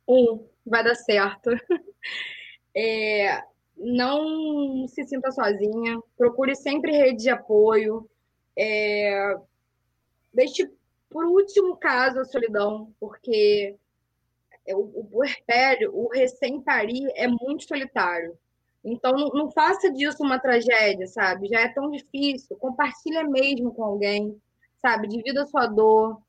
Um, 0.07 0.47
vai 0.65 0.83
dar 0.83 0.95
certo. 0.95 1.49
É, 2.75 3.41
não 3.79 4.87
se 4.87 5.03
sinta 5.05 5.31
sozinha, 5.31 5.99
procure 6.17 6.55
sempre 6.55 6.91
rede 6.91 7.23
de 7.23 7.29
apoio. 7.29 8.09
É, 8.57 9.35
deixe 10.33 10.69
por 11.09 11.25
último 11.25 11.77
caso 11.77 12.19
a 12.19 12.25
solidão, 12.25 12.93
porque 12.99 13.75
é, 14.65 14.75
o, 14.75 14.81
o 14.81 15.05
puerpério, 15.05 15.91
o 15.95 16.09
recém-parir 16.09 17.09
é 17.15 17.27
muito 17.27 17.67
solitário. 17.67 18.37
Então, 18.83 19.11
não, 19.13 19.29
não, 19.29 19.51
faça 19.51 19.91
disso 19.91 20.23
uma 20.23 20.39
tragédia, 20.39 21.07
sabe? 21.07 21.47
Já 21.47 21.61
é 21.61 21.73
tão 21.73 21.91
difícil. 21.91 22.55
Compartilha 22.57 23.23
mesmo 23.23 23.73
com 23.73 23.83
alguém, 23.83 24.39
sabe? 24.81 25.07
Divida 25.07 25.45
sua 25.47 25.67
dor, 25.67 26.21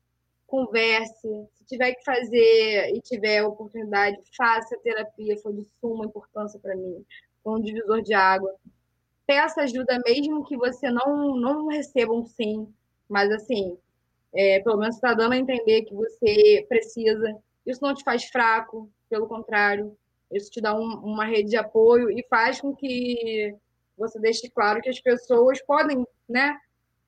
converse. 0.47 1.27
Se 1.55 1.65
tiver 1.65 1.93
que 1.93 2.03
fazer 2.03 2.93
e 2.93 3.01
tiver 3.01 3.43
oportunidade, 3.43 4.17
faça 4.35 4.77
terapia. 4.83 5.37
Foi 5.37 5.53
de 5.53 5.65
suma 5.79 6.05
importância 6.05 6.59
para 6.59 6.75
mim. 6.75 7.05
Um 7.45 7.59
divisor 7.59 8.01
de 8.01 8.13
água. 8.13 8.53
Peça 9.25 9.61
ajuda 9.61 9.99
mesmo 10.05 10.45
que 10.45 10.57
você 10.57 10.89
não, 10.91 11.35
não 11.35 11.67
receba 11.67 12.13
um 12.13 12.25
sim. 12.25 12.67
Mas, 13.09 13.31
assim, 13.31 13.77
é, 14.33 14.59
pelo 14.59 14.77
menos 14.77 14.95
está 14.95 15.13
dando 15.13 15.33
a 15.33 15.37
entender 15.37 15.83
que 15.83 15.93
você 15.93 16.65
precisa 16.67 17.41
isso 17.65 17.81
não 17.81 17.93
te 17.93 18.03
faz 18.03 18.25
fraco, 18.25 18.91
pelo 19.09 19.27
contrário, 19.27 19.95
isso 20.31 20.49
te 20.49 20.61
dá 20.61 20.73
um, 20.73 20.93
uma 21.03 21.25
rede 21.25 21.49
de 21.49 21.57
apoio 21.57 22.09
e 22.09 22.25
faz 22.29 22.59
com 22.59 22.75
que 22.75 23.55
você 23.97 24.19
deixe 24.19 24.49
claro 24.49 24.81
que 24.81 24.89
as 24.89 24.99
pessoas 24.99 25.61
podem, 25.63 26.05
né, 26.27 26.57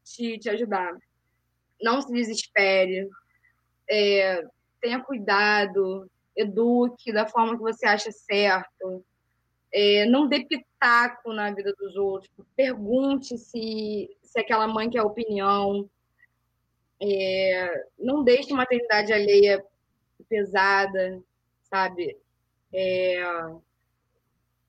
te, 0.04 0.38
te 0.38 0.50
ajudar. 0.50 0.96
Não 1.82 2.02
se 2.02 2.12
desespere, 2.12 3.10
é, 3.90 4.44
tenha 4.82 5.00
cuidado, 5.00 6.10
eduque 6.36 7.12
da 7.12 7.26
forma 7.28 7.56
que 7.56 7.64
você 7.64 7.86
acha 7.86 8.12
certo, 8.12 9.04
é, 9.74 10.06
não 10.06 10.28
dê 10.28 10.46
pitaco 10.46 11.34
na 11.34 11.52
vida 11.52 11.74
dos 11.74 11.96
outros, 11.96 12.32
pergunte 12.56 13.38
se, 13.38 14.10
se 14.22 14.40
aquela 14.40 14.68
mãe 14.68 14.90
quer 14.90 15.02
opinião, 15.02 15.90
é, 17.02 17.86
não 17.98 18.24
deixe 18.24 18.54
maternidade 18.54 19.12
alheia 19.12 19.66
pesada, 20.30 21.22
sabe? 21.64 22.18
É, 22.72 23.22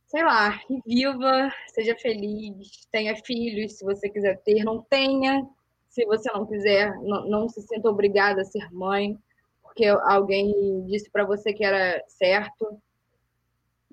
sei 0.07 0.25
lá, 0.25 0.61
viva, 0.87 1.53
seja 1.69 1.97
feliz, 1.97 2.87
tenha 2.91 3.15
filhos, 3.17 3.75
se 3.75 3.85
você 3.85 4.09
quiser 4.09 4.41
ter, 4.43 4.65
não 4.65 4.81
tenha, 4.83 5.47
se 5.89 6.05
você 6.07 6.31
não 6.33 6.47
quiser, 6.47 6.95
não, 7.03 7.29
não 7.29 7.49
se 7.49 7.61
sinta 7.63 7.89
obrigada 7.89 8.41
a 8.41 8.45
ser 8.45 8.73
mãe, 8.73 9.19
porque 9.63 9.87
alguém 9.87 10.87
disse 10.87 11.11
para 11.11 11.25
você 11.25 11.53
que 11.53 11.65
era 11.65 12.03
certo. 12.09 12.81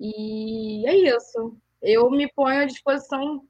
E 0.04 0.84
é 0.84 0.96
isso. 1.16 1.56
Eu 1.80 2.10
me 2.10 2.28
ponho 2.32 2.62
à 2.62 2.64
disposição 2.64 3.44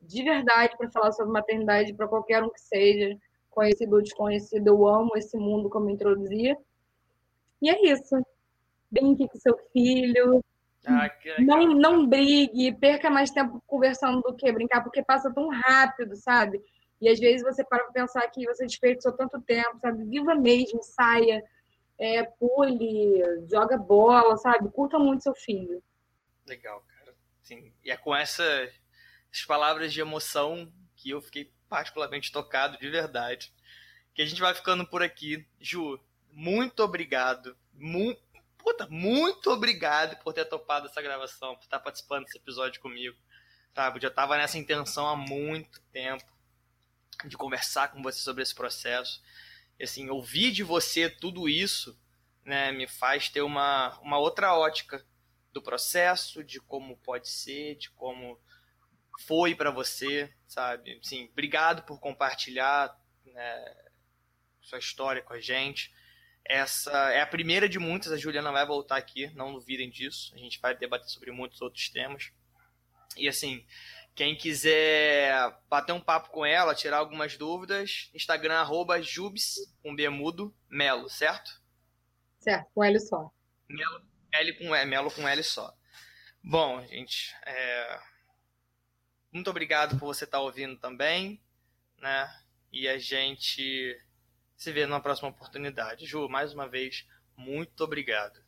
de 0.00 0.22
verdade 0.22 0.76
para 0.78 0.88
falar 0.92 1.10
sobre 1.10 1.32
maternidade 1.32 1.92
para 1.92 2.06
qualquer 2.06 2.40
um 2.44 2.50
que 2.50 2.60
seja, 2.60 3.18
conhecido 3.50 3.96
ou 3.96 4.02
desconhecido. 4.02 4.68
Eu 4.68 4.86
amo 4.86 5.16
esse 5.16 5.36
mundo 5.36 5.68
como 5.68 5.90
introduzia. 5.90 6.56
E 7.60 7.68
é 7.68 7.92
isso. 7.92 8.14
Brinque 8.88 9.28
com 9.28 9.38
seu 9.40 9.58
filho. 9.72 10.40
Ah, 10.86 11.10
não, 11.40 11.66
não 11.74 12.06
brigue, 12.06 12.72
perca 12.76 13.10
mais 13.10 13.32
tempo 13.32 13.60
conversando 13.66 14.22
do 14.22 14.36
que 14.36 14.52
brincar, 14.52 14.84
porque 14.84 15.02
passa 15.02 15.34
tão 15.34 15.48
rápido, 15.48 16.14
sabe? 16.14 16.62
E 17.00 17.08
às 17.08 17.18
vezes 17.18 17.42
você 17.42 17.64
para 17.64 17.90
pensar 17.90 18.22
que 18.30 18.46
você 18.46 18.64
desperdiçou 18.64 19.10
tanto 19.14 19.40
tempo, 19.40 19.80
sabe? 19.80 20.04
Viva 20.04 20.36
mesmo, 20.36 20.80
saia, 20.84 21.42
é, 21.98 22.22
pule, 22.24 23.22
joga 23.48 23.76
bola, 23.76 24.36
sabe? 24.36 24.70
Curta 24.70 24.98
muito 24.98 25.22
seu 25.22 25.34
filho. 25.34 25.82
Legal, 26.46 26.84
cara. 26.86 27.14
Sim. 27.42 27.72
E 27.84 27.90
é 27.90 27.96
com 27.96 28.14
essas 28.14 28.72
palavras 29.46 29.92
de 29.92 30.00
emoção 30.00 30.72
que 30.94 31.10
eu 31.10 31.20
fiquei 31.20 31.52
particularmente 31.68 32.32
tocado, 32.32 32.78
de 32.78 32.88
verdade. 32.88 33.52
Que 34.14 34.22
a 34.22 34.26
gente 34.26 34.40
vai 34.40 34.54
ficando 34.54 34.86
por 34.86 35.02
aqui. 35.02 35.46
Ju, 35.60 36.00
muito 36.32 36.80
obrigado. 36.80 37.56
Mu 37.74 38.16
Puta, 38.66 38.88
muito 38.90 39.48
obrigado 39.52 40.16
por 40.24 40.32
ter 40.32 40.44
topado 40.44 40.88
essa 40.88 41.00
gravação, 41.00 41.54
por 41.54 41.62
estar 41.62 41.78
participando 41.78 42.24
desse 42.24 42.36
episódio 42.36 42.80
comigo. 42.80 43.16
Tá, 43.72 43.92
eu 43.94 44.00
já 44.00 44.08
estava 44.08 44.36
nessa 44.36 44.58
intenção 44.58 45.06
há 45.06 45.14
muito 45.14 45.80
tempo 45.92 46.24
de 47.24 47.36
conversar 47.36 47.92
com 47.92 48.02
você 48.02 48.18
sobre 48.18 48.42
esse 48.42 48.52
processo. 48.52 49.22
Assim, 49.80 50.08
ouvir 50.08 50.52
de 50.52 50.62
você 50.62 51.10
tudo 51.10 51.48
isso 51.48 51.98
né, 52.44 52.72
me 52.72 52.86
faz 52.86 53.28
ter 53.28 53.42
uma, 53.42 53.98
uma 54.00 54.18
outra 54.18 54.54
ótica 54.54 55.04
do 55.52 55.60
processo, 55.60 56.44
de 56.44 56.60
como 56.60 56.96
pode 56.98 57.28
ser, 57.28 57.76
de 57.76 57.90
como 57.90 58.40
foi 59.20 59.54
para 59.54 59.70
você, 59.70 60.32
sabe? 60.46 60.98
Sim, 61.02 61.28
obrigado 61.32 61.82
por 61.82 61.98
compartilhar 61.98 62.96
né, 63.24 63.74
sua 64.60 64.78
história 64.78 65.22
com 65.22 65.32
a 65.32 65.40
gente. 65.40 65.92
Essa 66.44 66.92
é 67.10 67.20
a 67.20 67.26
primeira 67.26 67.68
de 67.68 67.78
muitas, 67.78 68.12
a 68.12 68.16
Juliana 68.16 68.52
vai 68.52 68.64
voltar 68.64 68.96
aqui, 68.96 69.28
não 69.34 69.52
duvidem 69.52 69.90
disso. 69.90 70.32
A 70.34 70.38
gente 70.38 70.60
vai 70.60 70.76
debater 70.76 71.08
sobre 71.08 71.32
muitos 71.32 71.60
outros 71.60 71.88
temas. 71.88 72.30
E 73.16 73.28
assim, 73.28 73.66
quem 74.16 74.34
quiser 74.34 75.54
bater 75.68 75.92
um 75.92 76.00
papo 76.00 76.30
com 76.30 76.44
ela, 76.44 76.74
tirar 76.74 76.96
algumas 76.96 77.36
dúvidas, 77.36 78.10
Instagram 78.14 78.54
arroba 78.54 79.00
jubs, 79.02 79.56
com 79.82 79.94
bemudo, 79.94 80.56
melo, 80.70 81.06
certo? 81.10 81.60
Certo, 82.40 82.66
com 82.74 82.82
L 82.82 82.98
só. 82.98 83.30
Melo, 83.68 84.02
L 84.32 84.52
com, 84.54 84.74
é, 84.74 84.86
melo 84.86 85.10
com 85.10 85.28
L 85.28 85.42
só. 85.42 85.70
Bom, 86.42 86.82
gente, 86.86 87.36
é... 87.44 88.00
muito 89.30 89.50
obrigado 89.50 89.98
por 89.98 90.06
você 90.06 90.24
estar 90.24 90.40
ouvindo 90.40 90.78
também, 90.78 91.38
né? 91.98 92.26
E 92.72 92.88
a 92.88 92.98
gente 92.98 94.00
se 94.56 94.72
vê 94.72 94.86
numa 94.86 95.00
próxima 95.00 95.28
oportunidade. 95.28 96.06
Ju, 96.06 96.26
mais 96.26 96.54
uma 96.54 96.66
vez, 96.66 97.06
muito 97.36 97.84
obrigado. 97.84 98.40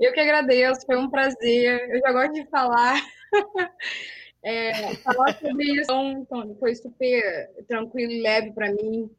Eu 0.00 0.14
que 0.14 0.20
agradeço, 0.20 0.86
foi 0.86 0.96
um 0.96 1.10
prazer. 1.10 1.90
Eu 1.90 2.00
já 2.00 2.10
gosto 2.10 2.32
de 2.32 2.48
falar. 2.48 2.98
é, 4.44 4.94
falar 4.96 5.38
sobre 5.40 5.64
isso 5.64 5.90
então, 5.90 6.54
foi 6.56 6.74
super 6.74 7.50
tranquilo 7.66 8.12
e 8.12 8.20
leve 8.20 8.52
para 8.52 8.70
mim. 8.72 9.10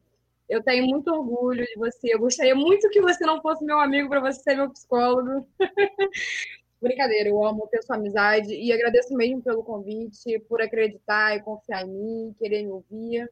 Eu 0.47 0.61
tenho 0.61 0.85
muito 0.85 1.11
orgulho 1.11 1.65
de 1.65 1.75
você. 1.75 2.13
Eu 2.13 2.19
gostaria 2.19 2.53
muito 2.53 2.89
que 2.89 3.01
você 3.01 3.25
não 3.25 3.41
fosse 3.41 3.65
meu 3.65 3.79
amigo 3.79 4.07
para 4.07 4.19
você 4.19 4.39
ser 4.41 4.55
meu 4.55 4.69
psicólogo. 4.69 5.47
Brincadeira, 6.79 7.29
eu 7.29 7.43
amo 7.43 7.67
ter 7.67 7.81
sua 7.81 7.95
amizade 7.95 8.53
e 8.53 8.71
agradeço 8.71 9.15
mesmo 9.15 9.41
pelo 9.41 9.63
convite, 9.63 10.39
por 10.47 10.61
acreditar 10.61 11.35
e 11.35 11.41
confiar 11.41 11.83
em 11.83 11.89
mim, 11.89 12.35
querer 12.37 12.61
me 12.61 12.69
ouvir. 12.69 13.27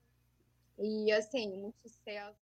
E 0.79 1.11
assim, 1.11 1.55
muito 1.55 1.75
sucesso. 1.83 2.42